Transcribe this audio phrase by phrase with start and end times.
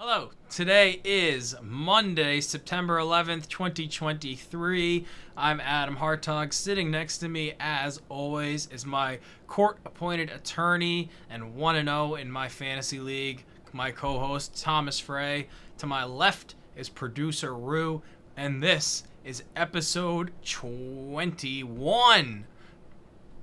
[0.00, 5.04] Hello, today is Monday, September 11th, 2023.
[5.36, 6.52] I'm Adam Hartog.
[6.52, 12.30] Sitting next to me, as always, is my court appointed attorney and 1 0 in
[12.30, 15.48] my fantasy league, my co host, Thomas Frey.
[15.78, 18.00] To my left is producer Rue,
[18.36, 22.46] and this is episode 21.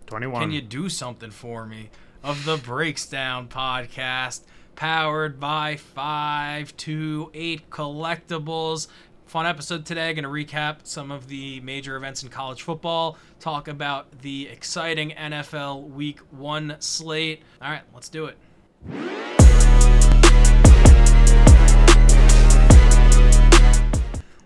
[0.06, 0.42] 21.
[0.42, 1.90] Can you do something for me?
[2.24, 4.44] Of the Breaks Down podcast,
[4.76, 8.88] powered by 528 Collectibles.
[9.26, 10.14] Fun episode today.
[10.14, 15.12] Going to recap some of the major events in college football, talk about the exciting
[15.12, 17.42] NFL Week 1 slate.
[17.62, 19.35] All right, let's do it.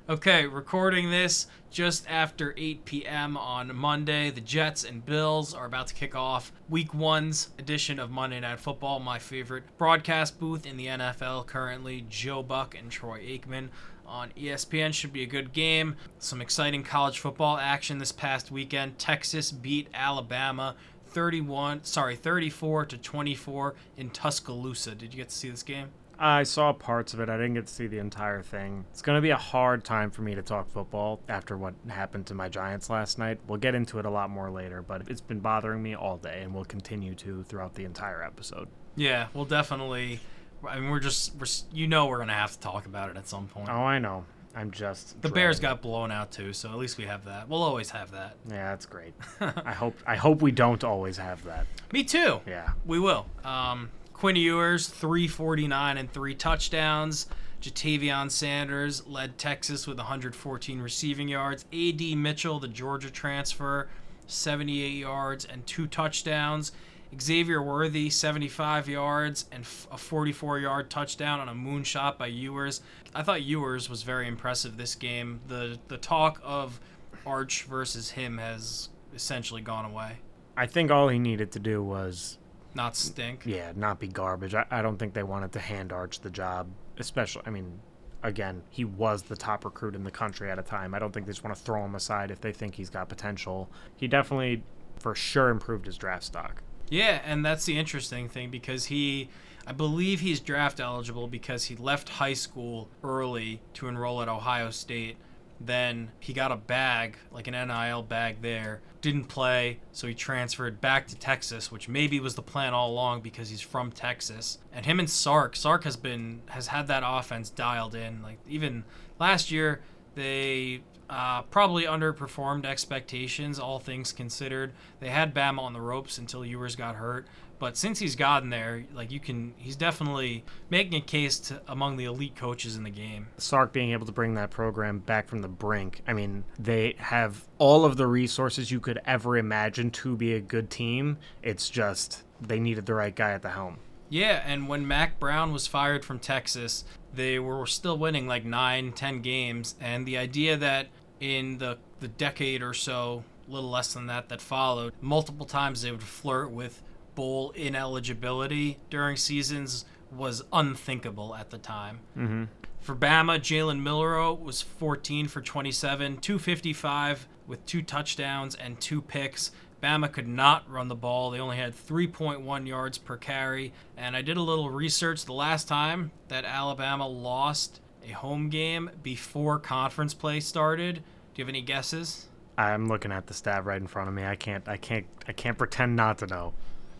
[0.09, 3.37] Okay, recording this just after 8 p.m.
[3.37, 4.31] on Monday.
[4.31, 8.59] The Jets and Bills are about to kick off week one's edition of Monday Night
[8.59, 12.07] Football, my favorite broadcast booth in the NFL currently.
[12.09, 13.67] Joe Buck and Troy Aikman
[14.03, 15.95] on ESPN should be a good game.
[16.17, 18.97] Some exciting college football action this past weekend.
[18.97, 24.95] Texas beat Alabama 31, sorry, 34 to 24 in Tuscaloosa.
[24.95, 25.89] Did you get to see this game?
[26.19, 27.29] I saw parts of it.
[27.29, 28.85] I didn't get to see the entire thing.
[28.91, 32.25] It's going to be a hard time for me to talk football after what happened
[32.27, 33.39] to my Giants last night.
[33.47, 36.41] We'll get into it a lot more later, but it's been bothering me all day
[36.43, 38.67] and will continue to throughout the entire episode.
[38.97, 40.19] Yeah, we'll definitely.
[40.67, 43.27] I mean, we're just, we're, you know, we're gonna have to talk about it at
[43.27, 43.69] some point.
[43.69, 44.25] Oh, I know.
[44.55, 47.47] I'm just the Bears got blown out too, so at least we have that.
[47.47, 48.35] We'll always have that.
[48.49, 49.13] Yeah, that's great.
[49.39, 51.67] I hope I hope we don't always have that.
[51.93, 52.41] Me too.
[52.47, 52.71] Yeah.
[52.85, 53.27] We will.
[53.45, 53.89] Um,
[54.19, 57.27] Quinn Ewers, 349 and three touchdowns.
[57.61, 61.63] Jatavion Sanders led Texas with 114 receiving yards.
[61.71, 62.15] A.D.
[62.15, 63.87] Mitchell, the Georgia transfer,
[64.27, 66.73] 78 yards and two touchdowns.
[67.17, 72.81] Xavier Worthy, 75 yards and a 44 yard touchdown on a moonshot by Ewers.
[73.15, 75.39] I thought Ewers was very impressive this game.
[75.47, 76.81] The the talk of
[77.25, 80.17] Arch versus him has essentially gone away.
[80.57, 82.37] I think all he needed to do was
[82.79, 83.41] Not stink.
[83.45, 84.55] yeah, not be garbage.
[84.55, 87.41] I, I don't think they wanted to hand Arch the job, especially.
[87.45, 87.77] I mean,
[88.23, 90.93] again, he was the top recruit in the country at a time.
[90.93, 93.09] I don't think they just want to throw him aside if they think he's got
[93.09, 93.69] potential.
[93.97, 94.63] He definitely,
[94.97, 96.63] for sure, improved his draft stock.
[96.89, 99.27] Yeah, and that's the interesting thing because he,
[99.67, 104.69] I believe he's draft eligible because he left high school early to enroll at Ohio
[104.69, 105.17] State.
[105.61, 110.79] Then he got a bag, like an NIL bag there, didn't play, so he transferred
[110.79, 114.59] back to Texas, which maybe was the plan all along because he's from Texas.
[114.73, 118.21] And him and Sark, Sark has been has had that offense dialed in.
[118.21, 118.85] Like even
[119.19, 119.81] last year,
[120.15, 124.73] they uh, probably underperformed expectations, all things considered.
[124.99, 127.27] They had Bama on the ropes until Ewers got hurt,
[127.57, 131.97] but since he's gotten there, like you can, he's definitely making a case to, among
[131.97, 133.27] the elite coaches in the game.
[133.37, 136.01] Sark being able to bring that program back from the brink.
[136.07, 140.39] I mean, they have all of the resources you could ever imagine to be a
[140.39, 141.17] good team.
[141.41, 143.79] It's just they needed the right guy at the helm.
[144.11, 146.83] Yeah, and when Mack Brown was fired from Texas,
[147.13, 150.87] they were still winning like nine, ten games, and the idea that
[151.19, 155.91] in the the decade or so, little less than that, that followed, multiple times they
[155.91, 156.81] would flirt with
[157.15, 161.99] bowl ineligibility during seasons was unthinkable at the time.
[162.17, 162.45] Mm-hmm.
[162.79, 169.51] For Bama, Jalen Milroe was 14 for 27, 255 with two touchdowns and two picks.
[169.83, 171.31] Bama could not run the ball.
[171.31, 173.73] They only had 3.1 yards per carry.
[173.97, 178.89] And I did a little research the last time that Alabama lost a home game
[179.03, 180.95] before conference play started.
[180.95, 181.01] Do
[181.35, 182.27] you have any guesses?
[182.57, 184.25] I'm looking at the stat right in front of me.
[184.25, 184.67] I can't.
[184.67, 185.05] I can't.
[185.27, 186.53] I can't pretend not to know.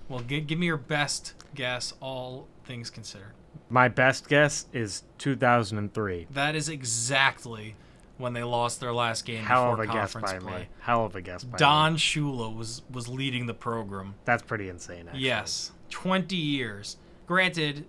[0.08, 3.34] Well, gi- give me your best guess, all things considered.
[3.70, 6.28] My best guess is 2003.
[6.32, 7.76] That is exactly
[8.18, 10.60] when they lost their last game Hell of before a guess conference by play.
[10.62, 10.68] me.
[10.80, 11.58] Hell of a guess by me.
[11.60, 14.16] Don Shula was was leading the program.
[14.26, 15.08] That's pretty insane.
[15.08, 15.24] Actually.
[15.24, 16.98] Yes, 20 years.
[17.28, 17.86] Granted,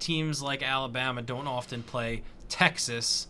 [0.00, 2.22] teams like Alabama don't often play
[2.54, 3.26] Texas.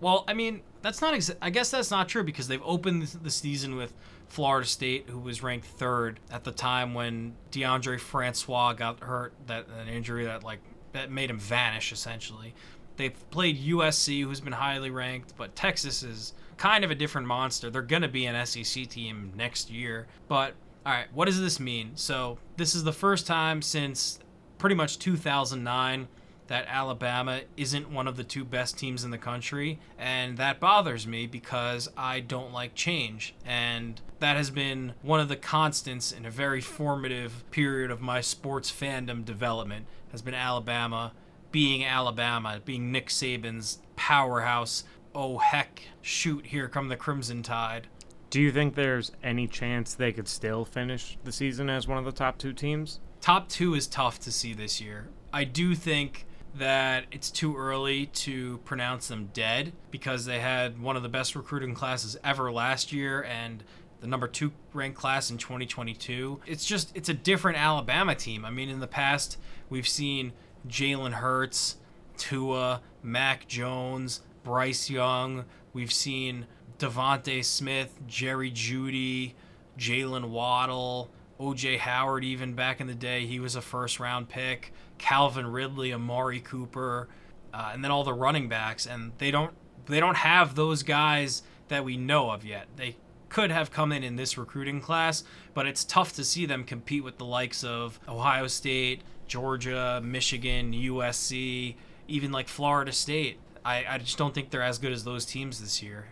[0.00, 1.14] Well, I mean, that's not.
[1.14, 3.94] Exa- I guess that's not true because they've opened the season with
[4.26, 9.68] Florida State, who was ranked third at the time when Deondre Francois got hurt, that
[9.68, 10.58] an injury that like
[10.94, 12.56] that made him vanish essentially.
[12.96, 17.70] They've played USC, who's been highly ranked, but Texas is kind of a different monster.
[17.70, 20.08] They're going to be an SEC team next year.
[20.26, 20.54] But,
[20.84, 21.92] all right, what does this mean?
[21.94, 24.18] So, this is the first time since
[24.58, 26.08] pretty much 2009
[26.48, 29.78] that Alabama isn't one of the two best teams in the country.
[29.98, 33.34] And that bothers me because I don't like change.
[33.44, 38.20] And that has been one of the constants in a very formative period of my
[38.20, 41.12] sports fandom development has been Alabama
[41.56, 44.84] being Alabama, being Nick Saban's powerhouse.
[45.14, 47.86] Oh heck, shoot, here come the Crimson Tide.
[48.28, 52.04] Do you think there's any chance they could still finish the season as one of
[52.04, 53.00] the top two teams?
[53.22, 55.08] Top two is tough to see this year.
[55.32, 56.26] I do think
[56.58, 61.36] that it's too early to pronounce them dead because they had one of the best
[61.36, 63.62] recruiting classes ever last year and
[64.00, 66.40] the number two ranked class in 2022.
[66.46, 68.44] It's just, it's a different Alabama team.
[68.44, 69.38] I mean, in the past,
[69.68, 70.32] we've seen
[70.68, 71.76] Jalen Hurts,
[72.16, 75.44] Tua, Mac Jones, Bryce Young.
[75.72, 76.46] We've seen
[76.78, 79.32] DeVonta Smith, Jerry Jeudy,
[79.78, 81.10] Jaylen Waddle,
[81.40, 84.72] OJ Howard, even back in the day, he was a first round pick.
[84.98, 87.08] Calvin Ridley, Amari Cooper,
[87.52, 89.54] uh, and then all the running backs, and they don't
[89.86, 92.66] they don't have those guys that we know of yet.
[92.76, 92.96] They
[93.28, 95.24] could have come in in this recruiting class,
[95.54, 100.72] but it's tough to see them compete with the likes of Ohio State, Georgia, Michigan,
[100.72, 101.74] USC,
[102.08, 103.38] even like Florida State.
[103.64, 106.06] I, I just don't think they're as good as those teams this year.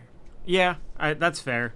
[0.45, 1.73] Yeah, I, that's fair.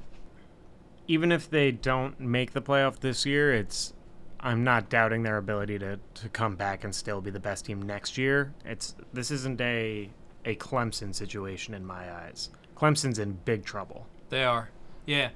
[1.10, 3.94] Even if they don't make the playoff this year, it's
[4.40, 7.82] I'm not doubting their ability to, to come back and still be the best team
[7.82, 8.54] next year.
[8.64, 10.10] It's this isn't a
[10.46, 12.50] a Clemson situation in my eyes.
[12.78, 14.06] Clemson's in big trouble.
[14.30, 14.70] They are,
[15.06, 15.30] yeah.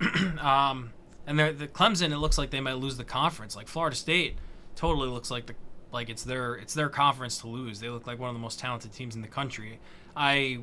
[0.40, 0.92] um,
[1.26, 3.56] and they're, the Clemson, it looks like they might lose the conference.
[3.56, 4.36] Like Florida State,
[4.76, 5.54] totally looks like the
[5.92, 7.80] like it's their it's their conference to lose.
[7.80, 9.80] They look like one of the most talented teams in the country.
[10.16, 10.60] I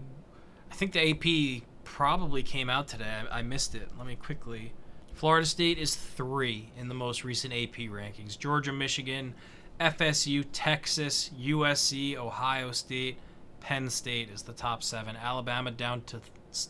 [0.72, 3.22] I think the AP probably came out today.
[3.32, 3.90] I, I missed it.
[3.98, 4.74] Let me quickly.
[5.14, 8.38] Florida State is three in the most recent AP rankings.
[8.38, 9.34] Georgia, Michigan,
[9.80, 13.18] FSU, Texas, USC, Ohio State,
[13.62, 15.16] Penn State is the top seven.
[15.16, 16.20] Alabama down to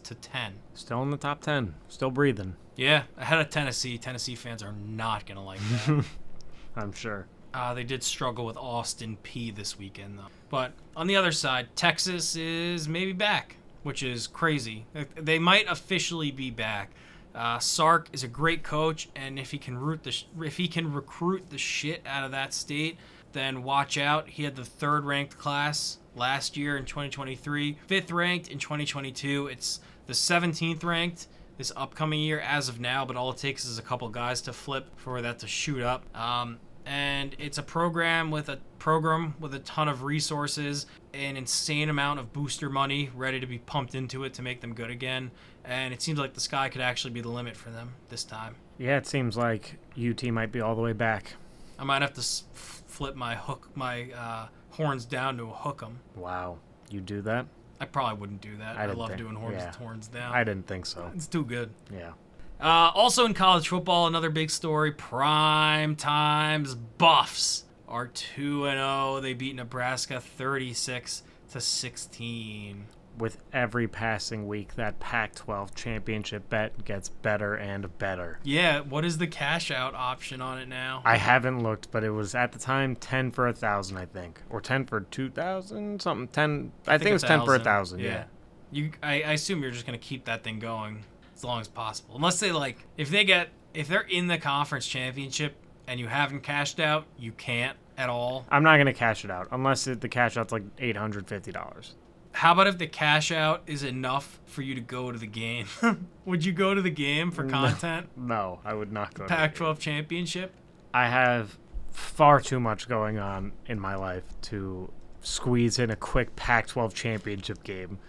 [0.03, 0.53] to ten.
[0.73, 1.75] Still in the top ten.
[1.89, 2.55] Still breathing.
[2.75, 3.97] Yeah, ahead of Tennessee.
[3.97, 6.05] Tennessee fans are not gonna like that.
[6.75, 7.27] I'm sure.
[7.53, 10.27] Uh, they did struggle with Austin Peay this weekend, though.
[10.49, 14.87] But on the other side, Texas is maybe back, which is crazy.
[15.15, 16.89] They might officially be back.
[17.35, 20.67] Uh, Sark is a great coach, and if he can root the sh- if he
[20.67, 22.97] can recruit the shit out of that state,
[23.33, 24.27] then watch out.
[24.27, 29.47] He had the third ranked class last year in 2023, fifth ranked in 2022.
[29.47, 31.27] It's the 17th ranked
[31.59, 34.53] this upcoming year as of now, but all it takes is a couple guys to
[34.53, 36.03] flip for that to shoot up.
[36.17, 41.89] Um, and it's a program with a program with a ton of resources, an insane
[41.89, 45.31] amount of booster money ready to be pumped into it to make them good again.
[45.63, 48.55] And it seems like the sky could actually be the limit for them this time.
[48.77, 51.33] Yeah, it seems like UT might be all the way back.
[51.79, 52.21] I might have to
[52.53, 55.99] flip my hook, my uh, horns down to a hook 'em.
[56.15, 56.57] Wow,
[56.89, 57.47] you do that?
[57.79, 58.77] I probably wouldn't do that.
[58.77, 59.73] I I, love think- doing horns, yeah.
[59.75, 60.33] horns down.
[60.33, 61.11] I didn't think so.
[61.15, 61.71] it's too good.
[61.91, 62.11] Yeah.
[62.59, 69.19] Uh, also in college football, another big story: prime times Buffs are two and zero.
[69.21, 72.85] They beat Nebraska thirty six to sixteen.
[73.17, 78.39] With every passing week, that Pac 12 championship bet gets better and better.
[78.43, 81.01] Yeah, what is the cash out option on it now?
[81.05, 84.41] I haven't looked, but it was at the time 10 for a thousand, I think.
[84.49, 86.27] Or 10 for 2,000, something.
[86.27, 88.25] 10, I, think, it was 10 for a thousand, yeah.
[88.69, 92.15] You, I, I assume you're just gonna keep that thing going as long as possible,
[92.15, 95.55] unless they like if they get if they're in the conference championship
[95.87, 98.45] and you haven't cashed out, you can't at all.
[98.49, 101.93] I'm not going to cash it out unless it, the cash out's like $850.
[102.31, 105.67] How about if the cash out is enough for you to go to the game?
[106.25, 108.09] Would you go to the game for content?
[108.17, 109.57] No, I would not go to the Pac game.
[109.57, 110.53] 12 championship?
[110.93, 111.57] I have
[111.91, 116.93] far too much going on in my life to squeeze in a quick Pac 12
[116.93, 117.99] championship game.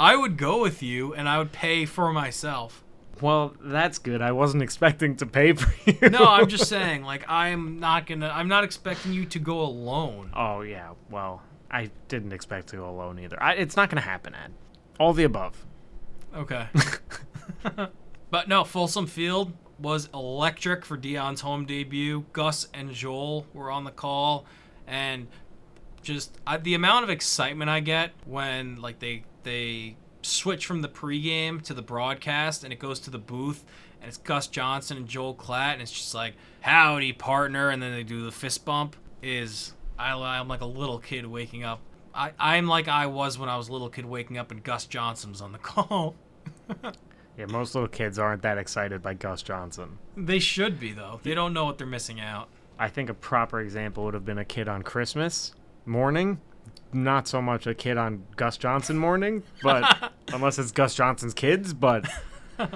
[0.00, 2.82] I would go with you and I would pay for myself.
[3.20, 4.22] Well, that's good.
[4.22, 6.08] I wasn't expecting to pay for you.
[6.10, 10.30] No, I'm just saying, like, I'm not gonna, I'm not expecting you to go alone.
[10.34, 13.40] Oh yeah, well, I didn't expect to go alone either.
[13.42, 14.52] I, it's not going to happen, Ed.
[14.98, 15.66] All the above.
[16.34, 16.66] Okay.
[18.30, 22.24] but no, Folsom Field was electric for Deion's home debut.
[22.32, 24.46] Gus and Joel were on the call,
[24.86, 25.26] and
[26.00, 30.88] just I, the amount of excitement I get when like they they switch from the
[30.88, 33.64] pregame to the broadcast and it goes to the booth
[34.00, 37.92] and it's Gus Johnson and Joel Klatt and it's just like howdy partner and then
[37.92, 41.80] they do the fist bump is I, I'm like a little kid waking up.
[42.14, 44.86] I, I'm like I was when I was a little kid waking up and Gus
[44.86, 46.14] Johnson was on the call.
[47.36, 49.98] Yeah, most little kids aren't that excited by Gus Johnson.
[50.16, 51.20] They should be though.
[51.22, 52.48] They don't know what they're missing out.
[52.78, 55.54] I think a proper example would have been a kid on Christmas
[55.86, 56.40] morning.
[56.92, 61.72] Not so much a kid on Gus Johnson morning, but unless it's Gus Johnson's kids,
[61.72, 62.08] but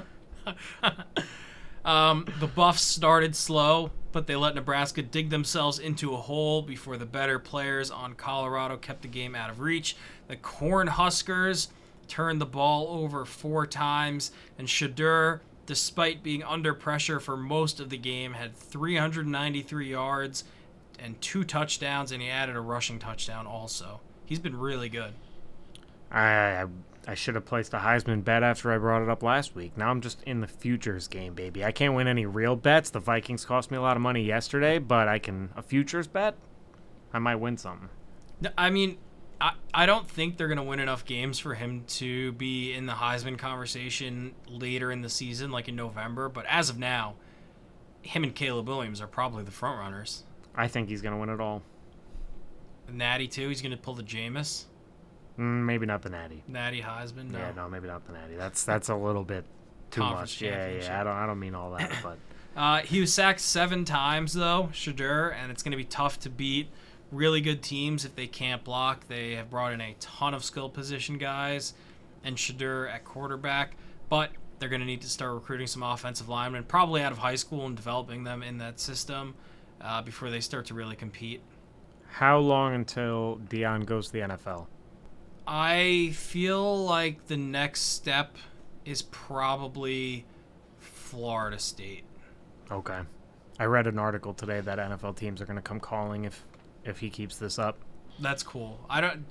[1.84, 3.90] Um, the Buffs started slow.
[4.12, 8.76] but they let Nebraska dig themselves into a hole before the better players on Colorado
[8.76, 9.96] kept the game out of reach.
[10.28, 11.68] The Cornhuskers
[12.06, 17.90] turned the ball over four times, and Shedeur, despite being under pressure for most of
[17.90, 20.44] the game, had 393 yards
[21.04, 24.00] and two touchdowns, and he added a rushing touchdown also.
[24.24, 25.12] He's been really good.
[26.10, 26.66] I, I
[27.06, 29.76] I should have placed a Heisman bet after I brought it up last week.
[29.76, 31.64] Now I'm just in the futures game, baby.
[31.64, 32.90] I can't win any real bets.
[32.90, 36.34] The Vikings cost me a lot of money yesterday, but I can a futures bet.
[37.12, 37.90] I might win something.
[38.56, 38.96] I mean,
[39.40, 42.86] I, I don't think they're going to win enough games for him to be in
[42.86, 46.28] the Heisman conversation later in the season, like in November.
[46.28, 47.14] But as of now,
[48.00, 50.24] him and Caleb Williams are probably the front runners.
[50.56, 51.62] I think he's going to win it all.
[52.90, 53.48] Natty too.
[53.48, 54.64] He's going to pull the Jameis.
[55.38, 56.42] Mm, maybe not the Natty.
[56.46, 57.30] Natty Heisman.
[57.30, 57.38] No.
[57.38, 58.36] Yeah, no, maybe not the Natty.
[58.36, 59.44] That's that's a little bit
[59.90, 60.42] too Conference much.
[60.42, 61.00] Yeah, yeah.
[61.00, 62.18] I don't I don't mean all that, but
[62.56, 66.30] Uh, he was sacked seven times though, Shedeur, and it's going to be tough to
[66.30, 66.68] beat
[67.10, 69.08] really good teams if they can't block.
[69.08, 71.74] They have brought in a ton of skill position guys
[72.22, 73.76] and Shedeur at quarterback,
[74.08, 77.34] but they're going to need to start recruiting some offensive linemen, probably out of high
[77.34, 79.34] school and developing them in that system
[79.84, 81.42] uh, before they start to really compete.
[82.06, 84.66] how long until Deion goes to the NFL?
[85.46, 88.36] I feel like the next step
[88.84, 90.24] is probably
[90.78, 92.04] Florida State.
[92.70, 93.00] Okay.
[93.58, 96.44] I read an article today that NFL teams are going to come calling if
[96.84, 97.78] if he keeps this up.
[98.18, 98.80] That's cool.
[98.88, 99.26] I don't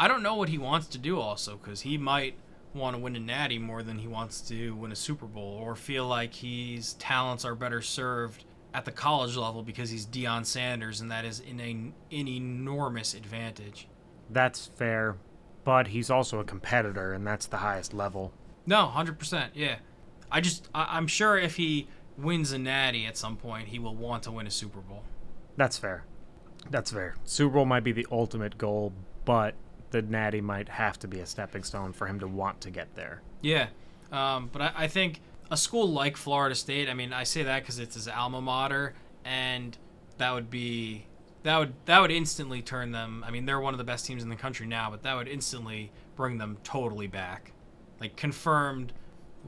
[0.00, 2.34] I don't know what he wants to do also cuz he might
[2.74, 5.74] want to win a natty more than he wants to win a Super Bowl or
[5.76, 11.00] feel like his talents are better served at the college level because he's Deion Sanders
[11.00, 11.70] and that is in a,
[12.14, 13.88] an enormous advantage.
[14.30, 15.16] That's fair,
[15.64, 18.32] but he's also a competitor and that's the highest level.
[18.66, 19.50] No, 100%.
[19.54, 19.76] Yeah.
[20.30, 23.94] I just I, I'm sure if he wins a natty at some point, he will
[23.94, 25.04] want to win a Super Bowl.
[25.56, 26.04] That's fair.
[26.70, 27.14] That's fair.
[27.24, 28.92] Super Bowl might be the ultimate goal,
[29.24, 29.54] but
[29.90, 32.94] the Natty might have to be a stepping stone for him to want to get
[32.94, 33.22] there.
[33.40, 33.68] Yeah,
[34.12, 35.20] um, but I, I think
[35.50, 36.88] a school like Florida State.
[36.88, 39.76] I mean, I say that because it's his alma mater, and
[40.18, 41.06] that would be
[41.42, 43.24] that would that would instantly turn them.
[43.26, 45.28] I mean, they're one of the best teams in the country now, but that would
[45.28, 47.52] instantly bring them totally back,
[48.00, 48.92] like confirmed,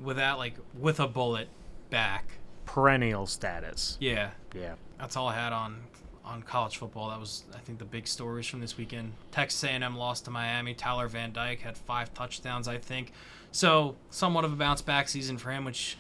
[0.03, 1.49] without like with a bullet,
[1.91, 2.39] back.
[2.65, 3.97] Perennial status.
[4.01, 4.75] Yeah, Yeah.
[4.99, 5.83] that's all I had on
[6.25, 7.11] on college football.
[7.11, 9.15] That was I think the big stories from this weekend.
[9.33, 10.75] Texas A&M lost to Miami.
[10.75, 13.13] Tyler Van Dyke had five touchdowns, I think.
[13.53, 15.97] So somewhat of a bounce back season for him, which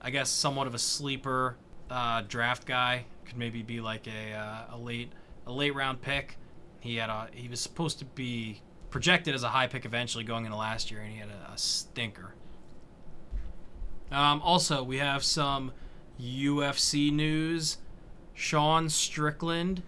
[0.00, 1.56] I guess somewhat of a sleeper
[1.90, 5.12] uh, draft guy could maybe be like a uh, a late
[5.46, 6.36] a late round pick.
[6.80, 10.44] He had a he was supposed to be projected as a high pick eventually going
[10.44, 12.34] into last year, and he had a, a stinker.
[14.10, 15.72] Um, also, we have some
[16.20, 17.78] UFC news.
[18.34, 19.82] Sean Strickland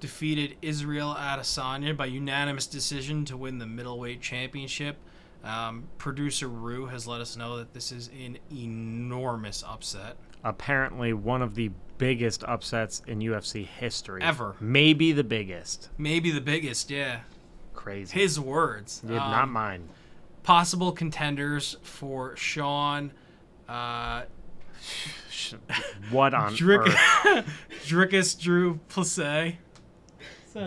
[0.00, 4.96] defeated Israel Adesanya by unanimous decision to win the middleweight championship.
[5.44, 10.16] Um, Producer Rue has let us know that this is an enormous upset.
[10.44, 14.22] Apparently one of the biggest upsets in UFC history.
[14.22, 14.56] Ever.
[14.60, 15.90] Maybe the biggest.
[15.98, 17.20] Maybe the biggest, yeah.
[17.74, 18.18] Crazy.
[18.20, 19.02] His words.
[19.08, 19.88] Yeah, not Um, mine.
[20.42, 23.12] Possible contenders for Sean.
[23.68, 24.22] Uh,
[26.10, 27.46] What on Drick- earth?
[27.86, 29.54] Dricus Drew Plessis.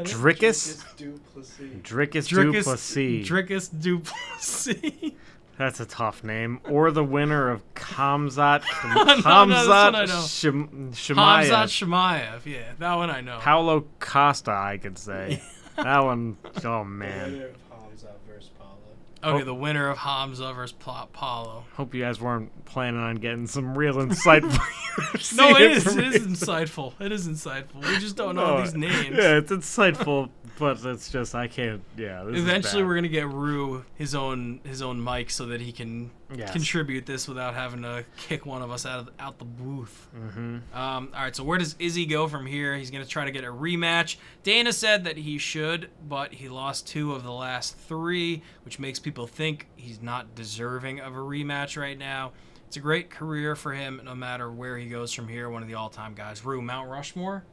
[0.03, 0.83] Dricus?
[0.97, 1.81] Duplessis.
[1.81, 3.27] Dricus Dricus Duplessis.
[3.27, 5.13] Dricus Duplessis.
[5.57, 6.59] That's a tough name.
[6.67, 8.63] Or the winner of Khamzat
[8.95, 10.15] no, this one Khamzat know.
[10.15, 11.49] Shim- Chimaev.
[11.67, 12.45] Chimaev.
[12.45, 13.37] Yeah, that one I know.
[13.39, 15.41] Paulo Costa, I could say.
[15.75, 17.33] that one, oh man.
[17.33, 18.77] Winner of Hamza versus Paulo.
[19.23, 19.33] Oh.
[19.33, 19.45] okay, Oh.
[19.45, 21.63] the winner of Hamza versus Pa- Paulo.
[21.75, 24.57] Hope you guys weren't planning on getting some real insightful.
[25.37, 25.87] No, it is.
[25.95, 26.93] It is insightful.
[26.99, 27.81] It is insightful.
[27.87, 29.15] We just don't know No, these names.
[29.17, 31.81] Yeah, it's insightful, but it's just I can't.
[31.97, 36.11] Yeah, Eventually, we're gonna get Rue his own his own mic so that he can
[36.33, 36.51] Yes.
[36.51, 40.07] contribute this without having to kick one of us out of out the booth.
[40.15, 40.61] Mhm.
[40.73, 42.75] Um, all right, so where does Izzy go from here?
[42.77, 44.15] He's going to try to get a rematch.
[44.43, 48.97] Dana said that he should, but he lost two of the last three, which makes
[48.99, 52.31] people think he's not deserving of a rematch right now.
[52.67, 55.49] It's a great career for him, no matter where he goes from here.
[55.49, 57.43] One of the all-time guys, Rue Mount Rushmore,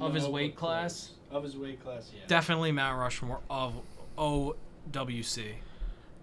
[0.00, 1.10] Of his weight but class?
[1.30, 2.22] Of his weight class, yeah.
[2.26, 3.74] definitely Mount Rushmore of
[4.16, 5.54] OWC.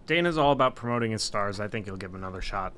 [0.05, 1.59] Dana's all about promoting his stars.
[1.59, 2.73] I think he'll give him another shot.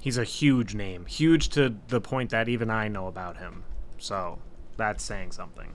[0.00, 3.64] He's a huge name, huge to the point that even I know about him.
[3.98, 4.38] So
[4.76, 5.72] that's saying something.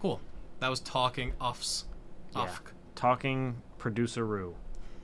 [0.00, 0.20] Cool.
[0.60, 1.86] That was talking offs.
[2.34, 2.42] Yeah.
[2.42, 2.62] Off.
[2.94, 4.54] Talking producer Rue.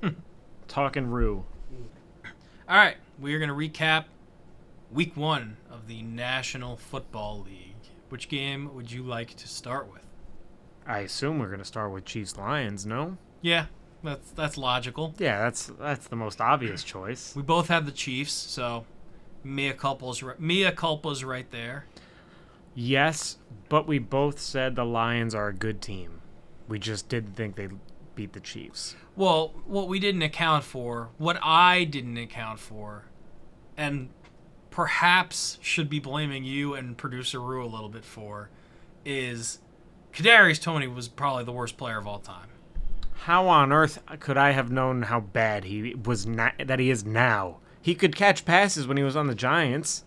[0.68, 1.44] Talking Rue.
[2.68, 4.04] All right, we are going to recap
[4.92, 7.74] week one of the National Football League.
[8.08, 10.04] Which game would you like to start with?
[10.86, 12.84] I assume we're gonna start with Chiefs Lions.
[12.84, 13.16] No.
[13.42, 13.66] Yeah,
[14.02, 15.14] that's that's logical.
[15.18, 17.34] Yeah, that's that's the most obvious choice.
[17.34, 18.84] We both have the Chiefs, so
[19.44, 21.86] mea culpa's mea culpa's right there.
[22.74, 23.36] Yes,
[23.68, 26.20] but we both said the Lions are a good team.
[26.68, 27.78] We just didn't think they'd
[28.14, 28.94] beat the Chiefs.
[29.16, 33.06] Well, what we didn't account for, what I didn't account for,
[33.76, 34.10] and
[34.70, 38.50] perhaps should be blaming you and producer Rue a little bit for,
[39.04, 39.58] is
[40.12, 42.49] Kadarius Toney was probably the worst player of all time.
[43.24, 47.04] How on earth could I have known how bad he was na- that he is
[47.04, 47.58] now?
[47.82, 50.04] He could catch passes when he was on the Giants.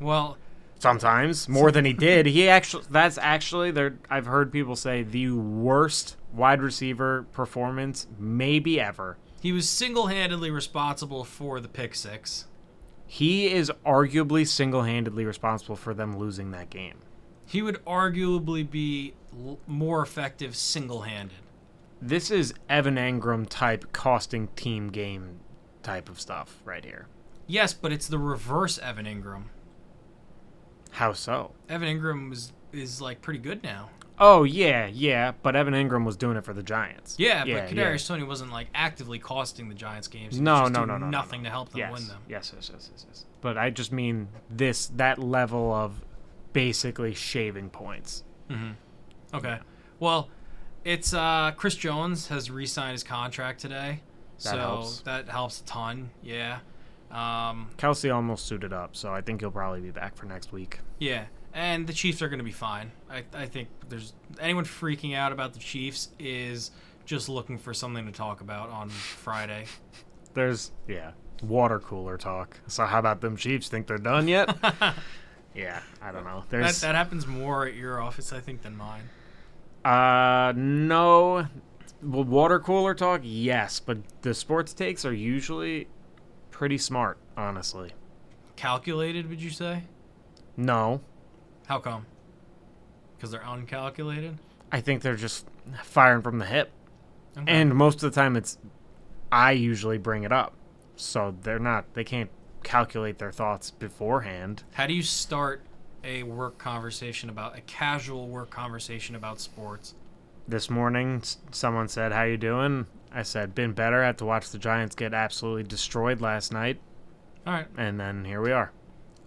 [0.00, 0.36] Well,
[0.78, 2.26] Sometimes more than he did.
[2.26, 8.78] He actually that's actually there I've heard people say the worst wide receiver performance maybe
[8.78, 9.16] ever.
[9.40, 12.46] he was single-handedly responsible for the pick six.
[13.06, 16.98] He is arguably single-handedly responsible for them losing that game.
[17.46, 21.36] He would arguably be l- more effective single-handed.
[22.00, 25.40] This is Evan Engram type costing team game
[25.82, 27.06] type of stuff right here.
[27.46, 29.44] Yes, but it's the reverse Evan Engram.
[30.92, 31.52] How so?
[31.68, 33.90] Evan Engram is is like pretty good now.
[34.18, 37.16] Oh yeah, yeah, but Evan Engram was doing it for the Giants.
[37.18, 40.34] Yeah, yeah, but Kadarius Toney wasn't like actively costing the Giants games.
[40.34, 41.48] He was No, just no, doing no, no, no, nothing no.
[41.48, 41.92] to help them yes.
[41.92, 42.18] win them.
[42.28, 43.24] Yes, yes, yes, yes, yes.
[43.42, 46.02] But I just mean this that level of
[46.52, 48.24] basically shaving points.
[48.48, 49.36] Mm-hmm.
[49.36, 49.58] Okay.
[50.00, 50.28] Well,
[50.86, 54.00] it's uh Chris Jones has re-signed his contract today,
[54.38, 55.00] That so helps.
[55.00, 56.10] that helps a ton.
[56.22, 56.60] Yeah.
[57.10, 60.80] Um, Kelce almost suited up, so I think he'll probably be back for next week.
[60.98, 62.90] yeah, and the Chiefs are going to be fine.
[63.10, 66.72] I, I think there's anyone freaking out about the Chiefs is
[67.04, 69.66] just looking for something to talk about on Friday.
[70.34, 71.12] There's yeah,
[71.42, 72.58] water cooler talk.
[72.66, 73.68] So how about them Chiefs?
[73.68, 74.54] Think they're done yet?
[75.54, 76.40] yeah, I don't know.
[76.40, 79.08] That, There's that happens more at your office, I think, than mine.
[79.86, 81.46] Uh no
[82.02, 85.88] well, water cooler talk, yes, but the sports takes are usually
[86.50, 87.92] pretty smart, honestly.
[88.54, 89.84] Calculated, would you say?
[90.56, 91.00] No,
[91.66, 92.06] How come?
[93.16, 94.38] Because they're uncalculated.
[94.72, 95.46] I think they're just
[95.82, 96.70] firing from the hip.
[97.36, 97.52] Okay.
[97.52, 98.58] And most of the time it's
[99.30, 100.54] I usually bring it up.
[100.96, 102.30] So they're not they can't
[102.62, 104.64] calculate their thoughts beforehand.
[104.72, 105.62] How do you start
[106.06, 109.94] a work conversation about a casual work conversation about sports?
[110.48, 114.02] This morning someone said, "How you doing?" I said, "Been better.
[114.02, 116.80] I had to watch the Giants get absolutely destroyed last night."
[117.46, 117.66] All right.
[117.76, 118.70] And then here we are.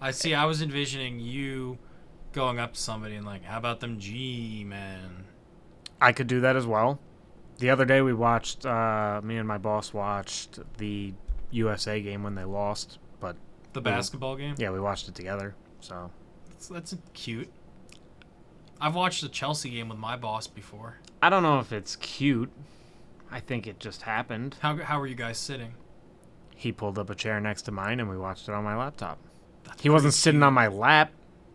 [0.01, 0.33] I see.
[0.33, 1.77] I was envisioning you
[2.31, 5.25] going up to somebody and like, "How about them G men?"
[5.99, 6.99] I could do that as well.
[7.57, 11.13] The other day we watched uh, me and my boss watched the
[11.51, 13.35] USA game when they lost, but
[13.73, 14.55] The basketball game.
[14.57, 15.55] yeah, we watched it together.
[15.81, 16.09] So,
[16.59, 17.49] That's, that's cute.
[18.81, 20.97] I've watched the Chelsea game with my boss before.
[21.21, 22.51] I don't know if it's cute.
[23.31, 24.57] I think it just happened.
[24.59, 25.73] How how were you guys sitting?
[26.55, 29.19] He pulled up a chair next to mine and we watched it on my laptop.
[29.63, 30.47] That's He wasn't sitting cute.
[30.47, 31.11] on my lap.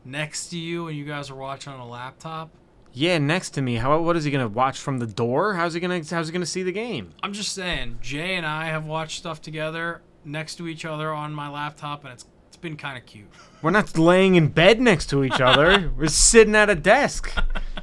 [0.07, 2.51] next to you, and you guys were watching on a laptop.
[2.95, 3.75] Yeah, next to me.
[3.77, 5.55] How what is he gonna watch from the door?
[5.55, 7.13] How's he gonna how's he gonna see the game?
[7.23, 11.35] I'm just saying, Jay and I have watched stuff together next to each other on
[11.35, 12.25] my laptop, and it's
[12.65, 13.29] been kind of cute.
[13.63, 15.93] We're not laying in bed next to each other.
[15.97, 17.31] We're sitting at a desk.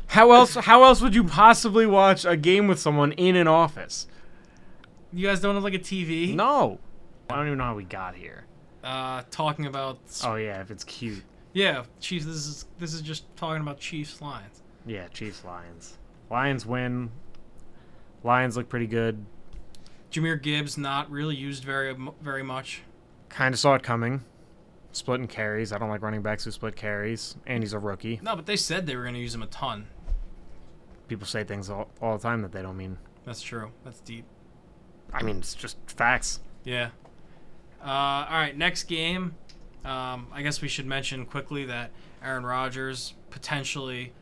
[0.08, 4.08] How else how else would you possibly watch a game with someone in an office?
[5.13, 6.34] You guys don't have like a TV?
[6.36, 6.80] No.
[7.30, 8.46] I don't even know how we got here.
[8.84, 11.24] Uh, talking about Oh yeah, if it's cute.
[11.54, 12.26] yeah, Chiefs.
[12.26, 14.63] This is this is just talking about Chiefs Lions.
[14.88, 16.00] Yeah, Chiefs Lions.
[16.32, 17.12] Lions win.
[18.24, 19.24] Lions look pretty good.
[20.12, 22.82] Jahmyr Gibbs not really used very very much.
[23.30, 24.24] Kind of saw it coming.
[24.93, 25.71] Splitting carries.
[25.71, 27.36] I don't like running backs who split carries.
[27.47, 28.19] And he's a rookie.
[28.21, 29.88] No, but they said they were going to use him a ton.
[31.08, 32.97] People say things all, all the time that they don't mean.
[33.25, 33.71] That's true.
[33.84, 34.25] That's deep.
[35.13, 36.39] I mean, it's just facts.
[36.63, 36.89] Yeah.
[37.84, 37.88] Uh,
[38.30, 39.36] all right, next game.
[39.84, 41.91] Um, I guess we should mention quickly that
[42.23, 44.13] Aaron Rodgers potentially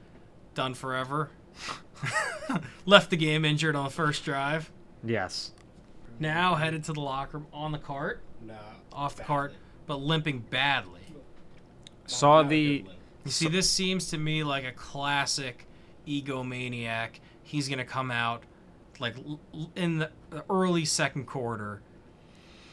[0.55, 1.29] done forever.
[2.85, 4.71] Left the game injured on the first drive.
[5.03, 5.51] Yes.
[6.19, 8.55] Now headed to the locker room on the cart, No.
[8.91, 9.27] off the badly.
[9.27, 9.53] cart,
[9.89, 11.01] but limping badly.
[12.05, 12.91] Saw not the good.
[13.25, 15.65] You see, this seems to me like a classic
[16.07, 17.19] egomaniac.
[17.43, 18.43] He's gonna come out
[18.99, 21.81] like l- l- in the the early second quarter.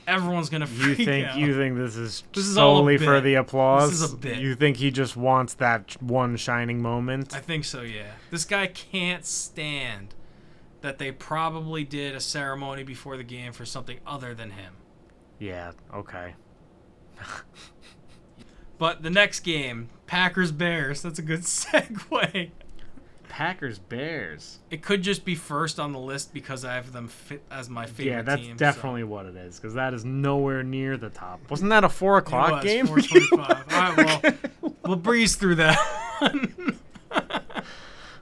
[0.07, 1.39] Everyone's gonna You freak think out.
[1.39, 3.25] you think this is This is all a solely for bit.
[3.25, 3.91] the applause?
[3.91, 4.39] This is a bit.
[4.39, 7.35] You think he just wants that one shining moment?
[7.35, 8.13] I think so, yeah.
[8.31, 10.15] This guy can't stand
[10.83, 14.75] that they probably did a ceremony before the game for something other than him.
[15.41, 15.73] yeah.
[15.93, 16.35] Okay.
[18.79, 21.01] But the next game, Packers Bears.
[21.01, 22.51] That's a good segue.
[23.29, 24.59] Packers Bears.
[24.71, 27.87] It could just be first on the list because I have them fit as my
[27.87, 28.53] favorite Yeah, that's team.
[28.53, 31.41] so- definitely what it is because that is nowhere near the top.
[31.51, 32.87] Wasn't that a four o'clock was, game?
[32.87, 33.73] 425.
[33.73, 35.79] All right, well, we'll breeze through that.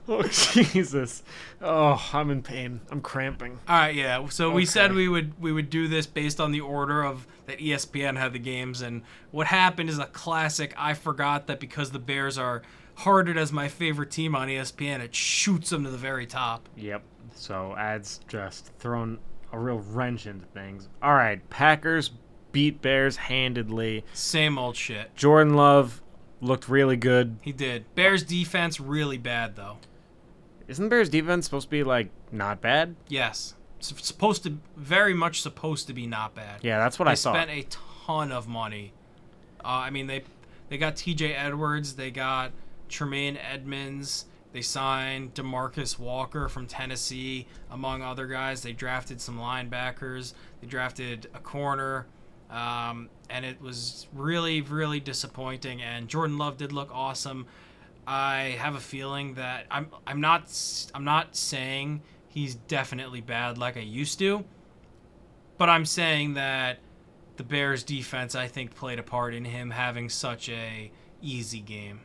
[0.09, 1.23] oh Jesus!
[1.61, 2.81] Oh, I'm in pain.
[2.91, 3.59] I'm cramping.
[3.67, 4.27] All right, yeah.
[4.29, 7.59] So we said we would we would do this based on the order of that
[7.59, 10.73] ESPN had the games, and what happened is a classic.
[10.77, 12.61] I forgot that because the Bears are
[12.97, 16.69] hearted as my favorite team on ESPN, it shoots them to the very top.
[16.77, 17.03] Yep.
[17.33, 19.19] So ads just thrown
[19.51, 20.87] a real wrench into things.
[21.01, 22.11] All right, Packers
[22.51, 24.05] beat Bears handedly.
[24.13, 25.15] Same old shit.
[25.15, 26.01] Jordan Love
[26.41, 27.37] looked really good.
[27.41, 27.93] He did.
[27.95, 29.77] Bears defense really bad though.
[30.67, 32.95] Isn't Bears defense supposed to be like not bad?
[33.07, 36.63] Yes, it's supposed to very much supposed to be not bad.
[36.63, 37.33] Yeah, that's what they I saw.
[37.33, 37.65] spent a
[38.05, 38.93] ton of money.
[39.63, 40.23] Uh, I mean, they
[40.69, 41.33] they got T.J.
[41.33, 42.51] Edwards, they got
[42.89, 48.61] Tremaine Edmunds, they signed Demarcus Walker from Tennessee, among other guys.
[48.63, 52.07] They drafted some linebackers, they drafted a corner,
[52.49, 55.81] um, and it was really, really disappointing.
[55.81, 57.47] And Jordan Love did look awesome.
[58.07, 60.51] I have a feeling that I'm I'm not
[60.93, 64.43] I'm not saying he's definitely bad like I used to,
[65.57, 66.79] but I'm saying that
[67.37, 70.91] the Bears defense I think played a part in him having such a
[71.21, 72.01] easy game.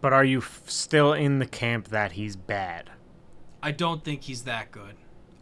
[0.00, 2.90] But are you f- still in the camp that he's bad?
[3.62, 4.96] I don't think he's that good.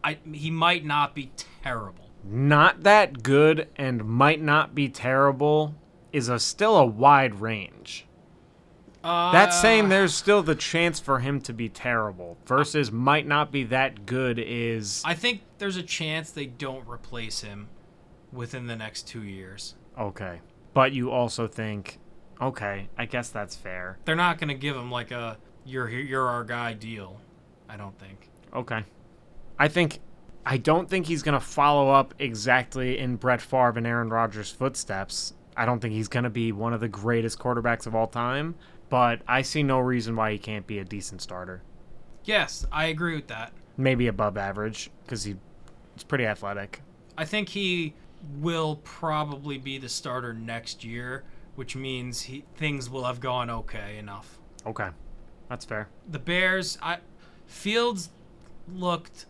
[0.04, 2.10] I he might not be terrible.
[2.22, 5.74] Not that good and might not be terrible
[6.12, 8.06] is a still a wide range.
[9.02, 13.50] Uh, That's saying there's still the chance for him to be terrible versus might not
[13.50, 17.68] be that good is I think there's a chance they don't replace him
[18.32, 19.74] within the next 2 years.
[19.98, 20.40] okay.
[20.74, 21.98] But you also think
[22.40, 23.98] okay, I guess that's fair.
[24.04, 27.20] They're not going to give him like a you're here- you're our guy deal.
[27.68, 28.28] I don't think.
[28.54, 28.84] Okay.
[29.58, 30.00] I think
[30.46, 34.50] I don't think he's going to follow up exactly in Brett Favre and Aaron Rodgers'
[34.50, 35.34] footsteps.
[35.56, 38.54] I don't think he's going to be one of the greatest quarterbacks of all time,
[38.90, 41.62] but I see no reason why he can't be a decent starter.
[42.24, 43.52] Yes, I agree with that.
[43.76, 45.36] Maybe above average cuz he
[45.94, 46.82] he's pretty athletic.
[47.16, 47.94] I think he
[48.38, 51.24] will probably be the starter next year,
[51.54, 54.38] which means he things will have gone okay enough.
[54.66, 54.90] Okay.
[55.48, 55.88] That's fair.
[56.08, 56.98] The Bears, I
[57.46, 58.10] Fields
[58.72, 59.26] looked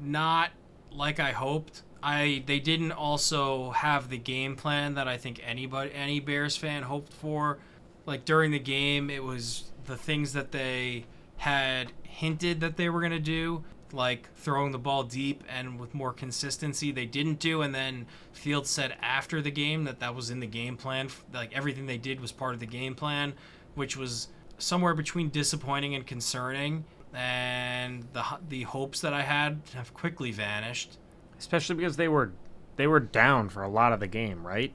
[0.00, 0.50] not
[0.90, 1.82] like I hoped.
[2.02, 6.82] I they didn't also have the game plan that I think anybody any Bears fan
[6.82, 7.58] hoped for.
[8.06, 11.04] Like during the game, it was the things that they
[11.38, 15.94] had hinted that they were going to do, like throwing the ball deep and with
[15.94, 16.92] more consistency.
[16.92, 20.46] They didn't do and then Fields said after the game that that was in the
[20.46, 23.34] game plan, like everything they did was part of the game plan,
[23.74, 26.84] which was somewhere between disappointing and concerning
[27.14, 30.98] and the the hopes that I had have quickly vanished.
[31.38, 32.32] Especially because they were
[32.76, 34.72] they were down for a lot of the game, right?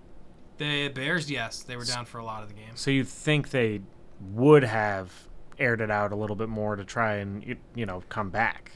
[0.58, 2.72] The Bears, yes, they were down for a lot of the game.
[2.76, 3.82] So you think they
[4.32, 5.12] would have
[5.60, 8.72] aired it out a little bit more to try and you- you know come back.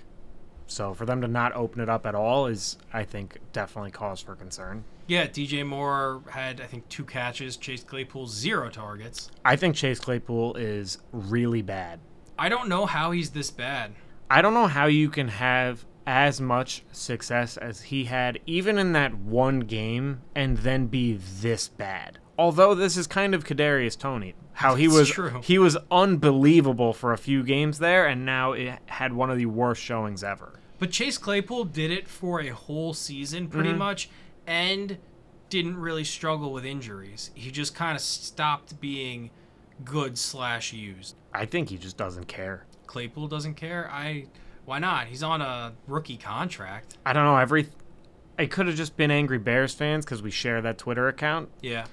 [0.67, 4.21] So for them to not open it up at all is, I think, definitely cause
[4.21, 4.85] for concern.
[5.07, 7.57] Yeah, DJ Moore had I think two catches.
[7.57, 9.29] Chase Claypool zero targets.
[9.43, 11.99] I think Chase Claypool is really bad.
[12.39, 13.93] I don't know how he's this bad.
[14.29, 18.93] I don't know how you can have as much success as he had, even in
[18.93, 22.17] that one game, and then be this bad.
[22.37, 25.41] Although this is kind of Kadarius Toney, how he was true.
[25.43, 29.45] he was unbelievable for a few games there, and now it had one of the
[29.45, 30.59] worst showings ever.
[30.79, 33.77] But Chase Claypool did it for a whole season pretty Mhm.
[33.77, 34.09] much
[34.47, 34.97] and
[35.49, 37.29] didn't really struggle with injuries.
[37.35, 39.29] He just kind of stopped being
[39.85, 41.15] good slash used.
[41.33, 42.65] I think he just doesn't care.
[42.87, 43.89] Claypool doesn't care.
[43.91, 44.25] I
[44.65, 45.07] why not?
[45.07, 46.97] He's on a rookie contract.
[47.05, 47.37] I don't know.
[47.37, 47.67] Every
[48.37, 51.49] it could have just been angry Bears fans because we share that Twitter account.
[51.61, 51.85] Yeah.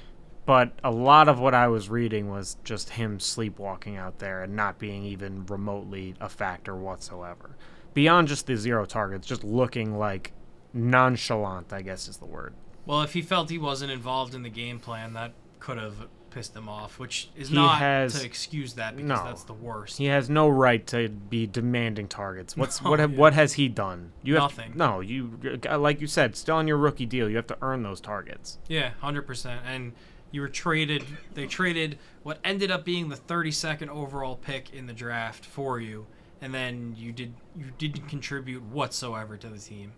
[0.46, 4.56] But a lot of what I was reading was just him sleepwalking out there and
[4.56, 7.56] not being even remotely a factor whatsoever.
[7.92, 10.32] Beyond just the zero targets, just looking like
[10.72, 12.54] nonchalant, I guess is the word.
[12.86, 16.54] Well, if he felt he wasn't involved in the game plan, that could have pissed
[16.54, 19.24] him off, which is He not has- to excuse that because no.
[19.24, 19.98] that's the worst.
[19.98, 22.56] He has no right to be demanding targets.
[22.56, 23.16] What's No, oh, what ha- yeah.
[23.16, 24.12] what has he done?
[24.22, 24.72] You have Nothing.
[24.76, 27.28] no, you like you said, still on your rookie deal.
[27.28, 28.58] You have to earn those targets.
[28.68, 29.62] Yeah, hundred percent.
[29.66, 29.92] And
[30.30, 31.04] you were traded.
[31.34, 36.06] They traded what ended up being the 32nd overall pick in the draft for you,
[36.40, 39.92] and then you did you didn't contribute whatsoever to the team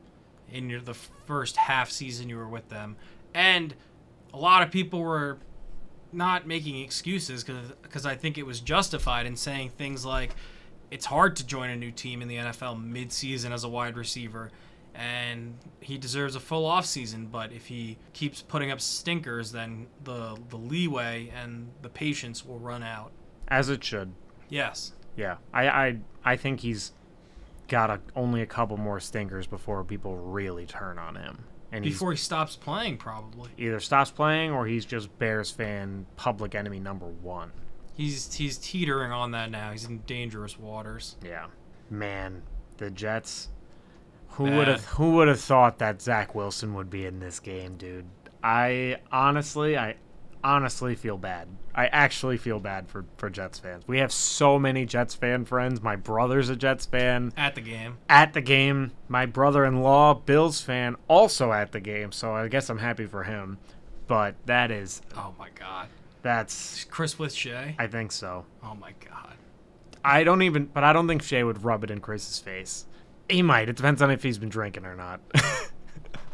[0.50, 2.96] in your, the first half season you were with them.
[3.34, 3.74] And
[4.32, 5.38] a lot of people were
[6.12, 7.44] not making excuses
[7.82, 10.34] because I think it was justified in saying things like
[10.90, 14.50] it's hard to join a new team in the NFL mid-season as a wide receiver
[14.94, 19.86] and he deserves a full off season but if he keeps putting up stinkers then
[20.02, 23.12] the the leeway and the patience will run out.
[23.48, 24.12] As it should.
[24.48, 24.92] Yes.
[25.16, 25.36] Yeah.
[25.52, 26.92] I I I think he's
[27.68, 31.44] got a, only a couple more stinkers before people really turn on him.
[31.72, 33.50] And Before he stops playing probably.
[33.56, 37.52] either stops playing or he's just Bears fan public enemy number 1.
[37.94, 39.70] He's he's teetering on that now.
[39.72, 41.16] He's in dangerous waters.
[41.24, 41.46] Yeah.
[41.90, 42.42] Man,
[42.78, 43.48] the Jets.
[44.30, 47.76] Who would have who would have thought that Zach Wilson would be in this game,
[47.76, 48.06] dude?
[48.42, 49.96] I honestly, I
[50.42, 51.48] honestly feel bad.
[51.74, 53.84] I actually feel bad for for Jets fans.
[53.86, 55.80] We have so many Jets fan friends.
[55.80, 57.98] My brother's a Jets fan At the game.
[58.08, 58.92] at the game.
[59.08, 62.12] My brother-in-law, Bills fan, also at the game.
[62.12, 63.58] So I guess I'm happy for him.
[64.06, 65.88] But that is Oh my god.
[66.22, 67.76] that's Chris with Shea.
[67.78, 68.44] I think so.
[68.64, 69.34] Oh my god.
[70.04, 72.86] I don't even, but I don't think Shea would rub it in Chris's face.
[73.28, 73.68] He might.
[73.68, 75.20] It depends on if he's been drinking or not.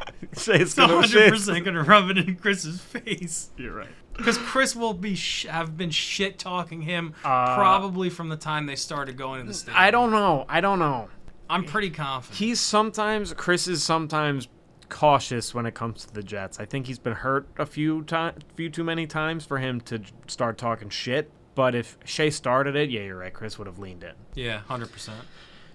[0.37, 3.87] Shea's It's gonna, 100 Shea's- percent gonna rub it in Chris's face You're right.
[4.15, 8.65] because Chris will be sh- have been shit talking him Uh, probably from the time
[8.65, 9.81] they started going to the stadium.
[9.81, 10.45] I don't know.
[10.49, 11.09] I don't know.
[11.49, 12.37] I'm pretty confident.
[12.37, 14.47] He's sometimes Chris is sometimes
[14.89, 16.59] cautious when it comes to the Jets.
[16.59, 20.01] I think he's been hurt a few times, few too many times for him to
[20.27, 21.31] start talking shit.
[21.55, 23.33] But if Shea started it, yeah, you're right.
[23.33, 24.13] Chris would have leaned in.
[24.35, 25.17] yeah, hundred percent.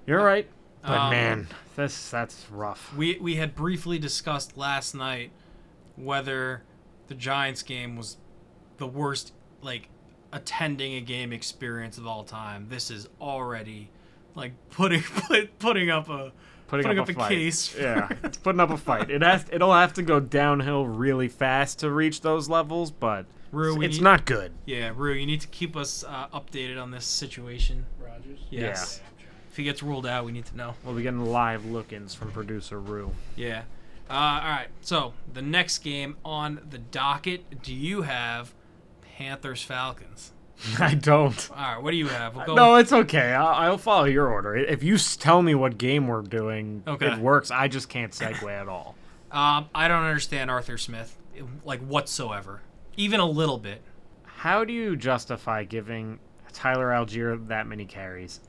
[0.06, 0.48] You're right.
[0.82, 2.92] But Um, man, this that's rough.
[2.96, 5.30] We we had briefly discussed last night
[5.96, 6.62] whether
[7.08, 8.16] the Giants game was
[8.78, 9.88] the worst like
[10.32, 12.66] attending a game experience of all time.
[12.68, 13.90] This is already
[14.34, 16.32] like putting put, putting up a
[16.66, 19.10] putting, putting up, up a, a case Yeah, it's putting up a fight.
[19.10, 19.44] It has.
[19.52, 23.98] It'll have to go downhill really fast to reach those levels, but Rue, we it's
[23.98, 24.52] need- not good.
[24.64, 27.84] Yeah, Rue, you need to keep us uh, updated on this situation.
[28.00, 28.40] Rodgers?
[28.50, 29.00] Yes.
[29.00, 29.11] Yeah, I'm trying.
[29.52, 30.74] If he gets ruled out, we need to know.
[30.82, 33.12] We'll be getting live look-ins from producer Rue.
[33.36, 33.62] Yeah.
[34.08, 34.68] Uh, all right.
[34.80, 37.62] So the next game on the docket.
[37.62, 38.54] Do you have
[39.18, 40.32] Panthers Falcons?
[40.78, 41.50] I don't.
[41.50, 41.82] All right.
[41.82, 42.34] What do you have?
[42.34, 42.54] We'll go.
[42.54, 43.34] No, it's okay.
[43.34, 44.56] I'll, I'll follow your order.
[44.56, 47.12] If you tell me what game we're doing, Okay.
[47.12, 47.50] it works.
[47.50, 48.94] I just can't segue at all.
[49.30, 51.16] Um, I don't understand Arthur Smith,
[51.64, 52.60] like whatsoever,
[52.96, 53.82] even a little bit.
[54.24, 56.18] How do you justify giving
[56.52, 58.40] Tyler Allgeier that many carries?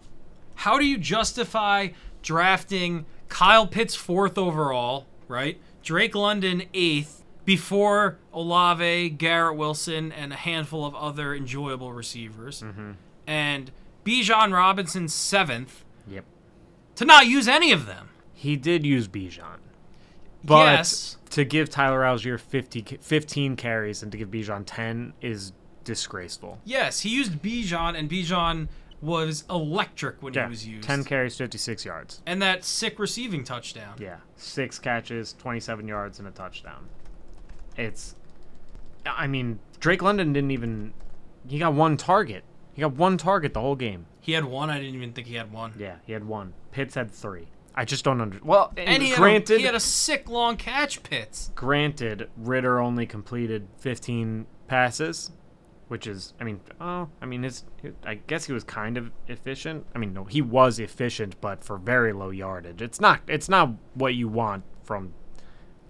[0.56, 1.89] How do you justify
[2.22, 5.60] drafting Kyle Pitts fourth overall, right?
[5.84, 12.92] Drake London eighth before Olave, Garrett Wilson, and a handful of other enjoyable receivers, mm-hmm.
[13.28, 13.72] and
[14.06, 16.26] Bijan Robinson seventh Yep.
[16.96, 18.10] to not use any of them?
[18.34, 19.58] He did use Bijan.
[20.44, 25.13] But yes, to give Tyler Allgeier 50, ca- 15 carries and to give Bijan 10
[25.22, 25.54] is
[25.86, 26.60] disgraceful.
[26.63, 28.68] yes, he used Bijan, and Bijan
[29.04, 30.88] was electric when Yeah, he was used.
[30.88, 32.22] 10 carries, 56 yards.
[32.26, 33.96] and that sick receiving touchdown.
[34.00, 36.88] Yeah, six catches, 27 yards, and a touchdown.
[37.78, 38.16] It's,
[39.06, 40.94] I mean, Drake London didn't even,
[41.48, 42.44] he got one target.
[42.74, 44.06] He got one target the whole game.
[44.22, 44.70] He had one.
[44.70, 45.74] I didn't even think he had one.
[45.78, 46.54] Yeah, he had one.
[46.72, 47.50] Pitts had three.
[47.76, 48.48] I just don't understand.
[48.48, 51.52] Well, And he had, granted, a, he had a sick long catch, Pitts.
[51.56, 55.32] granted, Ridder only completed 15 passes,
[55.88, 57.63] which is, I mean, oh, I mean, his,
[58.06, 59.86] I guess he was kind of efficient.
[59.93, 62.82] I mean, no, he was efficient, but for very low yardage.
[62.82, 65.13] It's not, it's not what you want from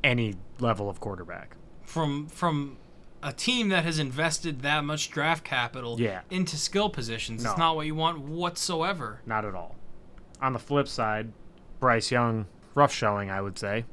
[0.03, 1.55] any level of quarterback.
[1.83, 2.77] from from
[3.21, 6.21] a team that has invested that much draft capital Yeah.
[6.29, 7.41] into skill positions.
[7.43, 7.51] No.
[7.51, 9.21] It's not what you want whatsoever.
[9.25, 9.75] Not at all.
[10.41, 11.31] On the flip side,
[11.79, 13.85] Bryce Young, rough showing, I would say.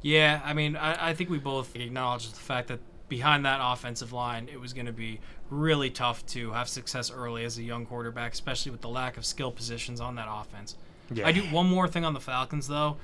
[0.00, 4.12] Yeah, I mean, I, I think we both acknowledge the fact that behind that offensive
[4.12, 5.20] line, it was going to be
[5.52, 9.24] really tough to have success early as a young quarterback, especially with the lack of
[9.26, 10.76] skill positions on that offense.
[11.12, 11.26] Yeah.
[11.26, 12.96] I do one more thing on the Falcons, though.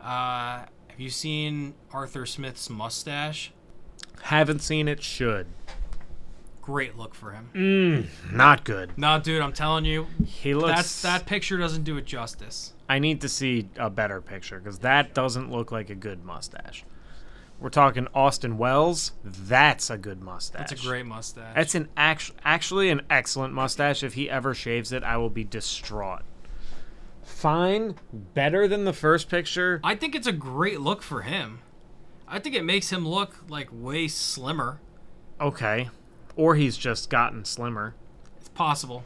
[0.00, 3.52] Uh, have you seen Arthur Smith's mustache?
[4.22, 5.46] Haven't seen it, should.
[6.60, 7.48] Great look for him.
[7.54, 8.96] Mm, not good.
[8.96, 10.72] No, dude, I'm telling you, He looks.
[10.76, 12.72] that's that picture doesn't do it justice.
[12.88, 16.84] I need to see a better picture because that doesn't look like a good mustache.
[17.62, 19.12] We're talking Austin Wells.
[19.24, 20.68] That's a good mustache.
[20.68, 21.54] That's a great mustache.
[21.54, 24.02] That's an act- actually an excellent mustache.
[24.02, 26.22] If he ever shaves it, I will be distraught.
[27.22, 29.80] Fine, better than the first picture.
[29.84, 31.60] I think it's a great look for him.
[32.26, 34.80] I think it makes him look like way slimmer.
[35.40, 35.88] Okay,
[36.34, 37.94] or he's just gotten slimmer,
[38.38, 39.04] It's possible.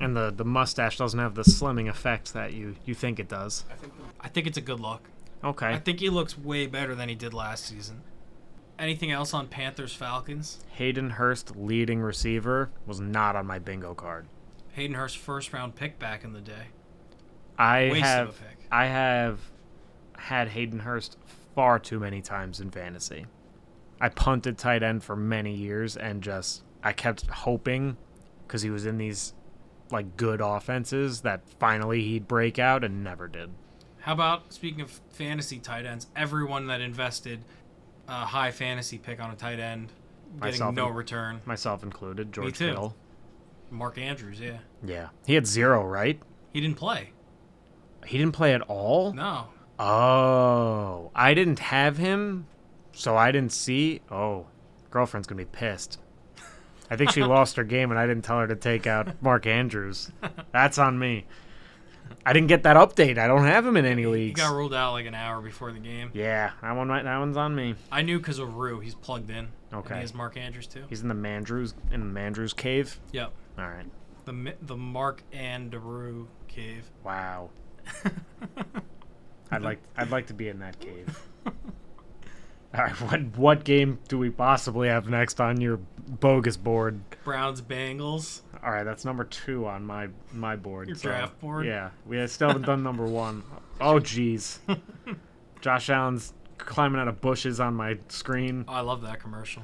[0.00, 3.64] and the the mustache doesn't have the slimming effect that you you think it does.
[3.70, 5.02] I think I think it's a good look.
[5.44, 8.02] Okay, I think he looks way better than he did last season.
[8.78, 10.64] Anything else on Panthers Falcons?
[10.72, 14.26] Hayden Hurst, leading receiver, was not on my bingo card.
[14.72, 16.68] Hayden Hurst first round pick back in the day.
[17.58, 18.66] I Waste of have a pick.
[18.70, 19.40] I have
[20.16, 21.18] had Hayden Hurst
[21.54, 23.26] far too many times in fantasy.
[24.00, 27.96] I punted tight end for many years and just I kept hoping
[28.46, 29.34] because he was in these
[29.90, 33.50] like good offenses that finally he'd break out and never did.
[34.02, 36.06] How about speaking of fantasy tight ends?
[36.16, 37.40] Everyone that invested
[38.08, 39.88] a high fantasy pick on a tight end
[40.36, 41.40] getting Myself no in- return.
[41.44, 42.68] Myself included, George too.
[42.68, 42.96] Kittle.
[43.70, 45.08] Mark Andrews, yeah, Yeah.
[45.26, 46.20] He had zero, right?
[46.52, 47.10] he didn't play.
[48.04, 49.12] He didn't play at all?
[49.14, 49.46] No,
[49.78, 52.46] Oh, I didn't have him,
[52.92, 54.00] so I didn't see.
[54.10, 54.46] Oh,
[54.90, 55.98] girlfriend's gonna be pissed.
[56.90, 59.46] I think she lost her game, and I didn't tell her to take out Mark
[59.46, 60.10] Andrews.
[60.52, 61.24] That's on me.
[62.26, 63.18] I didn't get that update.
[63.18, 64.40] I don't have him in any he leagues.
[64.40, 66.10] got ruled out like an hour before the game.
[66.14, 66.88] Yeah, that one.
[66.88, 67.74] That one's on me.
[67.90, 68.80] I knew because of Rue.
[68.80, 69.48] He's plugged in.
[69.70, 69.94] And Okay.
[69.96, 70.84] he has Mark Andrews too.
[70.88, 72.98] He's in the Mandrews in the Mandrews cave.
[73.12, 73.32] Yep.
[73.58, 73.86] All right.
[74.24, 76.84] The the Mark and Rue cave.
[77.04, 77.50] Wow.
[79.50, 81.18] I'd like I'd like to be in that cave.
[81.46, 81.52] All
[82.84, 82.92] right.
[83.02, 87.00] What what game do we possibly have next on your bogus board?
[87.24, 88.40] Browns Bengals.
[88.64, 90.88] All right, that's number two on my my board.
[90.88, 91.66] Your so- draft board?
[91.66, 93.42] Yeah, we still haven't done number one.
[93.80, 94.58] Oh, jeez.
[95.60, 98.64] Josh Allen's climbing out of bushes on my screen.
[98.68, 99.62] Oh, I love that commercial.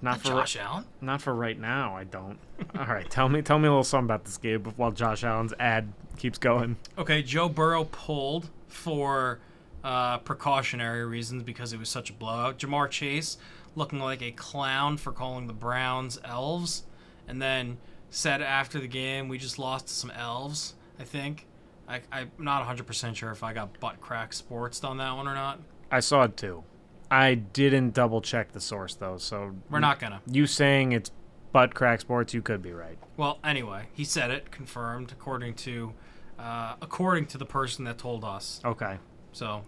[0.00, 0.84] Not Not for Josh Allen.
[1.02, 1.94] not for right now.
[1.94, 2.38] I don't.
[2.78, 5.52] All right, tell me tell me a little something about this game while Josh Allen's
[5.60, 6.76] ad keeps going.
[6.96, 9.40] Okay, Joe Burrow pulled for
[9.84, 12.58] uh, precautionary reasons because it was such a blowout.
[12.58, 13.36] Ja'Marr Chase
[13.76, 16.84] looking like a clown for calling the Browns elves,
[17.28, 17.76] and then
[18.10, 21.46] said after the game, "We just lost to some elves." I think.
[21.88, 25.34] I, I'm not 100% sure if I got butt crack sports on that one or
[25.34, 25.58] not.
[25.90, 26.62] I saw it too.
[27.10, 30.22] I didn't double check the source though, so We're not gonna.
[30.30, 31.10] You saying it's
[31.50, 32.32] butt crack sports?
[32.32, 32.96] You could be right.
[33.16, 35.92] Well, anyway, he said it, confirmed according to
[36.38, 38.60] uh, according to the person that told us.
[38.64, 38.98] Okay.
[39.32, 39.62] So,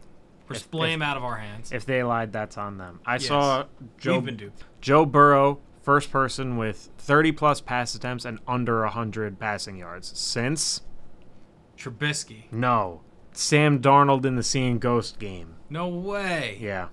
[0.48, 1.72] If- blame out of our hands.
[1.72, 3.00] If they lied, that's on them.
[3.04, 3.26] I Yes.
[3.26, 3.64] saw
[3.98, 4.62] Joe We've been duped.
[4.80, 10.16] Joe Burrow, first person with 30 plus pass attempts and under 100 passing yards.
[10.18, 10.82] Since?
[11.76, 12.44] Trubisky.
[12.52, 13.00] No.
[13.32, 15.56] Sam Darnold in the Seeing Ghost game.
[15.70, 16.58] No way.
[16.60, 16.88] Yeah.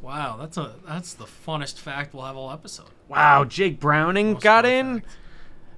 [0.00, 2.86] Wow, that's a that's the funnest fact we'll have all episode.
[3.08, 5.00] Wow, Jake Browning Most got in.
[5.00, 5.16] fact.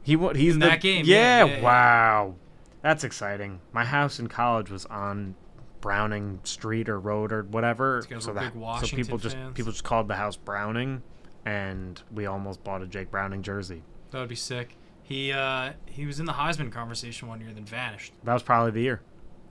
[0.03, 1.63] He wa- he's In the, that game, Yeah, yeah, yeah, yeah.
[1.63, 2.35] wow.
[2.83, 3.61] That's exciting.
[3.73, 5.35] My house in college was on
[5.81, 8.05] Browning Street or Road or whatever.
[8.19, 11.03] So that big so people just people just called the house Browning
[11.49, 13.83] and we almost bought a Jake Browning jersey.
[14.11, 14.77] That would be sick.
[15.03, 18.13] He uh he was in the Heisman conversation one year, then vanished.
[18.25, 19.01] That was probably the year.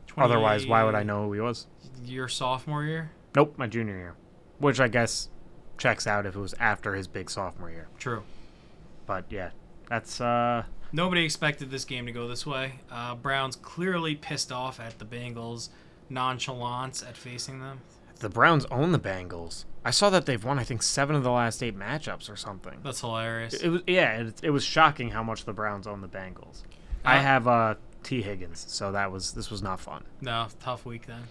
[0.06, 1.66] 20 Otherwise, why would I know who he was?
[2.04, 3.12] Your sophomore year?
[3.36, 4.16] Nope, my junior year.
[4.60, 5.30] Which I guess
[5.80, 7.88] checks out if it was after his big sophomore year.
[7.98, 8.24] True.
[9.08, 9.50] But yeah,
[9.90, 12.80] that's uh Nobody expected this game to go this way.
[12.90, 15.68] Uh, Browns clearly pissed off at the Bengals'
[16.10, 17.82] nonchalance at facing them.
[18.20, 19.66] the Browns own the Bengals.
[19.88, 22.80] I saw that they've won I think 7 of the last 8 matchups or something.
[22.84, 23.54] That's hilarious.
[23.56, 26.64] It was yeah, it, it was shocking how much the Browns own the Bengals.
[27.06, 30.04] I Uh, have uh Tee Higgins, so that was this was not fun.
[30.22, 31.24] no, tough week then.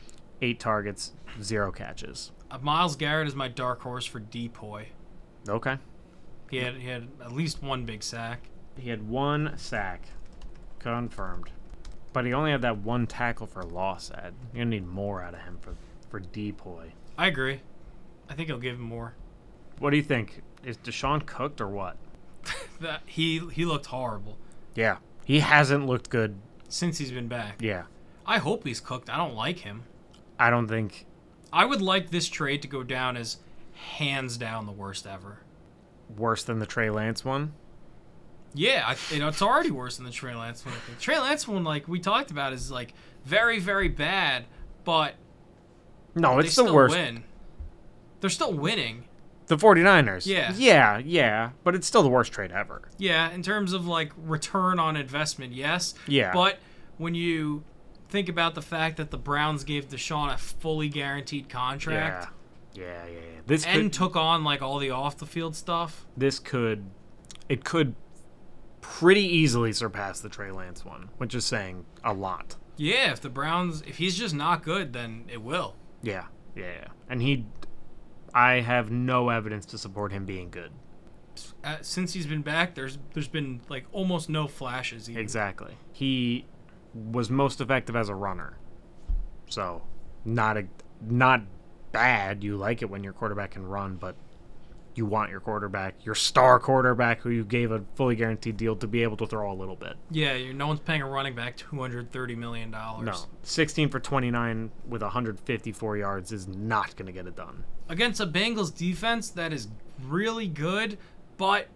[0.43, 2.33] 8 targets, 0 catches.
[2.51, 4.87] Uh, Myles Garrett is my dark horse for Depoy.
[5.49, 5.79] Okay.
[6.51, 8.49] He had he had at least one big sack.
[8.79, 10.09] He had one sack.
[10.79, 11.51] Confirmed.
[12.13, 14.35] But he only had that one tackle for loss, Ed.
[14.55, 15.75] You're gonna need more out of him for
[16.09, 16.93] for Depoy.
[17.19, 17.61] I agree.
[18.29, 19.15] I think he'll give him more.
[19.79, 20.43] What do you think?
[20.65, 21.97] Is Deshaun cooked or what?
[22.81, 24.37] That he he looked horrible
[24.75, 24.99] Yeah.
[25.25, 26.37] He hasn't looked good.
[26.69, 27.61] since he's been back.
[27.63, 27.85] Yeah.
[28.27, 29.09] I hope he's cooked.
[29.09, 29.85] I don't like him.
[30.39, 31.07] I don't think
[31.53, 33.39] I would like this trade to go down as
[33.73, 35.39] hands down the worst ever.
[36.17, 37.53] worse than the Trey Lance one.
[38.55, 40.75] Yeah, I, you know it's already worse than the Trey Lance one.
[40.87, 40.99] Think.
[40.99, 42.93] Trey Lance one, like we talked about, is like
[43.25, 44.45] very very bad,
[44.85, 45.15] but
[46.15, 46.95] No, it's the worst.
[46.95, 47.25] win.
[48.21, 49.05] They're still winning.
[49.47, 50.27] The 49ers.
[50.27, 50.53] Yeah.
[50.57, 51.51] Yeah, yeah.
[51.63, 52.83] But it's still the worst trade ever.
[52.99, 55.95] Yeah, in terms of like return on investment, yes.
[56.09, 56.33] Yeah.
[56.33, 56.59] But
[56.99, 57.63] when you
[58.09, 62.29] think about the fact that the Browns gave Deshaun a fully guaranteed contract
[62.75, 62.85] Yeah.
[62.85, 63.41] Yeah, yeah, yeah.
[63.47, 66.85] This and could, took on like all the off the field stuff, this could
[67.49, 67.95] it could
[68.81, 72.57] pretty easily surpass the Trey Lance one, which is saying a lot.
[72.77, 75.75] yeah, if the Browns if he's just not good, then it will.
[76.03, 76.27] Yeah.
[76.55, 76.89] Yeah, yeah.
[77.09, 77.47] And he
[78.37, 80.71] I have no evidence to support him being good.
[81.65, 85.09] Uh, since he's been back, there's there's been like almost no flashes.
[85.09, 85.23] Even.
[85.23, 85.75] Exactly.
[85.95, 86.45] He
[86.93, 88.59] was most effective as a runner.
[89.49, 89.83] So,
[90.27, 90.67] not a
[91.01, 91.45] not
[91.93, 92.45] bad.
[92.45, 94.17] You like it when your quarterback can run, but
[94.97, 98.87] you want your quarterback, your star quarterback who you gave a fully guaranteed deal to
[98.87, 99.95] be able to throw a little bit.
[100.11, 103.07] Yeah, you're, no one's paying a running back two hundred thirty million dollars.
[103.07, 107.65] No, 16 for 29 with 154 yards is not going to get it done.
[107.89, 109.69] against a Bengals defense that is
[110.05, 110.99] really good,
[111.37, 111.69] but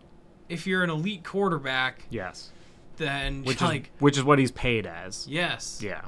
[0.49, 2.51] if you're an elite quarterback, Yes,
[2.97, 5.27] then which like is which is what he's paid as.
[5.29, 6.03] yes, Yeah,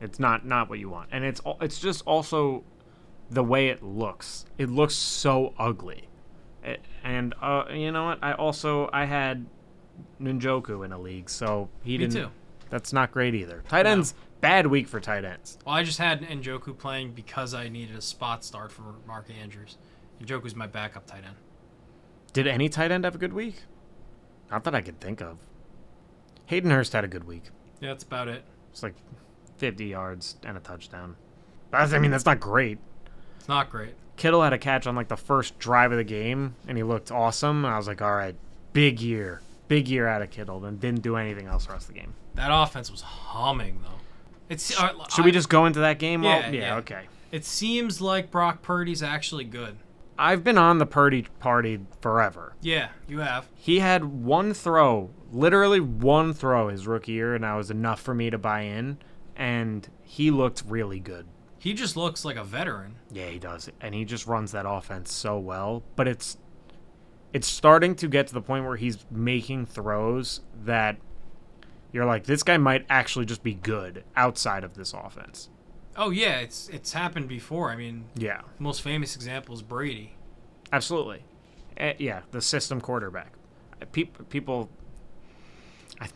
[0.00, 2.64] it's not not what you want, and it's it's just also
[3.30, 4.44] the way it looks.
[4.58, 6.08] It looks so ugly,
[7.02, 8.18] and uh, you know what?
[8.22, 9.46] I also I had
[10.20, 12.14] Njoku in a league, so he Me didn't.
[12.14, 12.30] too.
[12.70, 13.62] That's not great either.
[13.68, 13.90] Tight No.
[13.90, 15.58] ends bad week for tight ends.
[15.64, 19.78] Well, I just had Njoku playing because I needed a spot start for Mark Andrews.
[20.22, 21.36] Njoku's my backup tight end.
[22.32, 23.62] Did any tight end have a good week?
[24.50, 25.38] Not that I could think of.
[26.46, 27.44] Hayden Hurst had a good week.
[27.80, 28.44] Yeah, that's about it.
[28.70, 28.94] It's like
[29.56, 31.16] 50 yards and a touchdown.
[31.72, 32.78] I mean, that's not great.
[33.36, 33.94] It's not great.
[34.16, 37.10] Kittle had a catch on like the first drive of the game, and he looked
[37.10, 37.64] awesome.
[37.64, 38.36] And I was like, all right,
[38.72, 40.60] big year, big year out of Kittle.
[40.60, 42.14] Then didn't do anything else the rest of the game.
[42.34, 44.00] That offense was humming though.
[44.48, 46.22] It's uh, Should we just go into that game?
[46.22, 46.76] Yeah, yeah, yeah.
[46.76, 47.02] okay.
[47.32, 49.76] It seems like Brock Purdy's actually good.
[50.16, 52.54] I've been on the Purdy party forever.
[52.60, 53.48] Yeah, you have.
[53.54, 58.14] He had one throw, literally one throw his rookie year, and that was enough for
[58.14, 58.98] me to buy in.
[59.34, 61.26] And he looked really good.
[61.64, 62.96] He just looks like a veteran.
[63.10, 65.82] Yeah, he does, and he just runs that offense so well.
[65.96, 66.36] But it's
[67.32, 70.98] it's starting to get to the point where he's making throws that
[71.90, 75.48] you're like, this guy might actually just be good outside of this offense.
[75.96, 77.70] Oh yeah, it's it's happened before.
[77.70, 80.16] I mean, Yeah, most famous example is Brady.
[80.70, 81.24] absolutely.
[81.78, 83.32] Eh, yeah, the system quarterback.
[83.80, 84.68] Uh, Peop people,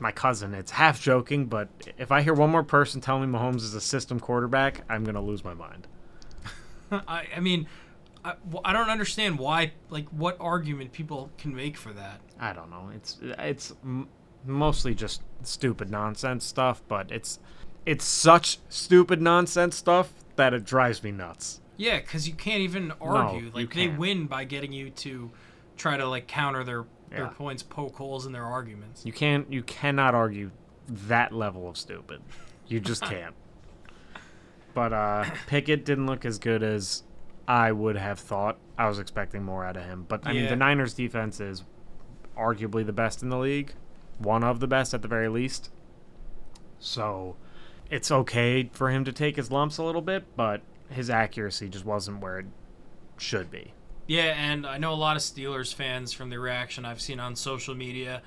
[0.01, 1.68] my cousin, it's half joking, but
[1.99, 5.22] if I hear one more person tell me Mahomes is a system quarterback, I'm gonna
[5.22, 5.87] lose my mind.
[6.91, 7.66] I, I mean,
[8.24, 9.72] I don't understand why.
[9.91, 12.20] Like, what argument people can make for that?
[12.39, 12.91] I don't know.
[12.95, 14.09] It's it's m-
[14.45, 17.39] mostly just stupid nonsense stuff, but it's
[17.87, 21.61] it's such stupid nonsense stuff that it drives me nuts.
[21.76, 23.47] Yeah, because you can't even argue.
[23.47, 25.31] you like they win by getting you to
[25.76, 27.28] try to like counter their their Yeah.
[27.28, 29.04] points, poke holes in their arguments.
[29.06, 30.50] You can't you cannot argue
[30.88, 32.20] that level of stupid.
[32.66, 33.34] You just can't.
[34.74, 37.02] But uh Pickett didn't look as good as
[37.46, 38.59] I would have thought.
[38.76, 40.04] I was expecting more out of him.
[40.09, 41.64] But I mean the Niners defense is
[42.36, 43.74] arguably the best in the league.
[44.18, 45.70] One of the best at the very least.
[46.78, 47.36] So
[47.90, 51.84] it's okay for him to take his lumps a little bit, but his accuracy just
[51.84, 52.46] wasn't where it
[53.16, 53.72] should be.
[54.09, 57.36] Yeah, and I know a lot of Steelers fans from the reaction I've seen on
[57.36, 58.22] social media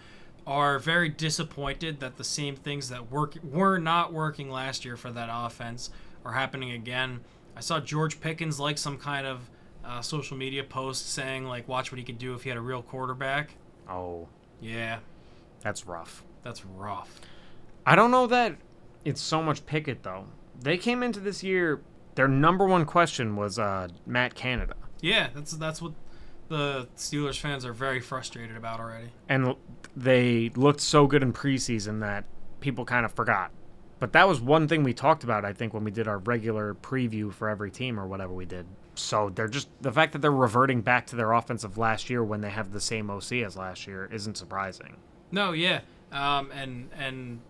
[0.48, 5.12] are very disappointed that the same things that work were not working last year for
[5.12, 5.90] that offense
[6.24, 7.22] are happening again.
[7.58, 9.50] I saw George Pickens like some kind of
[9.84, 12.62] uh, social media post saying like, "Watch what he could do if he had a
[12.62, 13.56] real quarterback."
[13.90, 14.28] Oh,
[14.62, 15.00] Yeah,
[15.62, 16.24] that's rough.
[16.44, 17.20] that's rough.
[17.88, 18.56] I don't know that
[19.04, 20.26] it's so much Pickett though.
[20.60, 21.82] They came into this year.
[22.14, 25.94] Their number one question was uh, Matt Canada, Yeah, that's that's what
[26.48, 29.10] the Steelers fans are very frustrated about already.
[29.30, 29.56] and
[29.96, 32.24] they looked so good in preseason that
[32.60, 33.52] people kind of forgot.
[34.00, 36.74] But that was one thing we talked about, I think, when we did our regular
[36.74, 38.66] preview for every team or whatever we did.
[38.96, 42.42] So they're just the fact that they're reverting back to their offensive last year when
[42.42, 44.98] they have the same OC as last year isn't surprising.
[45.32, 45.82] No, yeah,
[46.12, 47.42] um, and and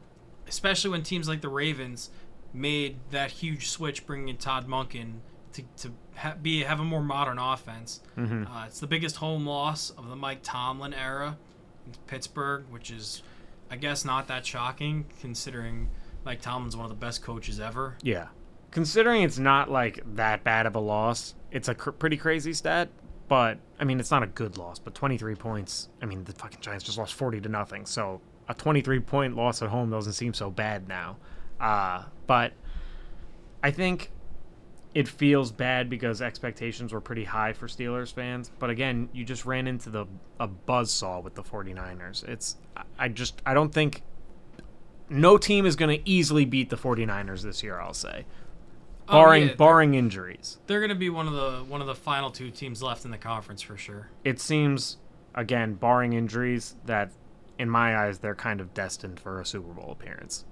[0.47, 2.09] especially when teams like the Ravens
[2.53, 5.19] made that huge switch, bringing in Todd Monken
[5.53, 8.01] to to ha- be have a more modern offense.
[8.17, 8.45] Mm-hmm.
[8.47, 11.37] Uh, it's the biggest home loss of the Mike Tomlin era
[11.85, 13.23] in Pittsburgh, which is,
[13.69, 15.89] I guess, not that shocking considering
[16.23, 17.97] Mike Tomlin's one of the best coaches ever.
[18.01, 18.27] Yeah.
[18.71, 22.89] Considering it's not like that bad of a loss, it's a cr- pretty crazy stat.
[23.27, 24.79] But I mean, it's not a good loss.
[24.79, 25.89] But 23 points.
[26.01, 27.85] I mean, the fucking Giants just lost 40 to nothing.
[27.85, 31.17] So a 23 point loss at home doesn't seem so bad now.
[31.59, 32.53] Uh, but
[33.63, 34.11] I think
[34.93, 38.51] it feels bad because expectations were pretty high for Steelers fans.
[38.59, 40.05] But again, you just ran into the
[40.39, 42.27] a buzzsaw with the 49ers.
[42.27, 42.57] It's
[42.99, 44.01] I- just I don't think
[45.09, 48.25] no team is going to easily beat the 49ers this year, I'll say.
[49.07, 50.59] Oh, Barring yeah, barring injuries.
[50.67, 53.11] They're going to be one of the one of the final two teams left in
[53.11, 54.09] the conference for sure.
[54.23, 54.97] It seems
[55.35, 57.11] again, barring injuries, that
[57.57, 60.45] in my eyes they're kind of destined for a Super Bowl appearance.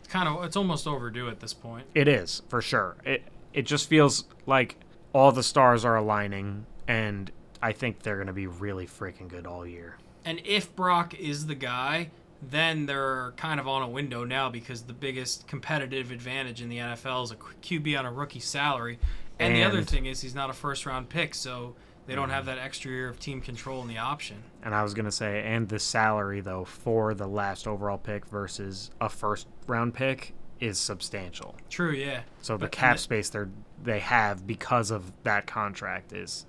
[0.00, 1.86] It's kind of it's almost overdue at this point.
[1.94, 2.96] It is, for sure.
[3.04, 3.22] It
[3.54, 4.76] it just feels like
[5.12, 7.30] all the stars are aligning and
[7.62, 9.96] I think they're going to be really freaking good all year.
[10.26, 12.10] And if Brock is the guy,
[12.42, 16.78] then they're kind of on a window now because the biggest competitive advantage in the
[16.78, 18.98] NFL is a QB on a rookie salary.
[19.38, 21.74] And, the other thing is he's not a first round pick, so
[22.06, 24.42] They don't have that extra year of team control and the option.
[24.62, 28.90] And I was gonna say, and the salary though for the last overall pick versus
[29.00, 31.56] a first round pick is substantial.
[31.68, 32.22] True, yeah.
[32.42, 33.44] So the cap space they
[33.82, 36.46] they have because of that contract is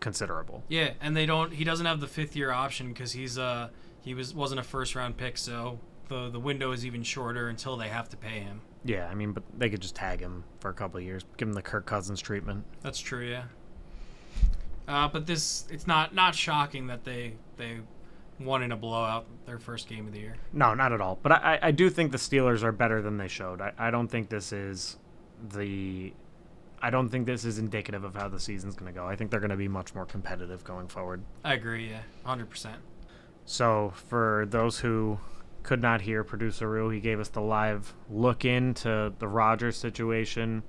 [0.00, 0.64] considerable.
[0.68, 1.52] Yeah, and they don't.
[1.52, 3.68] He doesn't have the fifth year option because he's uh
[4.00, 5.78] he was wasn't a first round pick, so
[6.08, 8.62] the the window is even shorter until they have to pay him.
[8.84, 11.48] Yeah, I mean, but they could just tag him for a couple of years, give
[11.48, 12.64] him the Kirk Cousins treatment.
[12.80, 13.44] That's true, yeah.
[14.86, 17.78] Uh, but this it's not not shocking that they they
[18.40, 20.36] won in a blowout their first game of the year.
[20.52, 21.18] No, not at all.
[21.22, 23.60] But I, I- do think the Steelers are better than they showed.
[23.60, 24.96] I, I don't think this is
[25.52, 26.12] the.
[26.80, 29.04] I don't think this is indicative of how the season's going to go.
[29.04, 31.22] I think they're going to be much more competitive going forward.
[31.44, 32.76] I agree, yeah, hundred percent.
[33.46, 35.18] So, for those who
[35.64, 40.62] could not hear producer Rue, he gave us the live look into the Rodgers situation.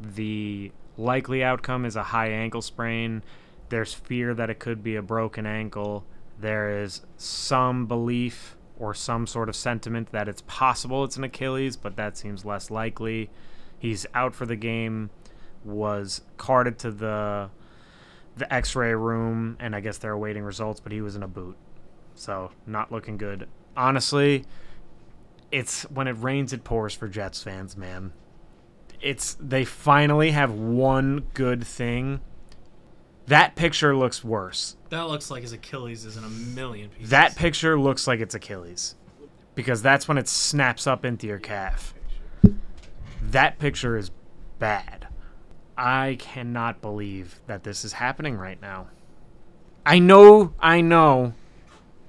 [0.00, 3.22] The likely outcome is a high ankle sprain.
[3.68, 6.04] There's fear that it could be a broken ankle.
[6.42, 11.76] There is some belief or some sort of sentiment that it's possible it's an Achilles,
[11.76, 13.30] but that seems less likely.
[13.78, 15.10] He's out for the game,
[15.64, 17.50] was carted to the
[18.34, 21.56] the x-ray room and I guess they're awaiting results, but he was in a boot.
[22.16, 23.48] So, not looking good.
[23.76, 24.44] Honestly,
[25.52, 28.12] it's when it rains it pours for Jets fans, man.
[29.00, 32.20] It's they finally have one good thing.
[33.26, 34.76] That picture looks worse.
[34.90, 37.10] That looks like his Achilles is in a million pieces.
[37.10, 38.96] That picture looks like it's Achilles.
[39.54, 41.94] Because that's when it snaps up into your calf.
[43.22, 44.10] That picture is
[44.58, 45.08] bad.
[45.76, 48.88] I cannot believe that this is happening right now.
[49.86, 51.34] I know, I know.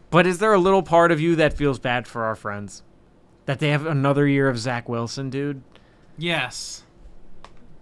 [0.10, 2.84] But is there a little part of you that feels bad for our friends?
[3.46, 5.64] That they have another year of Zach Wilson, dude?
[6.18, 6.84] yes,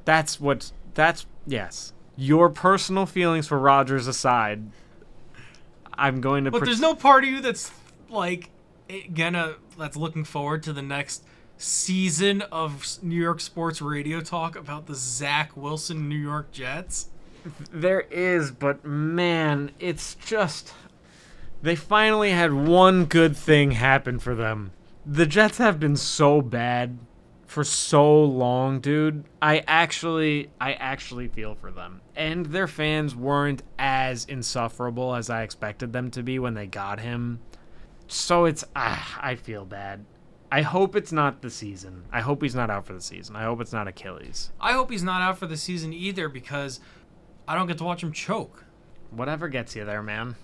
[0.06, 0.72] That's what.
[0.94, 1.26] That's.
[1.46, 1.94] Yes.
[2.16, 4.70] Your personal feelings for Rodgers aside,
[5.94, 6.52] I'm going to.
[6.52, 7.72] but there's no part of you that's
[8.10, 8.50] like
[8.90, 11.24] eh, gonna that's looking forward to the next
[11.58, 17.08] season of New York sports radio talk about the Zach Wilson New York Jets.
[17.72, 20.74] There is, but man, it's just.
[21.64, 24.72] They finally had one good thing happen for them.
[25.06, 26.98] The Jets have been so bad
[27.52, 29.26] for so long, dude.
[29.42, 32.00] I actually, I actually feel for them.
[32.16, 37.02] And their fans weren't as insufferable as I expected them to be when they got
[37.02, 37.42] him.
[38.08, 40.06] So it's, ah, I feel bad.
[40.50, 42.06] I hope it's not the season.
[42.10, 43.36] I hope he's not out for the season.
[43.36, 44.54] I hope it's not Achilles.
[44.62, 46.80] I hope he's not out for the season either because
[47.50, 48.64] I don't get to watch him choke.
[49.10, 50.38] Whatever gets you there, man.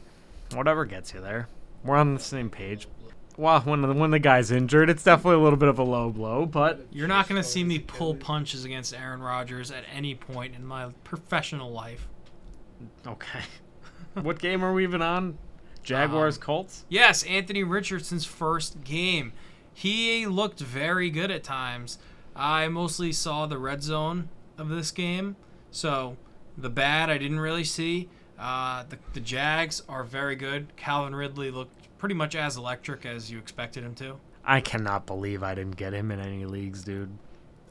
[0.54, 1.48] Whatever gets you there.
[1.86, 2.90] We're on the same page.
[3.38, 6.10] Well, when the, when the guy's injured, it's definitely a little bit of a low
[6.10, 10.16] blow, but You're not going to see me pull punches against Aaron Rodgers at any
[10.16, 12.08] point in my professional life.
[13.06, 13.42] okay.
[14.22, 15.38] what game are we even on?
[15.84, 16.86] Jaguars Um, Colts?
[16.90, 19.34] Yes, Anthony Richardson's first game.
[19.74, 22.00] He looked very good at times.
[22.36, 25.36] I mostly saw the red zone of this game,
[25.70, 26.18] so
[26.58, 28.10] the bad I didn't really see.
[28.40, 30.76] Uh, the, the Jags are very good.
[30.76, 34.18] Calvin Ridley looked pretty much as electric as you expected him to.
[34.46, 37.18] I cannot believe I didn't get him in any leagues, dude.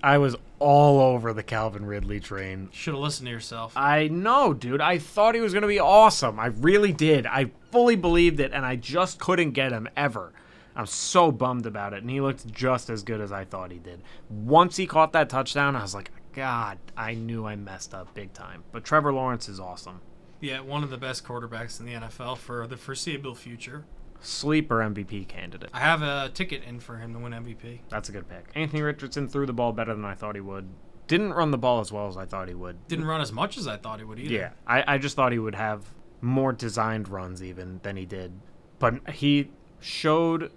[0.03, 2.69] I was all over the Calvin Ridley train.
[2.73, 3.73] Should have listened to yourself.
[3.77, 4.81] I know, dude.
[4.83, 6.39] I thought he was going to be awesome.
[6.39, 7.27] I really did.
[7.27, 10.33] I fully believed it, and I just couldn't get him ever.
[10.77, 13.79] I'm so bummed about it, and he looked just as good as I thought he
[13.79, 14.03] did.
[14.29, 18.35] Once he caught that touchdown, I was like, God, I knew I messed up big
[18.35, 18.65] time.
[18.73, 20.03] But Trevor Lawrence is awesome.
[20.43, 23.87] yeah, one of the best quarterbacks in the NFL for the foreseeable future.
[24.27, 25.71] Sleeper MVP candidate.
[25.73, 27.81] I have a ticket in for him to win MVP.
[27.89, 28.47] That's a good pick.
[28.55, 30.69] Anthony Richardson threw the ball better than I thought he would.
[31.07, 32.89] Didn't run the ball as well as I thought he would.
[32.89, 34.35] Didn't run as much as I thought he would either.
[34.35, 35.85] Yeah, I, I just thought he would have
[36.21, 38.33] more designed runs even than he did.
[38.79, 39.51] But he
[39.81, 40.51] showed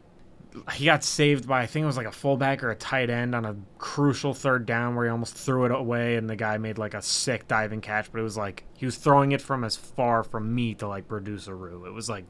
[0.73, 3.35] he got saved by I think it was like a fullback or a tight end
[3.35, 6.77] on a crucial third down where he almost threw it away and the guy made
[6.77, 9.75] like a sick diving catch, but it was like he was throwing it from as
[9.75, 11.85] far from me to like producer Rue.
[11.85, 12.25] It was like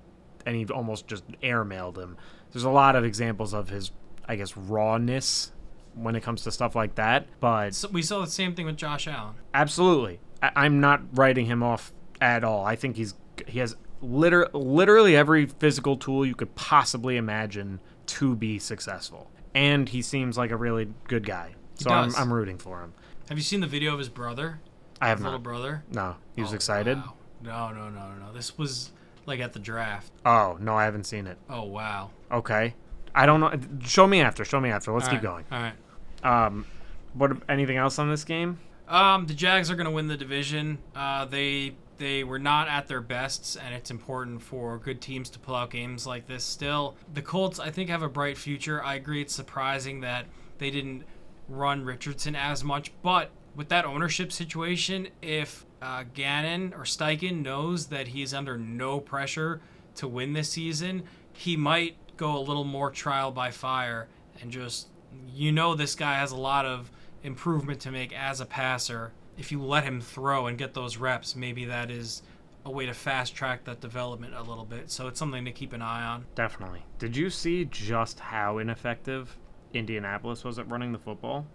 [0.46, 2.18] and he almost just airmailed him.
[2.52, 3.92] There's a lot of examples of his
[4.28, 5.52] I guess rawness
[5.96, 8.78] when it comes to stuff like that, but So we saw the same thing with
[8.78, 9.36] Josh Allen.
[9.54, 10.20] Absolutely.
[10.42, 12.66] I- I'm not writing him off at all.
[12.66, 13.16] I think he's
[13.48, 19.30] he has liter- literally every physical tool you could possibly imagine to be successful.
[19.56, 21.56] And he seems like a really good guy.
[21.76, 22.14] So I'm.
[22.16, 22.94] I'm rooting for him.
[23.30, 24.60] Have you seen the video of his brother?
[25.02, 25.84] I have His little brother?
[25.92, 26.98] No, he was Oh, excited.
[26.98, 27.14] wow.
[27.42, 28.34] No, no, no, no, no.
[28.34, 28.92] This was
[29.30, 30.12] like at the draft.
[30.26, 31.38] Oh, no, I haven't seen it.
[31.50, 32.10] Oh wow.
[32.32, 32.76] Okay.
[33.16, 33.52] I don't know.
[33.88, 34.44] Show me after.
[34.44, 34.92] Show me after.
[34.92, 35.46] Let's All keep right, going.
[35.52, 36.46] All right.
[36.46, 36.66] Um,
[37.14, 38.60] what anything else on this game?
[38.88, 40.80] Um, the Jags are going to win the division.
[40.96, 45.40] Uh, they they were not at their best, and it's important for good teams to
[45.40, 46.44] pull out games like this.
[46.44, 48.84] Still, the Colts, I think, have a bright future.
[48.84, 50.26] I agree, it's surprising that
[50.60, 51.04] they didn't
[51.48, 57.88] run Richardson as much, but with that ownership situation, if uh, Gannon or Steichen knows
[57.88, 59.62] that he's under no pressure
[59.96, 61.04] to win this season,
[61.34, 64.08] he might go a little more trial by fire
[64.42, 64.88] and just,
[65.34, 66.92] you know, this guy has a lot of
[67.24, 69.12] improvement to make as a passer.
[69.38, 72.22] If you let him throw and get those reps, maybe that is
[72.66, 74.92] a way to fast track that development a little bit.
[74.92, 76.26] So it's something to keep an eye on.
[76.36, 76.86] Definitely.
[76.98, 79.38] Did you see just how ineffective
[79.74, 81.46] Indianapolis was at running the football?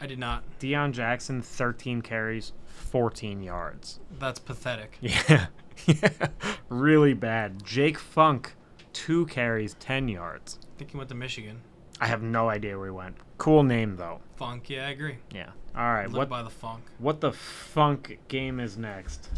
[0.00, 0.44] I did not.
[0.60, 4.00] Deon Jackson, 13 carries, 14 yards.
[4.18, 4.98] That's pathetic.
[5.02, 5.46] Yeah.
[6.68, 7.64] Really bad.
[7.64, 8.54] Jake Funk,
[8.92, 10.58] two carries, 10 yards.
[10.62, 11.60] I think he went to Michigan.
[12.00, 13.16] I have no idea where he went.
[13.38, 14.20] Cool name, though.
[14.36, 15.18] Funk, yeah, I agree.
[15.32, 15.50] Yeah.
[15.76, 16.06] All right.
[16.06, 16.82] Live What, by the funk.
[16.98, 19.28] what the funk game is next?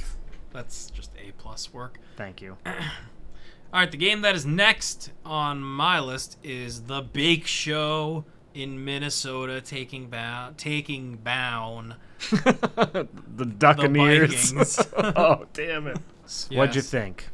[0.53, 1.99] That's just A plus work.
[2.17, 2.57] Thank you.
[2.67, 8.25] All right, the game that is next on my list is the Bake Show
[8.55, 11.95] in Minnesota, taking bound, taking bound
[12.31, 13.47] the the
[15.17, 15.99] oh, damn it.
[16.51, 17.29] What'd you think?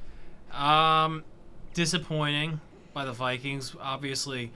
[0.53, 1.25] Um,
[1.75, 2.61] disappointing
[2.93, 3.75] by the Vikings.
[3.81, 4.53] Obviously,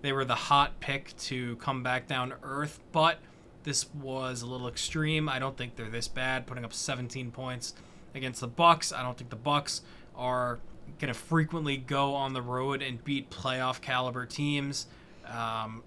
[0.00, 3.18] they were the hot pick to come back down to earth, but
[3.64, 5.28] this was a little extreme.
[5.28, 7.74] I don't think they're this bad, putting up 17 points
[8.14, 8.92] against the Bucks.
[8.92, 9.82] I don't think the Bucks
[10.16, 10.58] are
[10.98, 14.86] going to frequently go on the road and beat playoff caliber teams.
[15.26, 15.82] Um,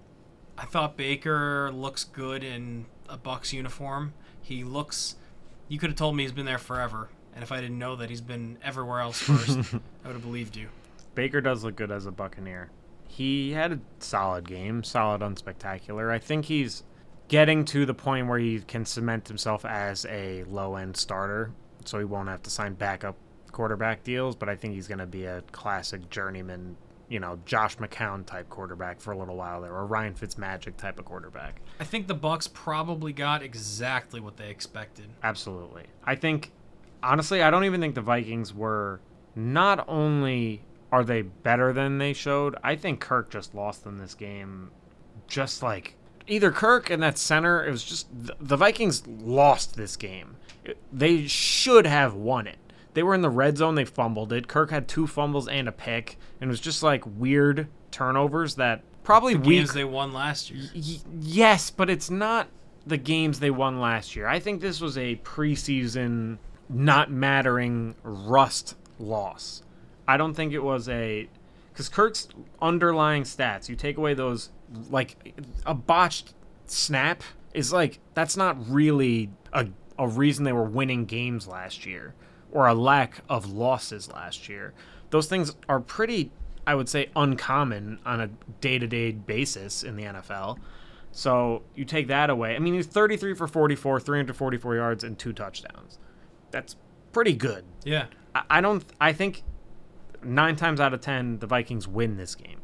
[0.58, 4.14] I thought Baker looks good in a Bucks uniform.
[4.40, 5.16] He looks.
[5.68, 8.08] You could have told me he's been there forever, and if I didn't know that
[8.08, 10.68] he's been everywhere else first, I would have believed you.
[11.14, 12.70] Baker does look good as a Buccaneer.
[13.08, 16.10] He had a solid game, solid, unspectacular.
[16.10, 16.82] I think he's
[17.28, 21.52] getting to the point where he can cement himself as a low end starter,
[21.84, 23.16] so he won't have to sign backup
[23.52, 24.36] quarterback deals.
[24.36, 26.76] But I think he's going to be a classic journeyman,
[27.08, 30.98] you know, Josh McCown type quarterback for a little while there, or Ryan Fitzmagic type
[30.98, 31.60] of quarterback.
[31.78, 35.06] I think the Bucks probably got exactly what they expected.
[35.22, 35.84] Absolutely.
[36.04, 36.52] I think,
[37.02, 39.00] honestly, I don't even think the Vikings were.
[39.34, 44.14] Not only are they better than they showed, I think Kirk just lost them this
[44.14, 44.70] game.
[45.28, 45.94] Just like
[46.26, 50.36] either Kirk and that center, it was just the, the Vikings lost this game.
[50.92, 52.58] They should have won it.
[52.96, 54.48] They were in the red zone, they fumbled it.
[54.48, 58.80] Kirk had two fumbles and a pick, and it was just like weird turnovers that
[59.04, 60.70] probably weak Games they won last year.
[60.74, 62.48] Y- yes, but it's not
[62.86, 64.26] the games they won last year.
[64.26, 66.38] I think this was a preseason
[66.70, 69.62] not mattering rust loss.
[70.08, 71.28] I don't think it was a
[71.74, 72.28] because Kirk's
[72.62, 73.68] underlying stats.
[73.68, 74.48] You take away those
[74.88, 75.34] like
[75.66, 76.32] a botched
[76.64, 77.22] snap
[77.52, 79.66] is like that's not really a
[79.98, 82.14] a reason they were winning games last year
[82.56, 84.72] or a lack of losses last year.
[85.10, 86.32] Those things are pretty
[86.66, 88.26] I would say uncommon on a
[88.60, 90.58] day-to-day basis in the NFL.
[91.12, 92.56] So you take that away.
[92.56, 95.98] I mean, he's 33 for 44, 344 yards, and two touchdowns.
[96.50, 96.74] That's
[97.12, 97.64] pretty good.
[97.84, 98.06] Yeah.
[98.34, 98.84] I, I don't.
[99.00, 99.44] I think
[100.24, 102.60] nine times out of ten, the Vikings win this game.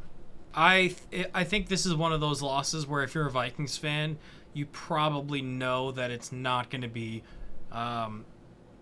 [0.52, 3.78] I th- I think this is one of those losses where if you're a Vikings
[3.78, 4.18] fan,
[4.52, 7.22] you probably know that it's not going to be
[7.70, 8.24] um,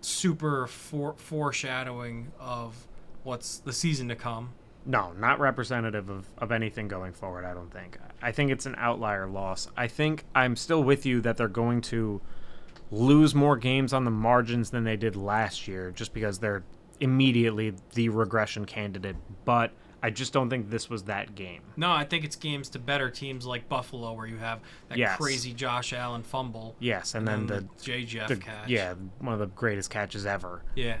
[0.01, 2.87] super for- foreshadowing of
[3.23, 4.53] what's the season to come.
[4.85, 7.97] No, not representative of, of anything going forward, I don't think.
[8.21, 9.67] I think it's an outlier loss.
[9.77, 12.19] I think I'm still with you that they're going to
[12.89, 16.63] lose more games on the margins than they did last year just because they're
[16.99, 19.15] immediately the regression candidate.
[19.45, 19.71] But
[20.03, 21.61] I just don't think this was that game.
[21.77, 25.17] No, I think it's games to better teams like Buffalo where you have that Yes.
[25.17, 26.75] crazy Josh Allen fumble.
[26.79, 28.03] Yes, and, then, the, J.
[28.03, 28.67] Jeff the catch.
[28.67, 30.63] yeah, one of the greatest catches ever.
[30.75, 30.97] Yeah.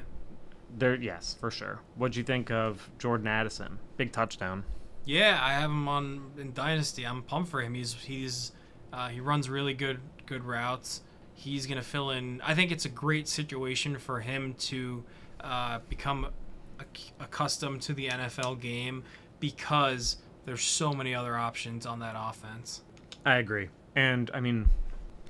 [0.77, 1.81] There, yes, for sure.
[1.95, 3.79] What'd you think of Jordan Addison?
[3.97, 4.63] Big touchdown.
[5.03, 7.05] Yeah, I have him on in Dynasty.
[7.05, 7.73] I'm pumped for him.
[7.73, 8.51] He's he's
[8.93, 11.01] uh, he runs really good good routes.
[11.33, 12.39] He's gonna fill in.
[12.41, 15.03] I think it's a great situation for him to
[15.41, 16.27] uh, become
[16.81, 19.03] ac- accustomed to the NFL game
[19.39, 22.81] because there's so many other options on that offense.
[23.25, 23.69] I agree.
[23.95, 24.69] And I mean,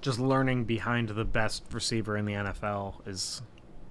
[0.01, 3.41] just learning behind the best receiver in the NFL is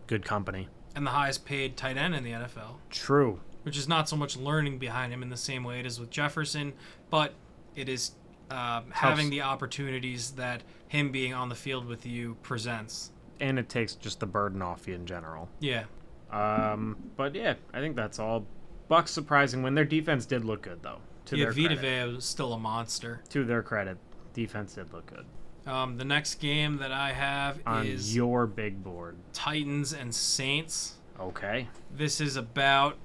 [0.06, 0.68] good company.
[0.94, 3.40] And the highest paid tight end in the NFL, True.
[3.62, 6.10] which is not so much learning behind him in the same way it is with
[6.10, 6.72] Jefferson,
[7.10, 7.34] but
[7.76, 8.12] it is
[8.50, 13.12] uh, having the opportunities that him being on the field with you presents.
[13.38, 15.48] And it takes just the burden off you in general.
[15.60, 15.84] Yeah.
[16.32, 18.46] Um, but yeah, I think that's all.
[18.88, 20.98] Bucks surprising when their defense did look good though.
[21.26, 22.06] To yeah, their Vita credit.
[22.06, 23.22] Vea was still a monster.
[23.30, 23.98] To their credit,
[24.34, 25.26] defense did look good.
[25.66, 29.16] Um, the next game that I have On is your big board.
[29.32, 30.96] Titans and Saints.
[31.20, 31.68] Okay.
[31.94, 32.96] This is about.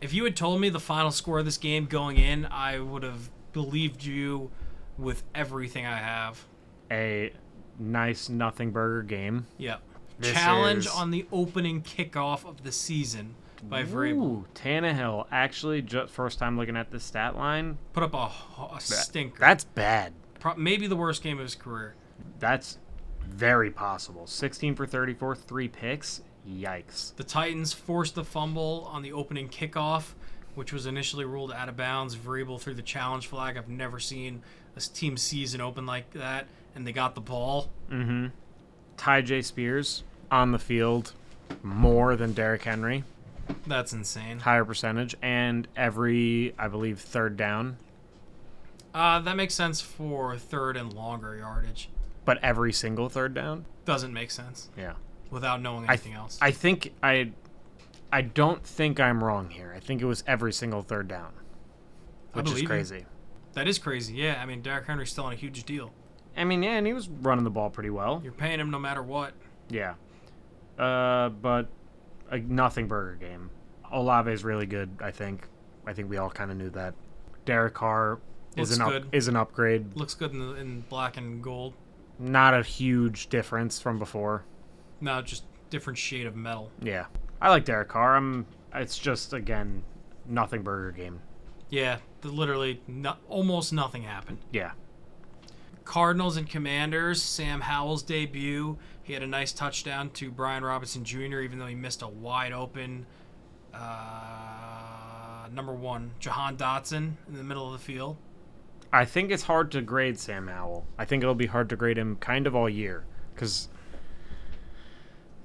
[0.00, 3.02] If you had told me the final score of this game going in, I would
[3.02, 4.50] have believed you
[4.98, 6.44] with everything I have.
[6.90, 7.32] A
[7.78, 9.46] nice nothing burger game.
[9.58, 9.80] Yep.
[10.18, 14.12] This Challenge is- on the opening kickoff of the season by Vrabel.
[14.16, 17.78] Ooh, Tannehill actually just first time looking at the stat line.
[17.92, 18.30] Put up a,
[18.74, 19.38] a stinker.
[19.40, 20.12] That's bad.
[20.38, 21.94] Pro- maybe the worst game of his career.
[22.38, 22.78] That's
[23.26, 24.26] very possible.
[24.26, 26.20] 16 for 34, three picks.
[26.48, 27.16] Yikes.
[27.16, 30.12] The Titans forced the fumble on the opening kickoff,
[30.54, 32.14] which was initially ruled out of bounds.
[32.16, 33.56] Vrabel threw the challenge flag.
[33.56, 34.42] I've never seen
[34.76, 37.70] a team season open like that, and they got the ball.
[37.90, 38.26] Mm-hmm.
[38.96, 41.12] Tyjae Spears on the field
[41.62, 43.04] more than Derrick Henry,
[43.66, 44.40] That's insane.
[44.40, 47.76] higher percentage, and every I believe third down,
[48.94, 51.88] Uh, that makes sense for third and longer yardage.
[52.24, 53.66] but every single third down.
[53.84, 54.94] Doesn't make sense Yeah.
[55.30, 56.38] without knowing anything else.
[56.40, 57.32] I think I
[58.12, 59.72] I don't think I'm wrong here.
[59.76, 61.32] I think it was every single third down.
[62.32, 62.68] I Which believe is you.
[62.68, 63.06] crazy.
[63.54, 64.14] that is crazy.
[64.14, 65.92] Yeah, I mean Derrick Henry's still on a huge deal.
[66.36, 68.20] I mean, yeah, and he was running the ball pretty well.
[68.22, 69.34] You're paying him no matter what.
[69.68, 69.94] Yeah.
[70.78, 71.68] Uh, but
[72.30, 73.50] a nothing burger game.
[73.92, 74.90] Olave is really good.
[75.00, 75.48] I think.
[75.86, 76.94] I think we all kind of knew that.
[77.44, 78.20] Derek Carr
[78.56, 79.94] is an up, is an upgrade.
[79.94, 81.74] Looks good in, the, in black and gold.
[82.18, 84.44] Not a huge difference from before.
[85.00, 86.70] No, just different shade of metal.
[86.80, 87.06] Yeah,
[87.40, 88.16] I like Derek Carr.
[88.16, 88.46] I'm.
[88.74, 89.84] It's just again,
[90.26, 91.20] nothing burger game.
[91.70, 94.38] Yeah, literally no, almost nothing happened.
[94.52, 94.72] Yeah.
[95.84, 98.78] Cardinals and Commanders, Sam Howell's debut.
[99.02, 102.52] He had a nice touchdown to Brian Robinson Jr., even though he missed a wide
[102.52, 103.06] open
[103.74, 108.16] uh, number one, Jahan Dotson, in the middle of the field.
[108.92, 110.86] I think it's hard to grade Sam Howell.
[110.98, 113.04] I think it'll be hard to grade him kind of all year
[113.34, 113.68] because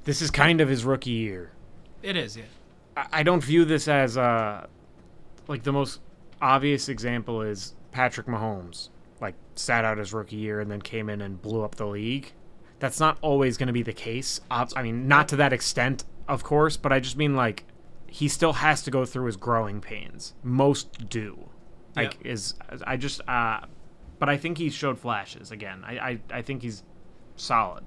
[0.03, 1.51] this is kind of his rookie year.
[2.03, 2.43] It is, yeah.
[2.95, 4.67] I I don't view this as uh
[5.47, 5.99] like the most
[6.41, 8.89] obvious example is Patrick Mahomes,
[9.21, 12.31] like sat out his rookie year and then came in and blew up the league.
[12.79, 14.39] That's not always going to be the case.
[14.49, 17.65] I mean, not to that extent, of course, but I just mean like
[18.07, 20.33] he still has to go through his growing pains.
[20.43, 21.49] Most do.
[21.95, 22.53] Like is
[22.85, 23.61] I just uh
[24.19, 25.83] but I think he showed flashes again.
[25.85, 26.83] I I, I think he's
[27.35, 27.83] solid.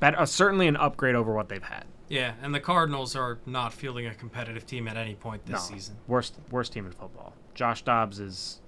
[0.00, 1.84] But uh, certainly an upgrade over what they've had.
[2.08, 5.74] Yeah, and the Cardinals are not fielding a competitive team at any point this No.
[5.76, 5.96] season.
[6.06, 7.34] Worst worst team in football.
[7.54, 8.60] Josh Dobbs is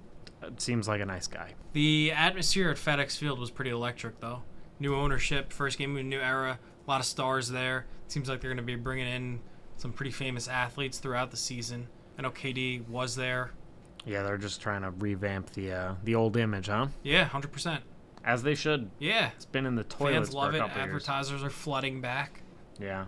[0.59, 1.55] seems like a nice guy.
[1.73, 4.43] The atmosphere at FedEx Field was pretty electric, though.
[4.79, 7.87] New ownership, first game of a new era, a lot of stars there.
[8.09, 9.41] Seems like they're going to be bringing in
[9.77, 11.89] some pretty famous athletes throughout the season.
[12.19, 13.51] I know KD was there.
[14.05, 16.89] Yeah, they're just trying to revamp the uh, the old image, huh?
[17.03, 17.81] Yeah, 100%.
[18.25, 18.91] As they should.
[18.99, 19.31] Yeah.
[19.37, 20.59] It's been in the toilets Fans for love it.
[20.59, 20.71] years.
[20.77, 22.43] Advertisers are flooding back.
[22.79, 23.07] Yeah.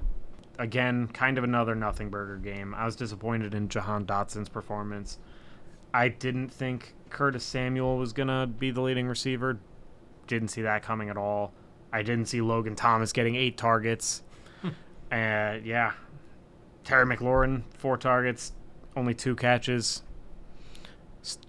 [0.58, 2.74] Again, kind of another nothing burger game.
[2.74, 5.18] I was disappointed in Jahan Dotson's performance.
[5.94, 9.58] I didn't think Curtis Samuel was gonna be the leading receiver.
[10.26, 11.52] Didn't see that coming at all.
[11.92, 14.22] I didn't see Logan Thomas getting eight targets.
[14.64, 14.70] uh,
[15.10, 15.92] yeah.
[16.84, 18.52] Terry McLaurin, four targets,
[18.96, 20.02] only two catches.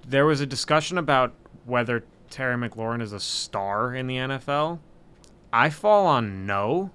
[0.05, 1.33] There was a discussion about
[1.65, 4.79] whether Terry McLaurin is a star in the NFL.
[5.51, 6.91] I fall on no.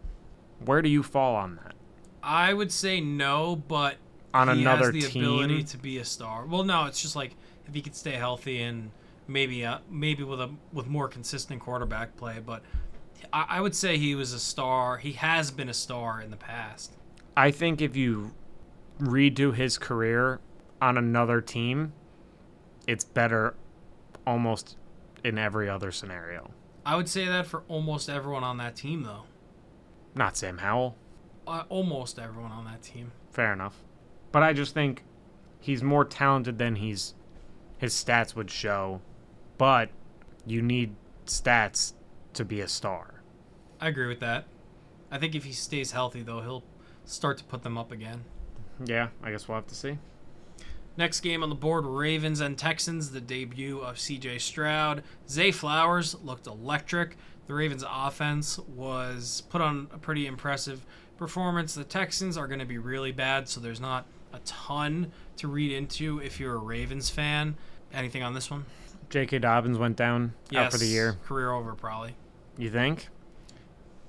[0.64, 1.74] Where do you fall on that?
[2.22, 3.96] I would say no, but
[4.34, 5.22] On he another has the team?
[5.24, 6.44] ability to be a star.
[6.46, 7.34] Well, no, it's just like
[7.66, 8.90] if he could stay healthy and
[9.26, 12.38] maybe uh, maybe with a with more consistent quarterback play.
[12.44, 12.62] But
[13.32, 14.98] I, I would say he was a star.
[14.98, 16.92] He has been a star in the past.
[17.36, 18.32] I think if you
[19.00, 20.40] redo his career
[20.82, 21.92] on another team,
[22.86, 23.54] it's better
[24.26, 24.76] almost
[25.24, 26.50] in every other scenario.
[26.84, 29.24] I would say that for almost everyone on that team, though.
[30.14, 30.96] Not Sam Howell.
[31.46, 33.12] Uh, almost everyone on that team.
[33.30, 33.76] Fair enough.
[34.32, 35.04] But I just think
[35.60, 37.14] he's more talented than he's
[37.78, 39.00] his stats would show.
[39.56, 39.90] But
[40.46, 40.94] you need
[41.26, 41.94] stats
[42.34, 43.22] to be a star.
[43.80, 44.46] I agree with that.
[45.10, 46.64] I think if he stays healthy, though, he'll
[47.04, 48.24] start to put them up again.
[48.84, 49.98] Yeah, I guess we'll have to see.
[50.96, 55.04] Next game on the board Ravens and Texans, the debut of CJ Stroud.
[55.28, 57.16] Zay Flowers looked electric.
[57.46, 60.84] The Ravens' offense was put on a pretty impressive
[61.16, 61.74] performance.
[61.74, 64.06] The Texans are going to be really bad, so there's not
[64.38, 67.56] a ton to read into if you're a Ravens fan.
[67.92, 68.64] Anything on this one?
[69.10, 69.38] J.K.
[69.38, 71.16] Dobbins went down out for the year.
[71.24, 72.14] Career over, probably.
[72.58, 73.08] You think?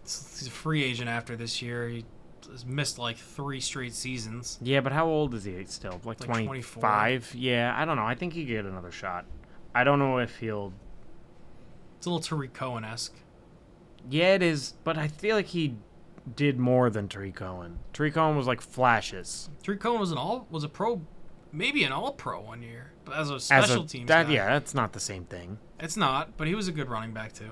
[0.03, 1.88] He's a free agent after this year.
[1.88, 2.05] He
[2.51, 4.57] has missed like three straight seasons.
[4.61, 6.01] Yeah, but how old is he still?
[6.03, 7.36] Like, Like 25?
[7.36, 8.05] Yeah, I don't know.
[8.05, 9.25] I think he could get another shot.
[9.73, 10.73] I don't know if he'll.
[11.97, 13.15] It's a little Tarik Cohen esque.
[14.09, 15.75] Yeah, it is, but I feel like he
[16.36, 17.80] did more than Tarik Cohen.
[17.93, 19.49] Tarik Cohen was like flashes.
[19.63, 21.01] Tarik Cohen was an all was a pro,
[21.51, 24.05] maybe an all pro one year, but as a special team.
[24.07, 25.59] that, yeah, that's not the same thing.
[25.80, 27.51] It's not, but he was a good running back too.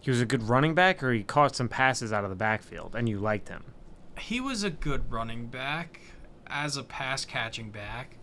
[0.00, 2.94] He was a good running back, or he caught some passes out of the backfield,
[2.94, 3.64] and you liked him.
[4.18, 6.00] He was a good running back
[6.46, 8.16] as a pass catching back.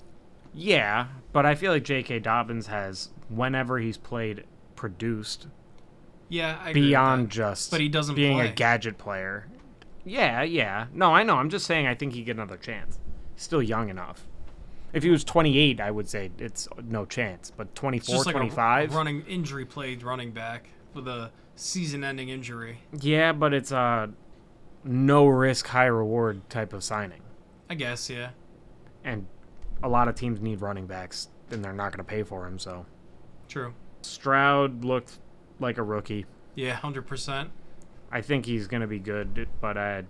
[0.54, 2.20] Yeah, but I feel like J.K.
[2.20, 4.46] Dobbins has, whenever he's played,
[4.76, 5.48] produced
[6.34, 8.50] Yeah, I beyond just But he doesn't being play.
[8.50, 9.48] a gadget player.
[10.04, 10.88] Yeah, yeah.
[10.92, 11.36] No, I know.
[11.36, 12.98] I'm just saying I think he get another chance.
[13.36, 14.26] He's still young enough.
[14.94, 17.52] If he was 28, I would say it's no chance.
[17.56, 18.96] But It's 24, just like a 25?
[18.96, 22.80] running injury played running back with a season-ending injury.
[23.00, 24.10] Yeah, but it's a
[24.84, 27.22] no risk, high reward type of signing.
[27.70, 28.30] I guess, yeah.
[29.04, 29.28] And
[29.84, 32.58] a lot of teams need running backs, and they're not going to pay for him.
[32.58, 32.88] So
[33.48, 33.76] True.
[34.02, 35.20] Stroud looked
[35.60, 36.26] like a rookie.
[36.56, 37.50] Yeah, hundred percent.
[38.12, 40.04] I think he's going to be good, but I,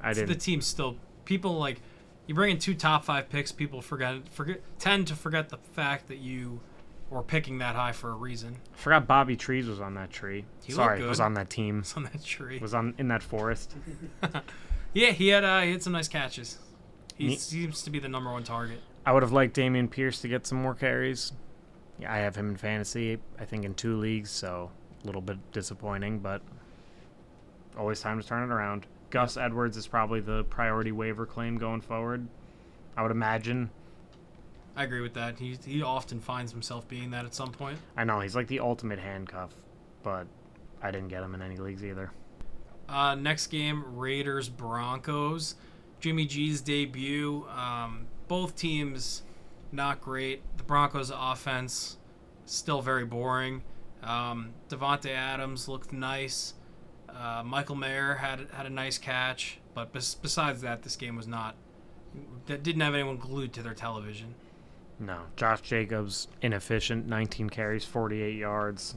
[0.00, 0.28] I The didn't.
[0.30, 1.80] The team still people like
[2.26, 3.52] you bring in two top five picks.
[3.52, 6.60] People forget forget tend to forget the fact that you
[7.10, 8.56] were picking that high for a reason.
[8.72, 10.46] I forgot Bobby Trees was on that tree.
[10.64, 11.78] He looked Sorry, was on that team.
[11.80, 12.58] Was on that tree.
[12.58, 13.74] Was on in that forest.
[14.94, 16.58] Yeah, he had uh, he had some nice catches.
[17.16, 18.80] He Ne- seems to be the number one target.
[19.06, 21.32] I would have liked Dameon Pierce to get some more carries.
[21.98, 23.18] Yeah, I have him in fantasy.
[23.40, 24.70] I think in two leagues, so
[25.02, 26.42] a little bit disappointing, but
[27.76, 28.86] always time to turn it around.
[29.10, 32.26] Gus Edwards is probably the priority waiver claim going forward.
[32.96, 33.70] I would imagine.
[34.74, 35.38] I agree with that.
[35.38, 37.78] He he often finds himself being that at some point.
[37.96, 39.54] I know he's like the ultimate handcuff,
[40.02, 40.26] but
[40.82, 42.10] I didn't get him in any leagues either.
[42.88, 45.54] Uh, next game, Raiders Broncos.
[46.00, 47.46] Jimmy G's debut.
[47.56, 49.22] Um, both teams
[49.70, 50.42] not great.
[50.56, 51.98] The Broncos offense
[52.44, 53.62] still very boring.
[54.02, 56.54] Um, Davante Adams looked nice.
[57.08, 61.26] Uh, Michael Mayer had had a nice catch, but bes- besides that, this game was
[61.26, 61.54] not.
[62.46, 64.34] That didn't have anyone glued to their television.
[64.98, 68.94] No, Josh Jacobs inefficient, 19 carries, 48 yards.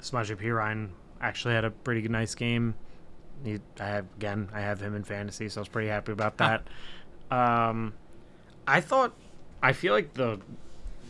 [0.00, 0.90] Samaje Perine
[1.20, 2.74] actually had a pretty good, nice game.
[3.44, 6.38] He, I have again, I have him in fantasy, so I was pretty happy about
[6.38, 6.66] that.
[7.30, 7.94] um,
[8.66, 9.14] I thought,
[9.62, 10.40] I feel like the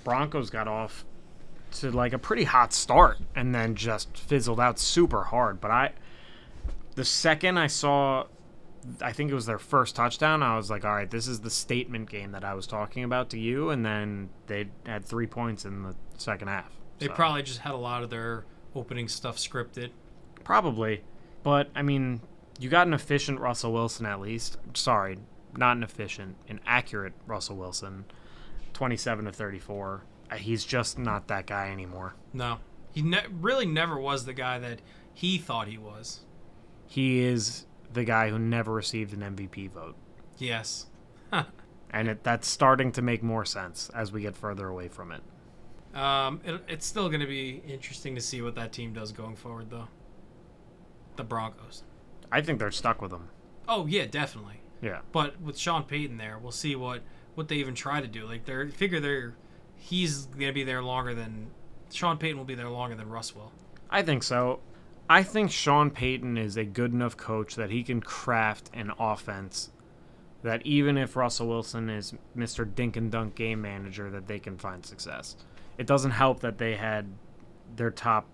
[0.05, 1.05] Broncos got off
[1.73, 5.61] to like a pretty hot start and then just fizzled out super hard.
[5.61, 5.93] But I,
[6.95, 8.27] the second I saw,
[9.01, 11.51] I think it was their first touchdown, I was like, all right, this is the
[11.51, 13.71] statement game that I was talking about to you.
[13.71, 16.73] And then they had three points in the second half.
[16.99, 17.13] They so.
[17.13, 18.45] probably just had a lot of their
[18.75, 19.91] opening stuff scripted.
[20.45, 21.03] Probably.
[21.43, 22.21] But I mean,
[22.59, 24.59] you got an efficient Russell Wilson at least.
[24.75, 25.19] Sorry,
[25.57, 28.05] not an efficient, an accurate Russell Wilson.
[28.73, 30.03] 27 to 34.
[30.37, 32.15] He's just not that guy anymore.
[32.33, 32.59] No,
[32.93, 34.81] he ne- really never was the guy that
[35.15, 36.21] he thought he was.
[36.87, 39.97] He is the guy who never received an MVP vote.
[40.39, 40.87] Yes.
[41.91, 45.23] And it, that's starting to make more sense as we get further away from it.
[45.99, 49.37] Um, it, it's still going to be interesting to see what that team does going
[49.37, 49.89] forward, though.
[51.17, 51.85] The Broncos.
[52.31, 53.31] I think they're stuck with him.
[53.67, 54.61] Oh yeah, definitely.
[54.81, 55.01] Yeah.
[55.13, 57.03] But with Sean Payton there, we'll see what
[57.35, 58.27] what they even try to do.
[58.27, 59.35] Like they're figure they're
[59.79, 61.51] he's going to be there longer than
[61.93, 63.53] Sean Payton will be there longer than Russ will.
[63.91, 64.61] I think so.
[65.09, 69.71] I think Sean Payton is a good enough coach that he can craft an offense
[70.43, 72.73] that even if Russell Wilson is Mr.
[72.73, 75.37] Dink and Dunk game manager, that they can find success.
[75.79, 77.07] It doesn't help that they had
[77.75, 78.27] their top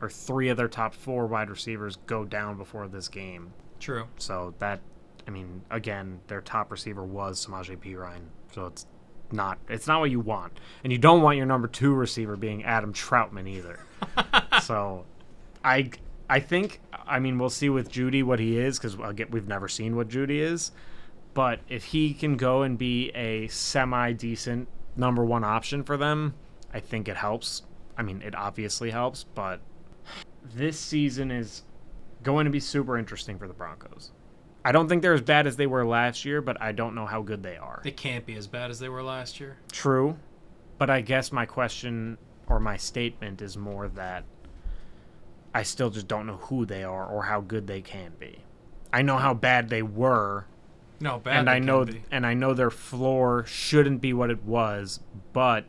[0.00, 3.52] or three of their top four wide receivers go down before this game.
[3.78, 4.06] True.
[4.18, 4.80] So that,
[5.28, 8.26] I mean, again, their top receiver was Samaje Perine.
[8.52, 8.86] So it's
[9.32, 12.64] not it's not what you want, and you don't want your number two receiver being
[12.64, 13.80] Adam Trautman either.
[14.62, 15.04] so,
[15.64, 15.90] I
[16.28, 18.96] I think I mean we'll see with Jeudy what he is because
[19.30, 20.72] we've never seen what Jeudy is,
[21.34, 26.34] but if he can go and be a semi decent number one option for them,
[26.72, 27.62] I think it helps.
[27.96, 29.60] I mean, it obviously helps, but
[30.42, 31.62] this season is
[32.22, 34.12] going to be super interesting for the Broncos.
[34.64, 37.06] I don't think they're as bad as they were last year, but I don't know
[37.06, 37.80] how good they are.
[37.82, 39.56] They can't be as bad as they were last year.
[39.72, 40.18] True,
[40.78, 44.24] but I guess my question or my statement is more that
[45.54, 48.38] I still just don't know who they are or how good they can be.
[48.92, 50.46] I know how bad they were,
[51.00, 51.38] No, bad.
[51.40, 52.02] and I know be.
[52.10, 55.00] and I know their floor shouldn't be what it was,
[55.32, 55.64] but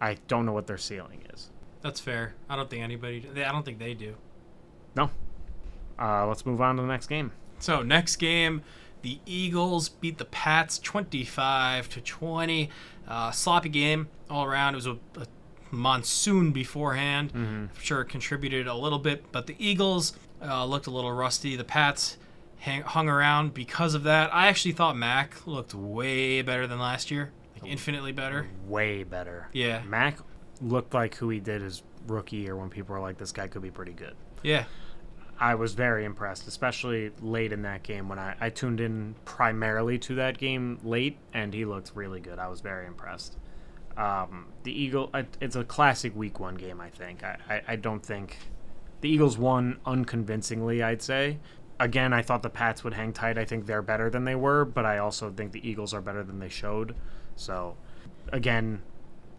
[0.00, 1.50] I don't know what their ceiling is.
[1.82, 2.34] that's fair.
[2.48, 3.26] I don't think anybody.
[3.36, 4.14] I don't think they do.
[4.94, 5.10] No.
[5.98, 7.32] Uh, let's move on to the next game.
[7.60, 8.62] So next game,
[9.02, 12.70] the Eagles beat the Pats 25 to 20.
[13.08, 14.74] Uh, sloppy game all around.
[14.74, 15.26] It was a, a
[15.70, 17.32] monsoon beforehand.
[17.34, 21.56] I'm sure it contributed a little bit, but the Eagles uh, looked a little rusty.
[21.56, 22.16] The Pats
[22.58, 24.34] hang, hung around because of that.
[24.34, 28.48] I actually thought Mac looked way better than last year, like infinitely better.
[28.66, 29.48] Way better.
[29.52, 29.82] Yeah.
[29.84, 30.18] Mac
[30.60, 33.62] looked like who he did his rookie year when people were like, this guy could
[33.62, 34.14] be pretty good.
[34.42, 34.64] Yeah,
[35.40, 39.98] I was very impressed, especially late in that game when I, I tuned in primarily
[40.00, 42.38] to that game late, and he looked really good.
[42.38, 43.38] I was very impressed.
[43.96, 45.10] Um, the Eagle,
[45.40, 46.78] it's a classic Week One game.
[46.78, 47.24] I think.
[47.24, 48.36] I, I, I don't think
[49.00, 50.82] the Eagles won unconvincingly.
[50.82, 51.38] I'd say.
[51.78, 53.38] Again, I thought the Pats would hang tight.
[53.38, 56.22] I think they're better than they were, but I also think the Eagles are better
[56.22, 56.94] than they showed.
[57.36, 57.78] So,
[58.30, 58.82] again,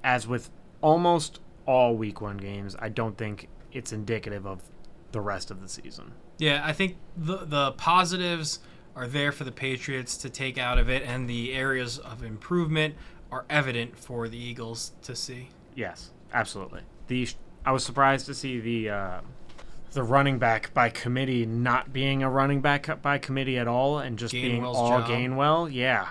[0.04, 0.50] as with
[0.82, 4.64] almost all Week One games, I don't think it's indicative of
[5.12, 6.14] the rest of the season.
[6.38, 6.62] yeah.
[6.64, 8.60] I think the the positives
[8.96, 12.96] are there for the Patriots to take out of it, and the areas of improvement
[13.32, 15.50] are evident for the Eagles to see.
[15.76, 16.82] Yes, absolutely.
[17.08, 17.30] The
[17.66, 19.22] I was surprised to see the uh,
[19.94, 24.18] the running back by committee not being a running back by committee at all, and
[24.18, 25.10] just being Gainwell's all job.
[25.10, 25.72] Gainwell.
[25.72, 26.10] Yeah,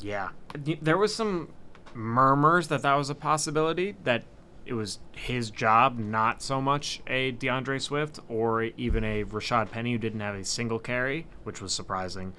[0.00, 0.30] yeah.
[0.54, 1.50] There was some
[1.94, 4.24] murmurs that that was a possibility that
[4.68, 9.92] it was his job, not so much a D'Andre Swift or even a Rashad Penny
[9.92, 12.34] who didn't have a single carry, which was surprising.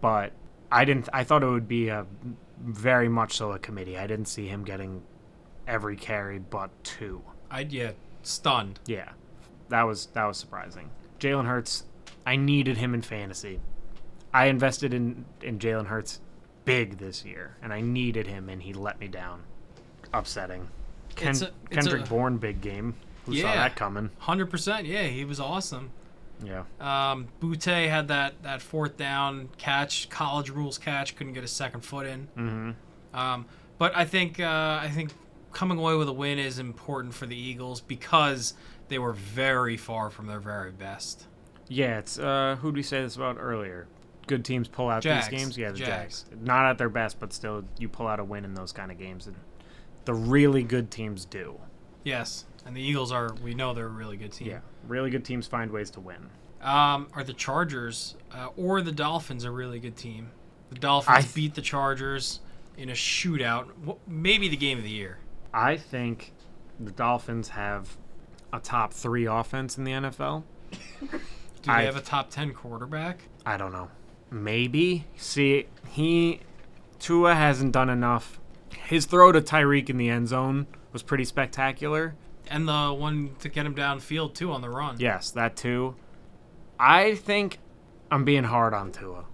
[0.00, 0.32] But
[0.72, 1.08] I didn't.
[1.12, 2.06] I thought it would be a
[2.58, 3.96] very much so a committee.
[3.96, 5.02] I didn't see him getting
[5.66, 7.22] every carry but two.
[7.50, 7.92] I yeah,
[8.22, 8.80] stunned.
[8.86, 9.10] Yeah,
[9.68, 10.90] that was that was surprising.
[11.20, 11.84] Jalen Hurts,
[12.26, 13.60] I needed him in fantasy.
[14.34, 16.20] I invested in in Jalen Hurts
[16.64, 19.44] big this year, and I needed him, and he let me down.
[20.12, 20.68] Upsetting.
[21.16, 22.94] Ken, It's a- it's Kendrick a- Bourne big game.
[23.26, 24.10] Who saw that coming?
[24.18, 24.86] Hundred percent.
[24.86, 25.90] Yeah, he was awesome.
[26.42, 26.62] Yeah.
[26.80, 31.82] Um, Butte had that that fourth down catch, college rules catch, couldn't get a second
[31.82, 32.28] foot in.
[32.36, 33.16] Mm-hmm.
[33.18, 33.44] Um,
[33.78, 35.12] but I think uh, I think
[35.52, 38.54] coming away with a win is important for the Eagles because
[38.88, 41.26] they were very far from their very best.
[41.68, 43.86] Yeah, it's uh who did we say this about earlier?
[44.26, 45.28] Good teams pull out Jags.
[45.28, 45.58] these games.
[45.58, 46.22] Yeah, the Jags.
[46.22, 46.40] Jags.
[46.40, 48.98] Not at their best, but still you pull out a win in those kind of
[48.98, 49.26] games.
[49.26, 49.36] And
[50.04, 51.58] the really good teams do.
[52.04, 54.48] Yes, and the Eagles are we know they're a really good team.
[54.48, 54.60] Yeah.
[54.88, 56.30] Really good teams find ways to win.
[56.62, 60.30] Um, are the Chargers uh, or the Dolphins a really good team?
[60.70, 62.40] The Dolphins I beat the Chargers
[62.76, 63.68] in a shootout,
[64.06, 65.18] maybe the game of the year.
[65.52, 66.32] I think
[66.78, 67.96] the Dolphins have
[68.52, 70.44] a top three offense in the NFL.
[71.00, 71.08] Do
[71.64, 73.24] they I- have a top ten quarterback?
[73.44, 73.88] I don't know.
[74.30, 75.06] Maybe.
[75.16, 76.40] See, he
[76.98, 78.39] Tua hasn't done enough.
[78.74, 82.14] His throw to Tyreek in the end zone was pretty spectacular.
[82.48, 84.96] And the one to get him downfield too on the run.
[84.98, 85.94] Yes, that too.
[86.78, 87.58] I think
[88.10, 89.24] I'm being hard on Tua.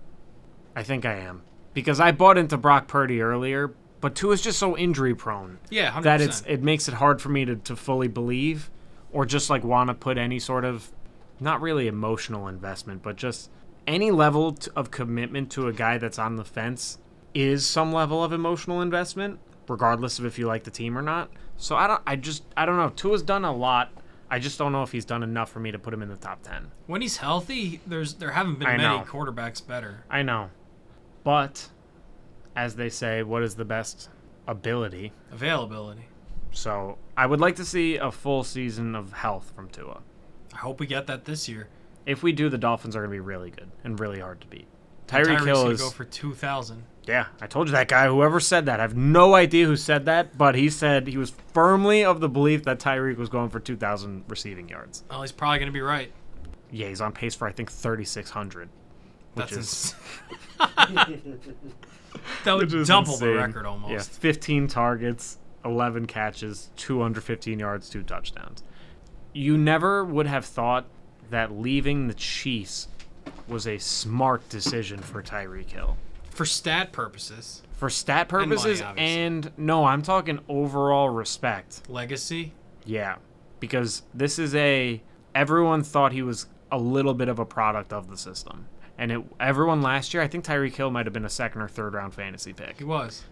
[0.74, 1.42] I think I am.
[1.72, 6.04] Because I bought into Brock Purdy earlier, but Tua's just so injury prone yeah, hundred
[6.04, 8.70] that it's it makes it hard for me to, to fully believe
[9.12, 10.90] or just like want to put any sort of
[11.40, 13.50] not really emotional investment, but just
[13.86, 16.98] any level t- of commitment to a guy that's on the fence
[17.36, 21.30] is some level of emotional investment, regardless of if you like the team or not.
[21.58, 22.02] So I don't.
[22.06, 22.44] I just.
[22.56, 22.88] I don't know.
[22.90, 23.92] Tua's done a lot.
[24.30, 26.16] I just don't know if he's done enough for me to put him in the
[26.16, 26.70] top ten.
[26.86, 29.04] When he's healthy, there's there haven't been I many know.
[29.04, 30.04] quarterbacks better.
[30.10, 30.50] I know,
[31.24, 31.68] but
[32.56, 34.08] as they say, what is the best
[34.46, 35.12] ability?
[35.30, 36.06] Availability.
[36.52, 40.00] So I would like to see a full season of health from Tua.
[40.54, 41.68] I hope we get that this year.
[42.06, 44.46] If we do, the Dolphins are going to be really good and really hard to
[44.46, 44.66] beat.
[45.06, 45.80] Tyreek Hill is.
[45.80, 46.84] go for two thousand.
[47.06, 48.08] Yeah, I told you that guy.
[48.08, 51.32] Whoever said that, I have no idea who said that, but he said he was
[51.52, 55.04] firmly of the belief that Tyreek was going for 2,000 receiving yards.
[55.10, 56.12] Oh, he's probably gonna be right.
[56.70, 58.68] Yeah, he's on pace for I think 3,600,
[59.34, 59.94] which That's is ins-
[62.44, 63.92] that would double the record almost.
[63.92, 68.62] Yeah, 15 targets, 11 catches, 215 yards, two touchdowns.
[69.32, 70.86] You never would have thought
[71.30, 72.88] that leaving the Chiefs
[73.48, 75.96] was a smart decision for Tyreek Hill.
[76.36, 79.12] For stat purposes, For stat money, purposes obviously.
[79.22, 81.88] and no, I'm talking overall respect.
[81.88, 82.52] legacy.
[82.84, 83.16] Yeah,
[83.58, 85.02] because this is a
[85.34, 88.66] everyone thought he was a little bit of a product of the system.
[88.98, 91.68] And it, everyone last year, I think Tyreek Hill might have been a second or
[91.68, 92.78] third round fantasy pick.
[92.78, 93.24] He was.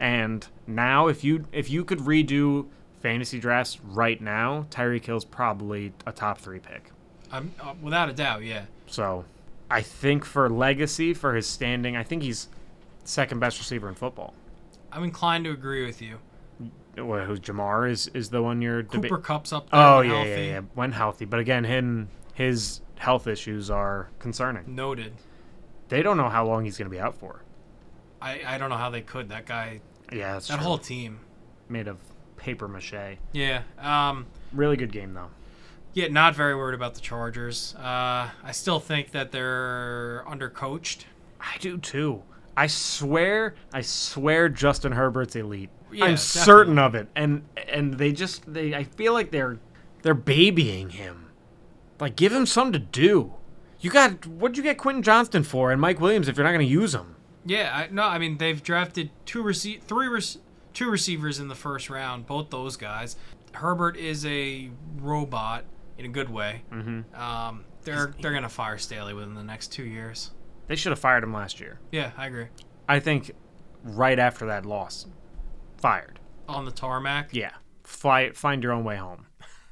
[0.00, 2.66] And now, if you if you could redo
[3.00, 6.90] fantasy drafts right now, Tyreek Hill's probably a top three pick.
[7.30, 8.42] I'm uh, without a doubt.
[8.42, 8.64] Yeah.
[8.88, 9.24] So,
[9.72, 12.48] I think for legacy, for his standing, I think he's
[13.04, 14.34] second best receiver in football.
[14.92, 16.18] I'm inclined to agree with you.
[16.96, 19.16] Well, who's Ja'Marr is is the one you're Cooper.
[19.18, 19.80] Kupp's up there.
[19.80, 20.30] Oh yeah, healthy.
[20.30, 21.24] yeah, yeah, when healthy.
[21.24, 24.74] But again, him his health issues are concerning.
[24.74, 25.14] Noted.
[25.88, 27.42] They don't know how long he's going to be out for.
[28.20, 29.30] I, I don't know how they could.
[29.30, 29.80] That guy,
[30.12, 30.64] Yeah, that's that true.
[30.64, 31.20] whole team.
[31.68, 31.96] made of
[32.36, 33.16] paper mache.
[33.32, 33.62] Yeah.
[33.78, 35.30] Um, Really good game though.
[35.94, 37.74] Yeah, not very worried about the Chargers.
[37.76, 41.04] Uh, I still think that they're undercoached.
[41.40, 42.22] I do too.
[42.56, 45.70] I swear, I swear Justin Herbert's elite.
[45.90, 46.16] Yeah, I'm definitely.
[46.16, 47.08] certain of it.
[47.14, 49.58] And and they just they I feel like they're
[50.02, 51.26] they're babying him.
[52.00, 53.34] Like give him something to do.
[53.80, 56.66] You got what'd you get Quentin Johnston for and Mike Williams if you're not going
[56.66, 57.16] to use them?
[57.44, 61.54] Yeah, I, no, I mean they've drafted two rece- three rec- two receivers in the
[61.54, 63.16] first round, both those guys.
[63.52, 65.64] Herbert is a robot
[65.98, 66.62] in a good way.
[66.72, 67.20] Mm-hmm.
[67.20, 70.30] Um, they're they're gonna fire Staley within the next two years.
[70.68, 71.80] They should have fired him last year.
[71.90, 72.46] Yeah, I agree.
[72.88, 73.32] I think
[73.82, 75.06] right after that loss,
[75.78, 76.20] fired.
[76.48, 77.30] On the tarmac.
[77.32, 77.52] Yeah,
[77.84, 79.26] fly, find your own way home.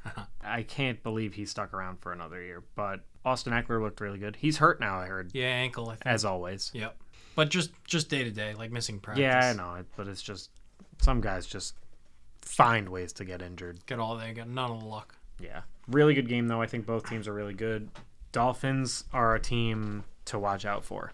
[0.42, 4.36] I can't believe he stuck around for another year, but Austin Ekeler looked really good.
[4.36, 5.30] He's hurt now, I heard.
[5.34, 5.88] Yeah, ankle.
[5.88, 6.06] I think.
[6.06, 6.70] As always.
[6.74, 6.96] Yep.
[7.34, 9.22] But just just day to day, like missing practice.
[9.22, 10.50] Yeah, I know but it's just
[11.00, 11.74] some guys just
[12.42, 13.84] find ways to get injured.
[13.86, 15.16] Get all they got none of the luck.
[15.40, 16.60] Yeah, really good game though.
[16.60, 17.88] I think both teams are really good.
[18.32, 21.12] Dolphins are a team to watch out for.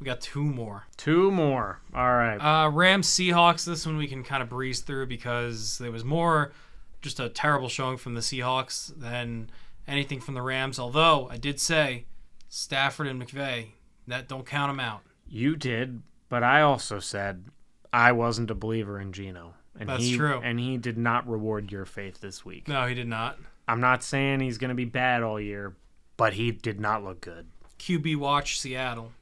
[0.00, 0.84] We got two more.
[0.96, 1.80] Two more.
[1.94, 2.38] All right.
[2.38, 3.64] Uh, Rams Seahawks.
[3.64, 6.52] This one we can kind of breeze through because there was more
[7.00, 9.50] just a terrible showing from the Seahawks than
[9.86, 10.78] anything from the Rams.
[10.78, 12.06] Although I did say
[12.48, 13.68] Stafford and McVay,
[14.06, 15.02] that don't count them out.
[15.28, 17.44] You did, but I also said
[17.92, 19.54] I wasn't a believer in Geno.
[19.78, 20.40] And That's he, true.
[20.42, 22.68] And he did not reward your faith this week.
[22.68, 23.38] No, he did not.
[23.66, 25.74] I'm not saying he's going to be bad all year,
[26.16, 27.46] but he did not look good.
[27.78, 29.12] QB watch Seattle.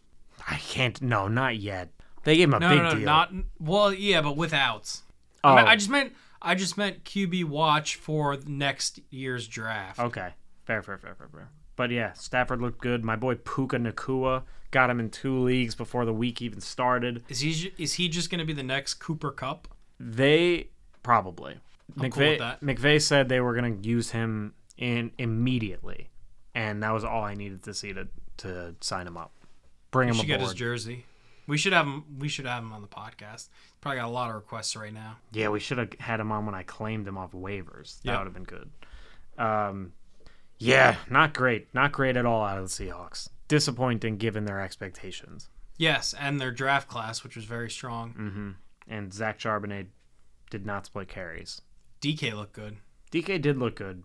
[0.48, 1.00] I can't.
[1.00, 1.90] No, not yet.
[2.24, 3.04] They gave him a No, big no, no, deal.
[3.04, 3.92] not well.
[3.92, 5.00] Yeah, but without.
[5.44, 5.68] Oh, I, mean, oh.
[5.68, 9.98] I just meant I just meant QB watch for next year's draft.
[9.98, 10.30] okay.
[10.64, 11.48] Fair, fair, fair, fair, fair.
[11.74, 13.04] But yeah, Stafford looked good.
[13.04, 17.24] My boy Puka Nacua got him in two leagues before the week even started.
[17.28, 19.66] Is he is he just going to be the next Cooper Kupp?
[19.98, 20.68] They
[21.02, 21.56] probably.
[22.00, 22.78] I'm cool McVay, with.
[22.78, 26.10] McVay said they were going to use him in immediately,
[26.54, 28.08] and that was all I needed to see to
[28.38, 29.32] to sign him up.
[29.90, 31.04] Bring We him should get his jersey.
[31.46, 32.04] We should have him.
[32.18, 33.48] We should have him on the podcast.
[33.80, 35.16] Probably got a lot of requests right now.
[35.32, 38.00] Yeah, we should have had him on when I claimed him off waivers.
[38.02, 38.18] That Yep.
[38.18, 38.70] would have been good.
[39.38, 39.92] Um,
[40.58, 41.66] yeah, not great.
[41.74, 43.28] Not great at all out of the Seahawks.
[43.48, 45.48] Disappointing given their expectations.
[45.76, 48.14] Yes, and their draft class, which was very strong.
[48.14, 48.50] Mm-hmm.
[48.88, 49.86] And Zach Charbonnet
[50.50, 51.60] did not split carries.
[52.02, 52.76] DK looked good.
[53.10, 54.02] DK did look good.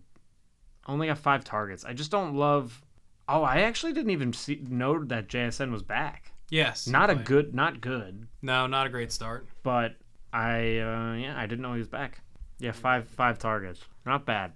[0.86, 1.84] Only got five targets.
[1.84, 2.80] I just don't love.
[3.28, 6.32] Oh, I actually didn't even see, know that JSN was back.
[6.50, 9.46] Yes, Not a good, not good, No, not a great start.
[9.62, 9.96] but
[10.32, 12.22] I uh, yeah, I didn't know he was back.
[12.58, 13.84] Yeah, five five targets.
[14.06, 14.52] Not bad.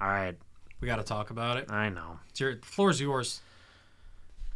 [0.00, 0.36] All right,
[0.80, 1.70] We got to talk about it.
[1.70, 2.18] I know.
[2.30, 3.40] It's your, the floor's yours.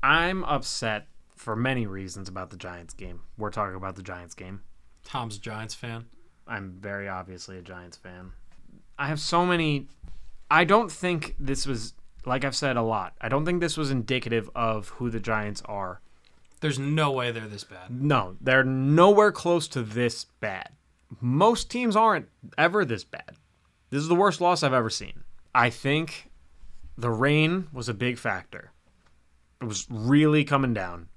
[0.02, 1.06] I'm upset
[1.36, 3.20] for many reasons about the Giants game.
[3.38, 4.62] We're talking about the Giants game.
[5.04, 6.06] Tom's a Giants fan.
[6.46, 8.32] I'm very obviously a Giants fan.
[8.98, 9.86] I have so many.
[10.50, 11.94] I don't think this was,
[12.26, 15.62] like I've said a lot, I don't think this was indicative of who the Giants
[15.66, 16.00] are.
[16.60, 17.90] There's no way they're this bad.
[17.90, 20.70] No, they're nowhere close to this bad.
[21.20, 23.36] Most teams aren't ever this bad.
[23.90, 25.24] This is the worst loss I've ever seen.
[25.54, 26.30] I think
[26.96, 28.70] the rain was a big factor.
[29.60, 31.08] It was really coming down.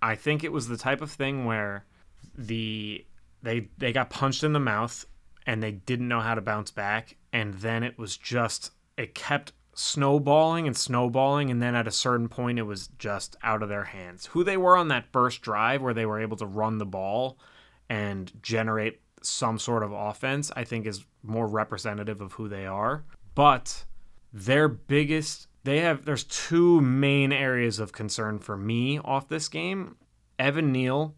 [0.00, 1.84] I think it was the type of thing where
[2.36, 3.04] the
[3.44, 5.06] they they got punched in the mouth
[5.46, 9.52] and they didn't know how to bounce back and then it was just it kept
[9.74, 13.84] snowballing and snowballing and then at a certain point it was just out of their
[13.84, 14.26] hands.
[14.26, 17.38] Who they were on that first drive where they were able to run the ball
[17.88, 23.04] and generate some sort of offense, I think is more representative of who they are.
[23.34, 23.84] But
[24.32, 29.96] their biggest they have there's two main areas of concern for me off this game.
[30.38, 31.14] Evan Neal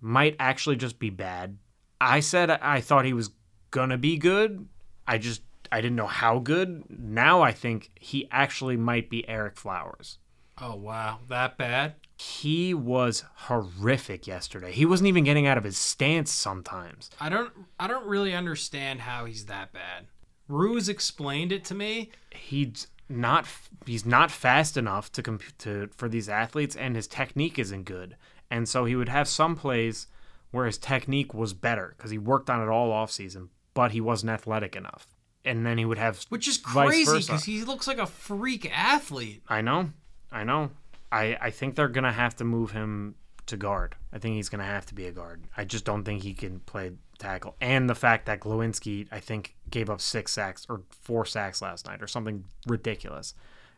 [0.00, 1.58] might actually just be bad.
[2.00, 3.30] I said I thought he was
[3.70, 4.68] gonna be good.
[5.06, 6.84] I just I didn't know how good.
[6.88, 10.18] Now I think he actually might be Ereck Flowers.
[10.58, 11.94] Oh wow, that bad?
[12.16, 14.72] He was horrific yesterday.
[14.72, 17.10] He wasn't even getting out of his stance sometimes.
[17.18, 17.52] I don't.
[17.78, 20.06] I don't really understand how he's that bad.
[20.48, 22.10] Ruse explained it to me.
[22.30, 23.46] He's not
[23.86, 28.16] he's not fast enough to comp- to for these athletes and his technique isn't good.
[28.50, 30.06] And so he would have some plays
[30.50, 34.00] where his technique was better because he worked on it all off season, but he
[34.00, 35.06] wasn't athletic enough.
[35.44, 39.42] And then he would have Which is crazy because he looks like a freak athlete.
[39.48, 39.90] I know.
[40.30, 40.70] I know.
[41.10, 43.14] I, I think they're going to have to move him
[43.46, 43.96] to guard.
[44.12, 45.44] I think he's going to have to be a guard.
[45.56, 47.56] I just don't think he can play tackle.
[47.60, 51.86] And the fact that Glowinski, I think, gave up six sacks or four sacks last
[51.86, 53.34] night or something ridiculous.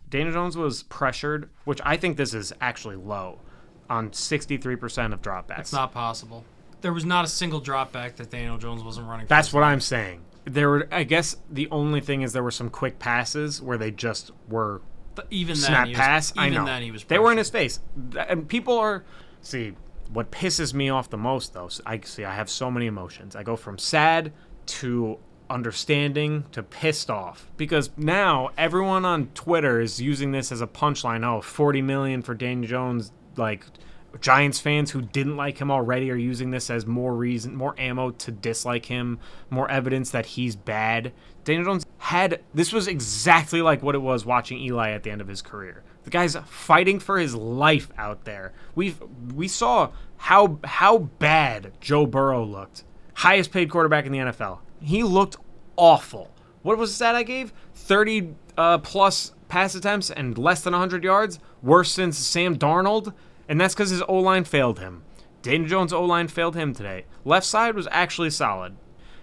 [0.08, 3.40] Daniel Jones was pressured, which I think this is actually low,
[3.88, 5.60] on 63% of dropbacks.
[5.60, 6.44] It's not possible.
[6.82, 9.26] There was not a single drop back that Daniel Jones wasn't running.
[9.26, 9.62] That's what.
[9.62, 10.20] I'm saying.
[10.44, 13.90] there were I guess the only thing is there were some quick passes where they
[13.90, 14.82] just were
[15.14, 16.32] But even then, snap he was, pass.
[16.32, 17.04] Even I know then, he was.
[17.04, 17.80] they were in his face,
[18.28, 19.04] and people are
[19.40, 19.72] see
[20.12, 21.70] what pisses me off the most though.
[21.86, 23.36] I see I have so many emotions.
[23.36, 24.32] I go from sad
[24.66, 25.18] to
[25.48, 31.24] understanding to pissed off because now everyone on Twitter is using this as a punchline.
[31.24, 33.64] Oh, 40 million for Daniel Jones, like.
[34.20, 38.10] Giants fans who didn't like him already are using this as more reason, more ammo
[38.10, 39.18] to dislike him,
[39.50, 41.12] more evidence that he's bad.
[41.44, 45.20] Daniel Jones had this was exactly like what it was watching Eli at the end
[45.20, 45.82] of his career.
[46.04, 48.52] The guy's fighting for his life out there.
[48.74, 48.94] We
[49.34, 52.84] we saw how how bad Joe Burrow looked.
[53.14, 54.58] Highest paid quarterback in the NFL.
[54.80, 55.36] He looked
[55.76, 56.30] awful.
[56.62, 57.52] What was the stat I gave?
[57.74, 61.38] 30 uh, plus pass attempts and less than 100 yards.
[61.62, 63.12] Worse since Sam Darnold.
[63.52, 65.02] And that's because his O line failed him.
[65.42, 67.04] Daniel Jones' O line failed him today.
[67.22, 68.78] Left side was actually solid.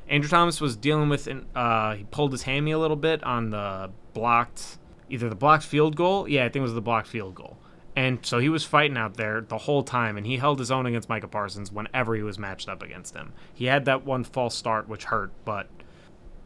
[0.07, 3.49] Andrew Thomas was dealing with an uh, he pulled his hammy a little bit on
[3.49, 4.77] the blocked
[5.09, 6.27] either the blocked field goal.
[6.29, 7.57] Yeah, I think it was the blocked field goal.
[7.95, 10.85] And so he was fighting out there the whole time, and he held his own
[10.85, 13.33] against Micah Parsons whenever he was matched up against him.
[13.55, 15.67] He had that one false start which hurt, but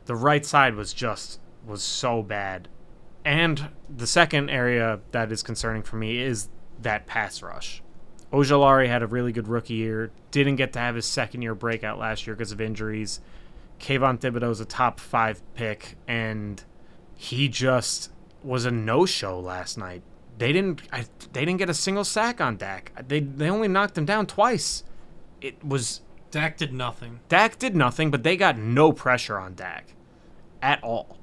[0.05, 2.69] the right side was just was so bad.
[3.25, 6.47] And the second area that is concerning for me is
[6.83, 7.81] that pass rush.
[8.31, 11.99] Ojulari had a really good rookie year, didn't get to have his second year breakout
[11.99, 13.19] last year because of injuries.
[13.79, 16.63] Kayvon Thibodeaux's a top five pick, and
[17.15, 18.11] he just
[18.43, 20.01] was a no-show last night.
[20.37, 20.81] They didn't.
[20.91, 22.91] I, they didn't get a single sack on Dak.
[23.07, 24.83] They they only knocked him down twice.
[25.41, 26.01] It was
[26.31, 27.19] Dak did nothing.
[27.29, 29.93] Dak did nothing, but they got no pressure on Dak
[30.61, 31.17] at all.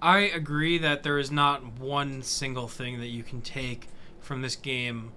[0.00, 3.88] I agree that there is not one single thing that you can take
[4.26, 5.12] from this game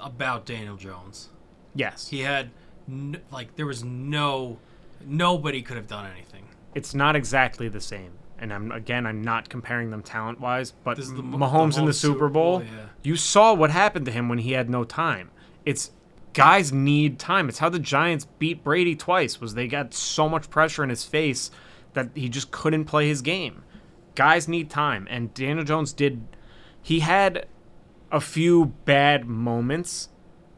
[0.00, 1.28] about Daniel Jones.
[1.74, 2.50] Yes, He had
[2.88, 4.58] n- like there was no
[5.04, 6.44] nobody could have done anything.
[6.74, 8.12] it's not exactly the same.
[8.38, 11.80] And I'm again, I'm not comparing them talent wise, but This is the Mahomes the
[11.80, 12.86] in the Mahomes Super Bowl, yeah.
[13.02, 15.30] you saw what happened to him when he had no time.
[15.64, 15.92] It's
[16.32, 17.48] guys need time.
[17.48, 19.40] It's how the Giants beat Brady twice.
[19.40, 21.50] Was they got so much pressure in his face
[21.92, 23.62] that he just couldn't play his game.
[24.16, 26.22] Guys need time, and Daniel Jones did.
[26.82, 27.46] He had
[28.14, 30.08] a few bad moments,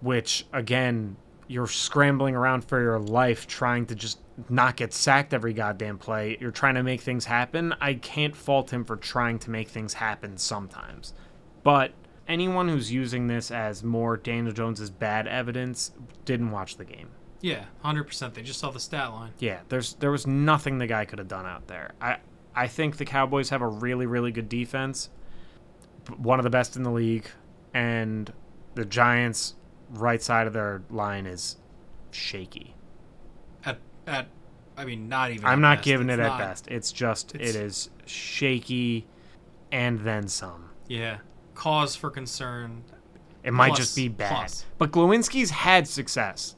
[0.00, 1.16] which again,
[1.48, 4.20] you're scrambling around for your life trying to just
[4.50, 6.36] not get sacked every goddamn play.
[6.38, 7.74] You're trying to make things happen.
[7.80, 11.14] I can't fault him for trying to make things happen sometimes.
[11.62, 11.92] But
[12.28, 15.92] anyone who's using this as more Daniel Jones's bad evidence
[16.26, 17.08] didn't watch the game.
[17.40, 18.34] Yeah, hundred percent.
[18.34, 19.32] They just saw the stat line.
[19.38, 21.94] Yeah, there's there was nothing the guy could have done out there.
[22.02, 22.18] I
[22.54, 25.08] I think the Cowboys have a really really good defense,
[26.18, 27.30] one of the best in the league,
[27.76, 28.32] and
[28.74, 29.54] the Giants'
[29.90, 31.56] right side of their line is
[32.10, 32.74] shaky.
[33.64, 34.28] At at,
[34.76, 35.44] I mean, not even.
[35.44, 35.84] I'm not best.
[35.84, 36.68] giving It's it at best.
[36.68, 39.06] It's just it's- it is shaky,
[39.70, 40.70] and then some.
[40.88, 41.18] Yeah,
[41.54, 42.82] cause for concern.
[43.42, 44.30] It might Plus, just be bad.
[44.34, 44.64] plus.
[44.78, 46.56] But Glowinski's had success.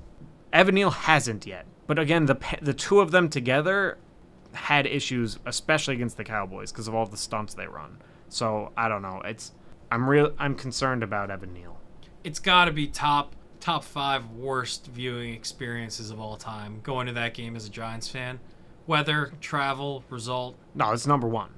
[0.54, 1.66] Evan Neal hasn't yet.
[1.86, 3.98] But again, the the two of them together
[4.52, 7.98] had issues, especially against the Cowboys, because of all the stunts they run.
[8.30, 9.20] So I don't know.
[9.24, 9.52] It's
[9.90, 10.32] I'm real.
[10.39, 11.78] I'm concerned about Evan Neal.
[12.24, 16.81] It's got to be top top five worst viewing experiences of all time.
[16.82, 18.40] Going to that game as a Giants fan,
[18.86, 20.56] weather, travel, result.
[20.74, 21.51] No, it's number one.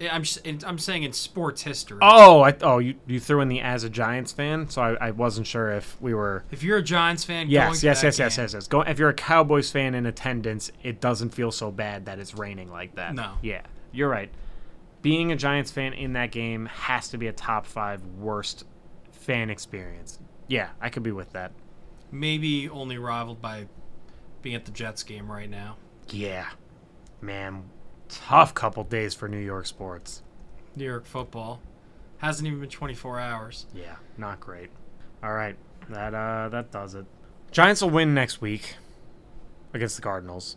[0.00, 1.98] I'm just, I'm saying in sports history.
[2.00, 5.10] Oh, I, oh, you you threw in the as a Giants fan, so I, I
[5.10, 6.44] wasn't sure if we were.
[6.52, 8.68] If you're a Giants fan, going Yes, to yes, yes, yes, yes, yes.
[8.68, 12.34] Go if you're a Cowboys fan in attendance, it doesn't feel so bad that it's
[12.34, 13.14] raining like that.
[13.14, 13.34] No.
[13.42, 14.30] Yeah, you're right.
[15.02, 18.64] Being a Giants fan in that game has to be a top five worst
[19.12, 20.18] fan experience.
[20.48, 21.52] Yeah, I could be with that.
[22.10, 23.66] Maybe only rivaled by
[24.42, 25.76] being at the Jets game right now.
[26.08, 26.48] Yeah,
[27.20, 27.64] man,
[28.08, 30.22] tough couple days for New York sports.
[30.74, 31.60] New York football
[32.18, 33.66] hasn't even been 24 hours.
[33.74, 34.70] Yeah, not great.
[35.22, 35.56] All right,
[35.90, 37.04] that uh that does it.
[37.50, 38.76] Giants will win next week
[39.74, 40.56] against the Cardinals,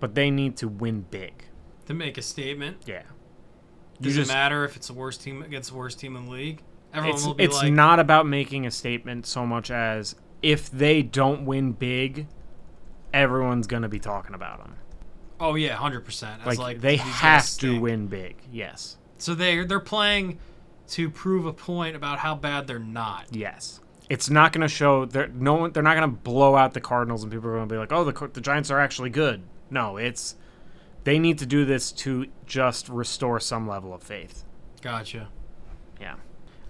[0.00, 1.44] but they need to win big.
[1.86, 3.02] To make a statement, Yeah.
[4.00, 6.30] Does you it matter if it's the worst team against the worst team in the
[6.30, 6.62] league?
[6.92, 10.70] Everyone it's, will be it's like, not about making a statement so much as if
[10.70, 12.26] they don't win big,
[13.12, 14.76] everyone's gonna be talking about them.
[15.40, 18.36] "Oh yeah, 100." percent Like, like they have to win big.
[18.52, 20.38] Yes, So they they're playing
[20.88, 23.26] to prove a point about how bad they're not.
[23.30, 23.80] yes.
[24.10, 25.06] It's not gonna show.
[25.06, 25.54] They're no.
[25.54, 28.04] one- They're not gonna blow out the Cardinals, and people are gonna be like, "Oh,
[28.04, 30.36] the the Giants are actually good." No, it's
[31.04, 34.44] they need to do this to just restore some level of faith.
[34.80, 35.28] Gotcha.
[36.00, 36.14] Yeah.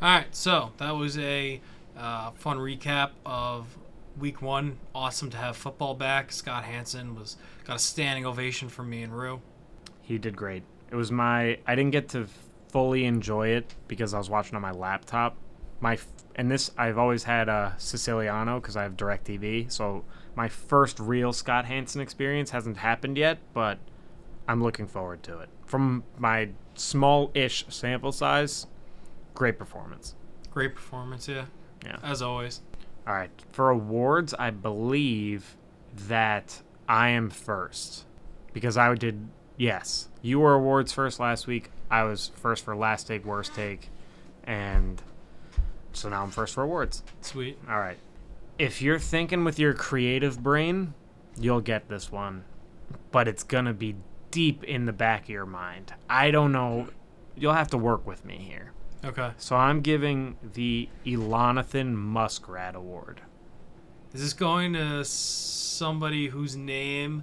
[0.02, 1.60] All right, so that was a
[1.96, 3.78] uh, fun recap of
[4.18, 4.78] Week One.
[4.94, 6.30] Awesome to have football back.
[6.32, 9.40] Scott Hanson was got a standing ovation from me and Rue.
[10.02, 10.62] He did great.
[10.90, 11.58] It was my.
[11.66, 12.26] I didn't get to
[12.68, 15.36] fully enjoy it because I was watching on my laptop.
[15.80, 15.98] My
[16.36, 19.70] and this I've always had a Siciliano because I have Directv.
[19.70, 20.04] So
[20.34, 23.78] my first real Scott Hanson experience hasn't happened yet, but
[24.46, 25.48] I'm looking forward to it.
[25.66, 28.66] From my small-ish sample size,
[29.34, 30.14] great performance.
[30.50, 31.46] Great performance, yeah.
[31.84, 31.98] Yeah.
[32.02, 32.60] As always.
[33.06, 33.30] All right.
[33.52, 35.56] For awards, I believe
[36.08, 38.04] that I am first
[38.52, 39.28] because I did.
[39.56, 41.70] Yes, you were awards first last week.
[41.90, 43.88] I was first for last take, worst take,
[44.44, 45.00] and
[45.92, 47.02] so now I'm first for awards.
[47.20, 47.58] Sweet.
[47.68, 47.98] All right.
[48.58, 50.94] If you're thinking with your creative brain,
[51.38, 52.44] you'll get this one,
[53.12, 53.96] but it's gonna be
[54.34, 55.94] deep in the back of your mind.
[56.10, 56.88] I don't know.
[57.36, 58.72] You'll have to work with me here.
[59.04, 59.30] Okay.
[59.36, 63.20] So I'm giving the Elonathan Muskrat Award.
[64.12, 67.22] Is this going to somebody whose name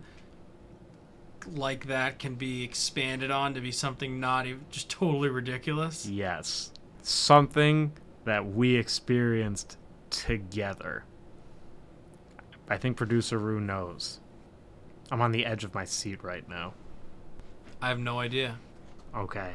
[1.53, 6.05] like that can be expanded on to be something not even just totally ridiculous?
[6.05, 6.71] Yes.
[7.01, 7.91] Something
[8.23, 9.77] that we experienced
[10.09, 11.03] together.
[12.69, 14.21] I think producer Rue knows.
[15.11, 16.73] I'm on the edge of my seat right now.
[17.81, 18.57] I have no idea.
[19.15, 19.53] Okay.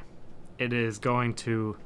[0.59, 1.77] It is going to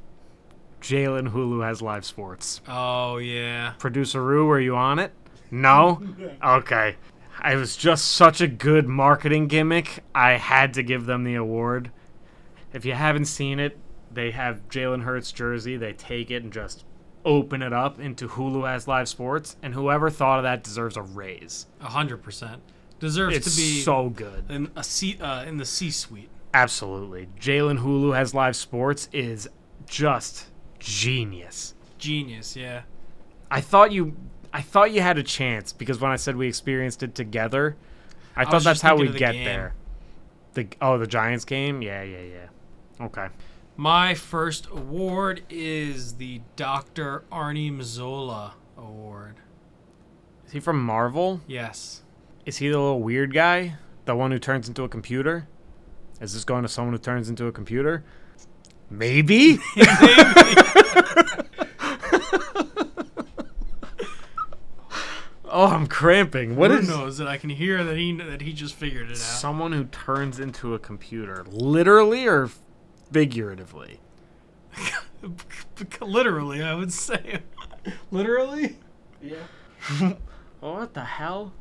[0.81, 2.61] Jalen Hulu has live sports.
[2.67, 3.75] Oh yeah.
[3.79, 5.12] Producer Rue, were you on it?
[5.51, 6.03] No?
[6.45, 6.97] Okay.
[7.45, 10.03] It was just such a good marketing gimmick.
[10.15, 11.91] I had to give them the award.
[12.73, 13.79] If you haven't seen it,
[14.12, 15.77] they have Jalen Hurts jersey.
[15.77, 16.85] They take it and just
[17.25, 21.03] open it up into Hulu as live sports, and whoever thought of that deserves a
[21.03, 21.67] raise.
[21.81, 22.62] A hundred percent.
[23.01, 24.44] Deserves It's to be so good.
[24.48, 26.28] in a seat uh, in the C suite.
[26.52, 27.28] Absolutely.
[27.40, 29.48] Jalen Hulu has live sports is
[29.86, 30.47] just
[30.78, 31.74] genius.
[31.98, 32.82] Genius, yeah.
[33.51, 34.16] I thought you
[34.52, 37.77] I thought you had a chance because when I said we experienced it together,
[38.36, 39.44] I, thought that's how we the get game.
[39.44, 39.74] there.
[40.55, 41.82] The oh, the Giants game?
[41.82, 43.05] Yeah, yeah, yeah.
[43.06, 43.28] Okay.
[43.77, 47.24] My first award is the Dr.
[47.32, 49.36] Arnim Zola Award.
[50.47, 51.40] Is he from Marvel?
[51.47, 52.02] Yes.
[52.47, 53.75] Is he the little weird guy?
[54.07, 55.47] The one who turns into a computer?
[56.21, 58.05] Is this going to someone who turns into a computer?
[58.91, 59.59] Maybe?
[65.45, 66.57] oh, I'm cramping.
[66.57, 69.12] What Who is knows that I can hear that he that he just figured it
[69.12, 69.19] out.
[69.19, 71.45] someone who turns into a computer?
[71.49, 72.51] Literally or
[73.12, 74.01] figuratively?
[76.01, 77.41] Literally, I would say.
[78.11, 78.77] Literally?
[79.23, 80.15] Yeah.
[80.61, 81.53] What the hell?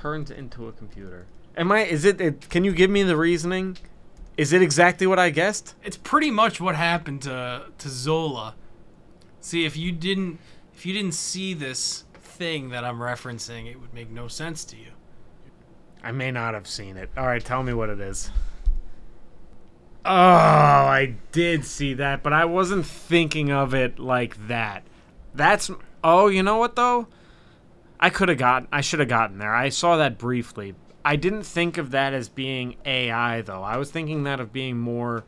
[0.00, 1.26] Turns into a computer.
[1.56, 1.84] Am I?
[1.84, 2.48] Is it, it?
[2.50, 3.78] Can you give me the reasoning?
[4.36, 5.74] Is it exactly what I guessed?
[5.84, 8.54] It's pretty much what happened to to Zola.
[9.40, 10.40] See, if you didn't
[10.74, 14.76] if you didn't see this thing that I'm referencing, it would make no sense to
[14.76, 14.90] you.
[16.02, 17.10] I may not have seen it.
[17.16, 18.30] All right, tell me what it is.
[20.04, 24.82] Oh, I did see that, but I wasn't thinking of it like that.
[25.34, 25.70] That's
[26.02, 27.08] oh, you know what though?
[28.04, 28.68] I could have gotten.
[28.70, 29.54] I should have gotten there.
[29.54, 30.74] I saw that briefly.
[31.06, 33.62] I didn't think of that as being AI though.
[33.62, 35.24] I was thinking that of being more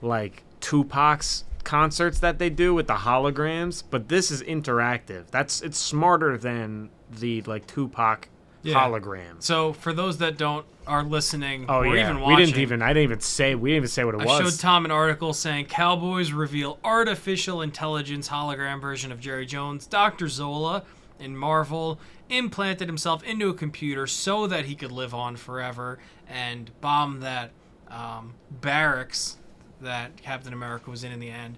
[0.00, 3.82] like Tupac's concerts that they do with the holograms.
[3.88, 5.26] But this is interactive.
[5.30, 8.28] That's it's smarter than the like Tupac
[8.62, 8.74] Yeah.
[8.76, 9.40] hologram.
[9.42, 12.80] So for those that don't are listening Oh or yeah, even we didn't even.
[12.80, 13.54] I didn't even say.
[13.54, 14.54] We didn't even say what it I was.
[14.54, 19.86] showed Tom an article saying Cowboys reveal artificial intelligence hologram version of Jerry Jones.
[19.86, 20.26] Dr.
[20.28, 20.84] Zola
[21.18, 26.70] in Marvel implanted himself into a computer so that he could live on forever and
[26.80, 27.50] bomb that
[27.88, 29.36] um, barracks
[29.80, 31.56] that Captain America was in in the end.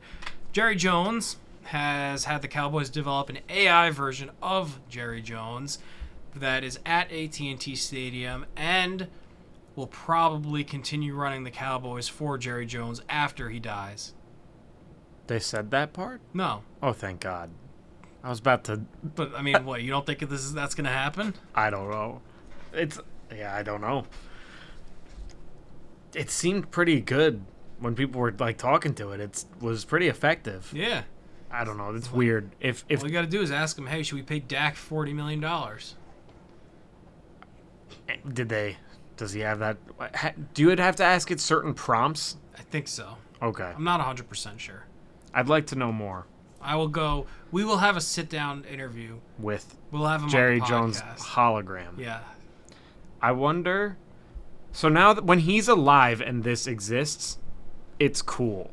[0.53, 5.79] Jerry Jones has had the Cowboys develop an AI version of Jerry Jones
[6.35, 9.09] that is at AT&T Stadium and
[9.75, 14.15] will probably continue running the Cowboys for Jerry Jones after he dies.
[15.27, 16.21] they said that part.
[16.33, 17.51] No, Oh, thank God.
[18.27, 18.81] I was about to.
[19.15, 19.83] but I mean, what?
[19.83, 21.33] You don't think this is that's gonna happen?
[21.55, 22.23] I don't know.
[22.73, 22.99] It's
[23.33, 23.55] yeah.
[23.55, 24.05] I don't know.
[26.13, 27.45] It seemed pretty good
[27.79, 29.21] when people were like talking to it.
[29.21, 30.73] It was pretty effective.
[30.75, 31.05] Yeah.
[31.53, 31.95] I don't know.
[31.95, 32.51] It's weird.
[32.59, 34.75] If if All you got to do is ask him, "Hey, should we pay Dak
[34.75, 35.95] forty million dollars?"
[38.09, 38.79] Eh, did they?
[39.17, 39.77] Does he have that?
[40.53, 42.39] Do you have to ask it certain prompts?
[42.59, 43.19] I think so.
[43.41, 43.73] Okay.
[43.73, 44.87] I'm not hundred percent sure.
[45.33, 46.27] I'd like to know more
[46.67, 47.27] I will go.
[47.53, 49.17] We will have a sit-down interview.
[49.39, 51.99] with We'll have him Jerry Jones hologram.
[51.99, 52.21] Yeah.
[53.23, 53.97] I wonder.
[54.73, 57.39] So now that when he's alive and this exists,
[57.99, 58.73] it's cool,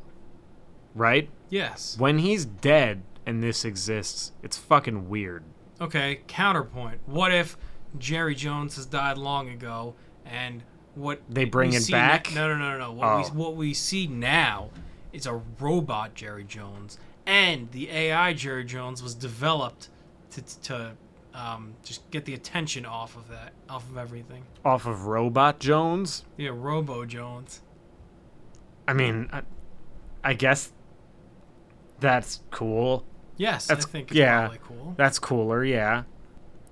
[0.94, 1.30] right?
[1.48, 1.96] Yes.
[1.98, 5.44] When he's dead and this exists, it's fucking weird.
[5.80, 6.20] Okay.
[6.26, 7.00] Counterpoint.
[7.06, 7.56] What if
[7.98, 9.94] Jerry Jones has died long ago,
[10.26, 10.62] and
[10.94, 12.32] what They bring we it see na- back?
[12.34, 12.92] no, no, no, no, no.
[12.92, 13.16] What, Oh.
[13.18, 14.70] we, what we see now
[15.12, 19.88] is a robot Jerry Jones, and the AI Jerry Jones was developed
[20.30, 20.92] to to
[21.34, 24.44] um, just get the attention off of that, off of everything.
[24.64, 26.24] Off of Robot Jones.
[26.36, 27.60] Yeah, Robo Jones.
[28.86, 29.42] I mean, I,
[30.22, 30.72] I guess
[32.00, 33.04] that's cool.
[33.36, 34.40] Yes, That's- I think it's yeah.
[34.40, 34.94] probably cool.
[34.96, 36.04] That's cooler, yeah.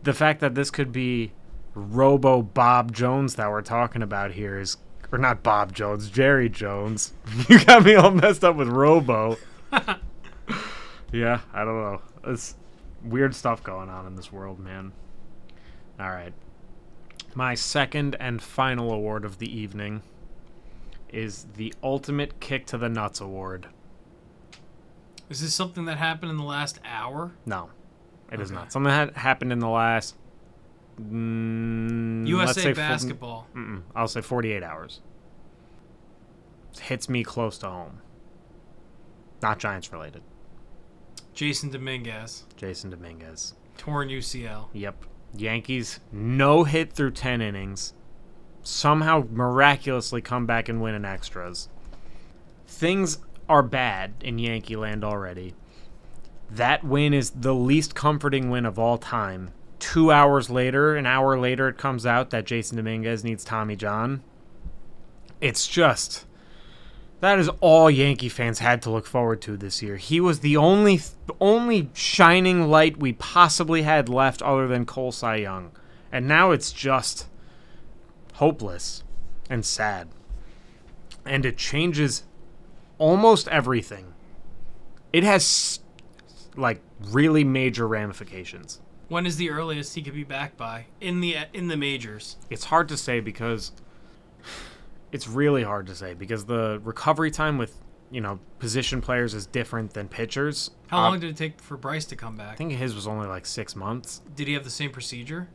[0.05, 1.33] The fact that this could be
[1.75, 4.77] Robo Bob Jones that we're talking about here is,
[5.11, 7.15] or not Bob Jones, Jerry Jones.
[7.49, 9.39] You got me all messed up with Robo.
[11.13, 12.03] yeah, I don't know.
[12.25, 12.57] It's
[13.05, 14.93] weird stuff going on in this world, man.
[16.01, 16.33] All right.
[17.35, 20.03] My second and final award of the evening
[21.11, 23.69] is the Ultimate Kick to the Nuts Award.
[25.31, 27.33] Is this something that happened in the last hour?
[27.47, 27.71] No,
[28.31, 28.59] it is Okay.
[28.61, 28.73] not.
[28.73, 30.17] Something that happened in the last.
[31.01, 33.47] Mm, let's USA basketball.
[33.55, 35.01] mm-mm, I'll say 48 hours.
[36.81, 38.01] Hits me close to home.
[39.43, 40.23] Not Giants related.
[41.35, 43.55] Jasson Dominguez, Jasson Dominguez.
[43.79, 44.69] torn UCL.
[44.73, 45.05] Yep.
[45.35, 47.95] Yankees no hit through 10 innings.
[48.63, 51.69] Somehow miraculously come back and win in extras.
[52.67, 53.19] Things
[53.49, 55.55] are bad in Yankee land already.
[56.51, 59.51] That win is the least comforting win of all time.
[59.79, 64.23] Two hours later, an hour later, it comes out that Jasson Dominguez needs Tommy John.
[65.41, 66.27] It's just.
[67.23, 69.97] That is all Yankee fans had to look forward to this year.
[69.97, 71.01] He was the only
[71.41, 75.71] only shining light we possibly had left other than Cole Cy Young.
[76.11, 77.29] And now it's just
[78.35, 79.05] hopeless
[79.49, 80.09] and sad.
[81.25, 82.25] And it changes
[82.99, 84.15] almost everything.
[85.13, 85.79] It has
[86.57, 88.81] like really major ramifications.
[89.07, 92.37] When is the earliest he could be back by in the in the majors?
[92.51, 93.71] It's hard to say because
[95.13, 97.77] it's really hard to say because the recovery time with,
[98.11, 100.71] you know, position players is different than pitchers.
[100.89, 102.53] How Uh, long did it take for Bryce to come back?
[102.53, 104.23] I think his was only like 6 months.
[104.35, 105.49] Did he have the same procedure?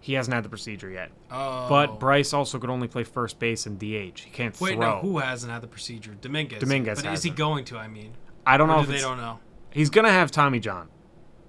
[0.00, 1.10] He hasn't had the procedure yet.
[1.30, 4.20] Oh, But Bryce also could only play first base and DH.
[4.20, 4.96] He can't wait, throw.
[4.96, 6.14] no, who hasn't had the procedure?
[6.20, 6.60] Dominguez.
[6.60, 7.78] Dominguez But is he going to?
[7.78, 8.12] I mean,
[8.46, 9.40] I don't or know do if they don't know?
[9.70, 10.88] he's gonna have Tommy John,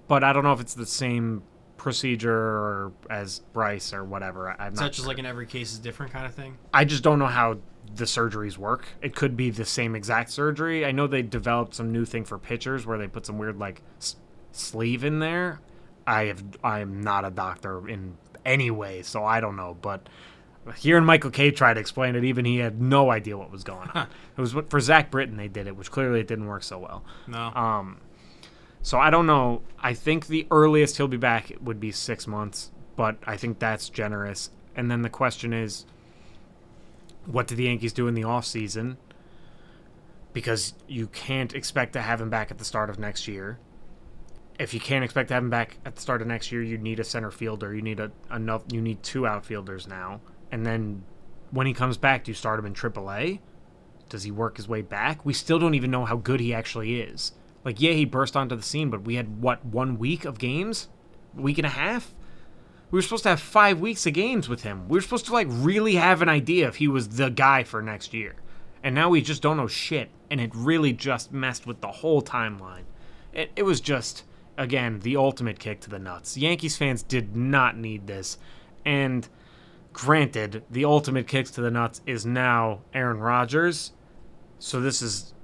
[0.08, 1.42] but I don't know if it's the same
[1.88, 4.50] procedure or as Bryce or whatever.
[4.58, 5.06] I'm not just sure.
[5.08, 6.58] like in every case is different kind of thing?
[6.72, 7.58] I just don't know how
[7.94, 8.88] the surgeries work.
[9.00, 10.84] It could be the same exact surgery.
[10.84, 13.80] I know they developed some new thing for pitchers where they put some weird like
[13.98, 14.16] s-
[14.52, 15.60] sleeve in there.
[16.06, 19.76] I have I am not a doctor in any way, so I don't know.
[19.80, 20.08] But
[20.76, 23.88] hearing Michael Kay try to explain it, even he had no idea what was going
[23.94, 24.06] on.
[24.36, 27.04] it was for Zach Britton they did it, which clearly it didn't work so well.
[27.26, 27.38] No.
[27.54, 28.00] Um,
[28.88, 29.60] so I don't know.
[29.78, 33.90] I think the earliest he'll be back would be six months, but I think that's
[33.90, 34.48] generous.
[34.74, 35.84] And then the question is,
[37.26, 38.96] what do the Yankees do in the off season?
[40.32, 43.58] Because you can't expect to have him back at the start of next year.
[44.58, 46.78] If you can't expect to have him back at the start of next year, you
[46.78, 47.74] need a center fielder.
[47.74, 48.62] You need a enough.
[48.72, 50.22] You need two outfielders now.
[50.50, 51.04] And then
[51.50, 53.40] when he comes back, do you start him in AAA?
[54.08, 55.26] Does he work his way back?
[55.26, 57.32] We still don't even know how good he actually is.
[57.68, 60.88] Like, yeah, he burst onto the scene, but we had what one week of games,
[61.34, 62.14] week and a half.
[62.90, 64.88] We were supposed to have five weeks of games with him.
[64.88, 67.82] We were supposed to like really have an idea if he was the guy for
[67.82, 68.36] next year,
[68.82, 70.08] and now we just don't know shit.
[70.30, 72.84] And it really just messed with the whole timeline.
[73.34, 74.24] It, it was just
[74.56, 76.38] again the ultimate kick to the nuts.
[76.38, 78.38] Yankees fans did not need this,
[78.86, 79.28] and
[79.92, 83.92] granted, the ultimate kicks to the nuts is now Aaron Rodgers.
[84.58, 85.34] So this is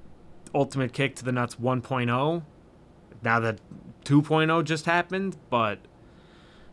[0.54, 2.42] ultimate kick to the nuts 1.0.
[3.22, 3.58] Now that
[4.04, 5.78] 2.0 just happened, but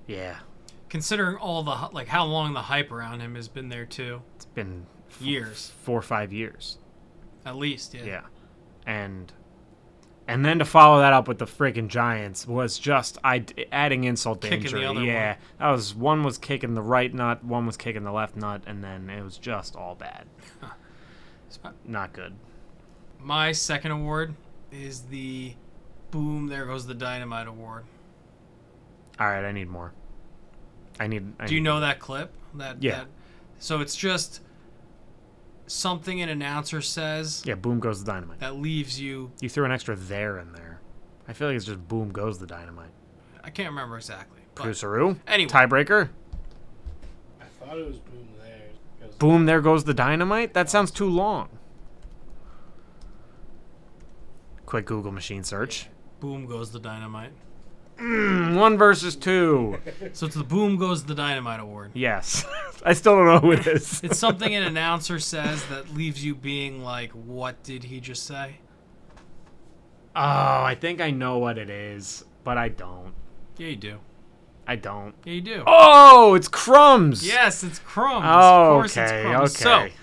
[0.08, 0.38] yeah,
[0.90, 4.44] Considering all the like how long the hype around him has been there too, it's
[4.45, 6.78] been f- years four or five years.
[7.45, 7.94] at least.
[7.94, 8.03] Yeah.
[8.06, 8.22] Yeah.
[8.86, 9.32] And
[10.28, 14.41] and then to follow that up with the freaking Giants was just I adding insult
[14.41, 14.86] to Kicking the injury.
[14.86, 18.36] other yeah, that was one was kicking the right nut, one was kicking the left
[18.36, 20.26] nut, and then it was just all bad.
[21.86, 22.34] Not good.
[23.23, 24.34] My second award
[24.72, 25.53] is the
[26.11, 26.48] boom.
[26.48, 27.84] There goes the dynamite award.
[29.19, 29.93] All right, I need more.
[30.99, 31.34] I need.
[31.39, 32.34] I Do you need- know that clip?
[32.56, 32.99] That Yeah.
[32.99, 33.07] That,
[33.60, 34.41] so it's just
[35.68, 38.39] something an announcer says Yeah, boom goes the dynamite.
[38.39, 39.31] that leaves you.
[39.39, 40.81] You threw an extra there in there.
[41.27, 42.89] I feel like it's just boom goes the dynamite.
[43.43, 44.41] I can't remember exactly.
[44.56, 45.49] But Producer anyway.
[45.49, 46.10] tiebreaker.
[47.39, 49.10] I thought it was boom there.
[49.18, 50.53] Boom, there goes the dynamite.
[50.53, 51.48] That sounds too long.
[54.72, 55.88] Quick Google machine search.
[56.22, 57.34] boom goes the dynamite.
[57.99, 59.77] Mm, one versus two.
[60.14, 61.91] So it's the boom goes the dynamite award.
[61.93, 62.45] Yes.
[62.85, 63.99] I still don't know who it is.
[64.06, 68.60] It's something an announcer says that leaves you being like, "What did he just say?"
[70.15, 73.14] Oh, I think I know what it is, but I don't.
[73.57, 73.98] Yeah, you do.
[74.65, 75.15] I don't.
[75.26, 75.64] Yeah, you do.
[75.68, 77.27] Oh, it's crumbs.
[77.27, 78.26] Yes, it's Crumbs.
[78.26, 79.93] Oh, of course it's okay, So, okay.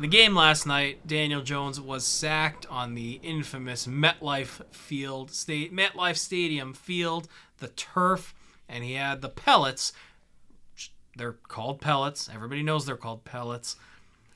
[0.00, 5.76] In the game last night, Daniel Jones was sacked on the infamous MetLife Field state
[5.76, 7.28] MetLife Stadium field,
[7.58, 8.32] the turf,
[8.66, 9.92] and he had the pellets.
[11.16, 12.30] They're called pellets.
[12.32, 13.76] Everybody knows they're called pellets.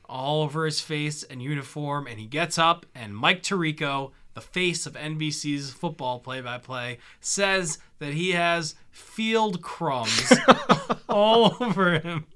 [0.05, 4.85] All over his face and uniform, and he gets up, and Mike Tirico, the face
[4.85, 10.31] of NBC's football play-by-play, says that he has field crumbs
[11.09, 12.27] all over him.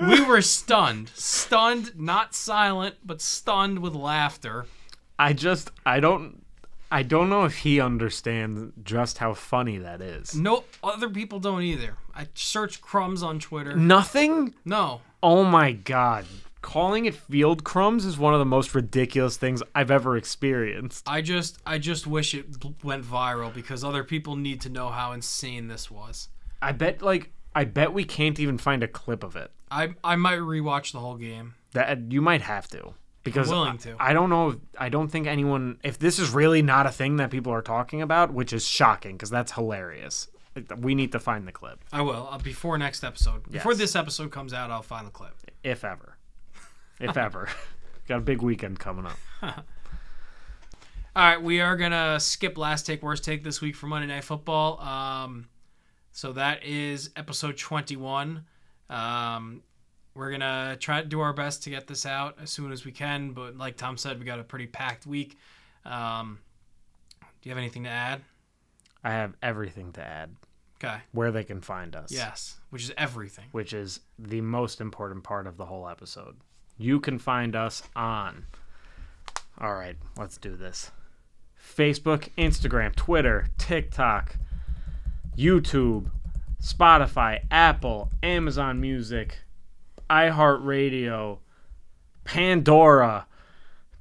[0.00, 1.10] We were stunned.
[1.14, 4.66] Stunned, not silent, but stunned with laughter.
[5.18, 6.42] I just I don't
[6.90, 10.34] I don't know if he understands just how funny that is.
[10.34, 11.96] No other people don't either.
[12.14, 13.76] I searched crumbs on Twitter.
[13.76, 14.54] Nothing?
[14.64, 15.02] No.
[15.22, 16.24] Oh my god.
[16.62, 21.08] Calling it field crumbs is one of the most ridiculous things I've ever experienced.
[21.08, 22.46] I just I just wish it
[22.82, 26.28] went viral because other people need to know how insane this was.
[26.60, 29.50] I bet like I bet we can't even find a clip of it.
[29.70, 31.54] I I might rewatch the whole game.
[31.72, 33.96] That you might have to because willing I- to.
[33.98, 34.50] I, don't know.
[34.50, 35.78] If, I don't think anyone.
[35.84, 39.16] If this is really not a thing that people are talking about, which is shocking
[39.16, 40.28] because that's hilarious.
[40.78, 43.48] We need to find the clip, I will uh, before next episode.
[43.50, 45.32] Before this episode comes out, I'll find the clip.
[45.62, 46.16] if ever,
[46.98, 47.48] if ever.
[48.08, 49.16] Got a big weekend coming up.
[49.42, 54.24] All right, we are gonna skip last take, worst take this week for Monday Night
[54.24, 54.80] Football.
[54.80, 55.46] Um,
[56.12, 58.44] so that is episode twenty-one.
[58.88, 59.62] Um,
[60.14, 62.92] we're gonna try to do our best to get this out as soon as we
[62.92, 65.38] can, but like Tom said, we got a pretty packed week.
[65.84, 66.38] Um,
[67.20, 68.20] do you have anything to add?
[69.02, 70.34] I have everything to add.
[70.82, 70.98] Okay.
[71.12, 72.10] Where they can find us.
[72.10, 73.46] Yes, which is everything.
[73.52, 76.36] which is the most important part of the whole episode.
[76.78, 78.46] You can find us on.
[79.58, 80.90] All right, let's do this.
[81.62, 84.36] Facebook, Instagram, Twitter, TikTok,
[85.36, 86.10] YouTube,
[86.62, 89.38] Spotify, Apple, Amazon Music,
[90.08, 91.38] iHeartRadio,
[92.24, 93.26] Pandora,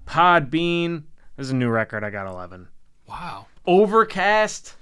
[0.06, 1.04] Podbean.
[1.38, 2.04] This is a new record.
[2.04, 2.68] I got 11.
[3.08, 3.48] Wow.
[3.66, 4.76] Overcast,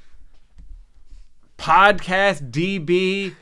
[1.58, 3.34] Podcast DB.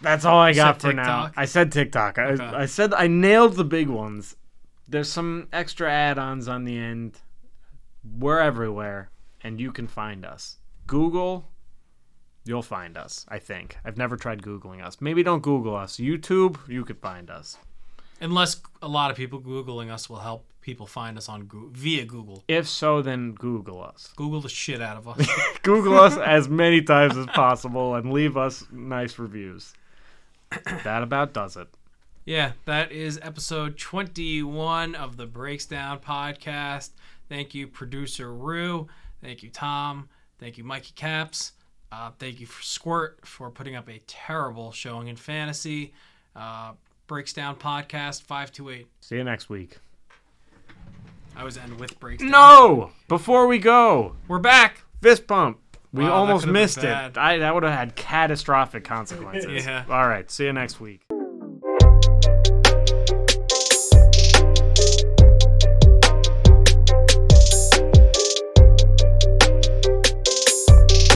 [0.00, 1.30] That's all I got for now.
[1.36, 2.18] I said TikTok.
[2.18, 2.44] I, Okay.
[2.44, 4.36] I said I nailed the big ones.
[4.88, 7.20] There's some extra add-ons on the end.
[8.18, 9.10] We're everywhere,
[9.42, 10.58] and you can find us.
[10.88, 11.48] Google,
[12.44, 13.26] you'll find us.
[13.28, 13.76] I think.
[13.84, 15.00] I've never tried googling us.
[15.00, 15.96] Maybe don't Google us.
[15.96, 17.58] YouTube, you could find us.
[18.20, 22.04] Unless a lot of people googling us will help people find us on Goo via
[22.04, 22.44] Google.
[22.48, 24.12] If so, then Google us.
[24.16, 25.28] Google the shit out of us.
[25.62, 29.74] Google us as many times as possible and leave us nice reviews.
[30.84, 31.66] That about does it.
[32.24, 36.90] Yeah, that is episode 21 of the Breaks Down podcast.
[37.28, 38.86] Thank you, producer Rue.
[39.22, 40.08] Thank you, Tom.
[40.38, 41.52] Thank you, Mikey Caps.
[41.92, 45.92] Uh, thank you for Squirt for putting up a terrible showing in fantasy.
[46.34, 46.72] Uh,
[47.06, 48.86] Breaks Down podcast 528.
[49.00, 49.76] See you next week.
[51.36, 52.90] I was end with Breaks No!
[53.08, 54.82] Before we go, We're back.
[55.02, 55.58] fist bump.
[55.92, 57.18] We Wow, almost missed it.
[57.18, 59.64] I, that would have had catastrophic consequences.
[59.66, 59.84] Yeah.
[59.90, 60.30] All right.
[60.30, 61.02] See you next week.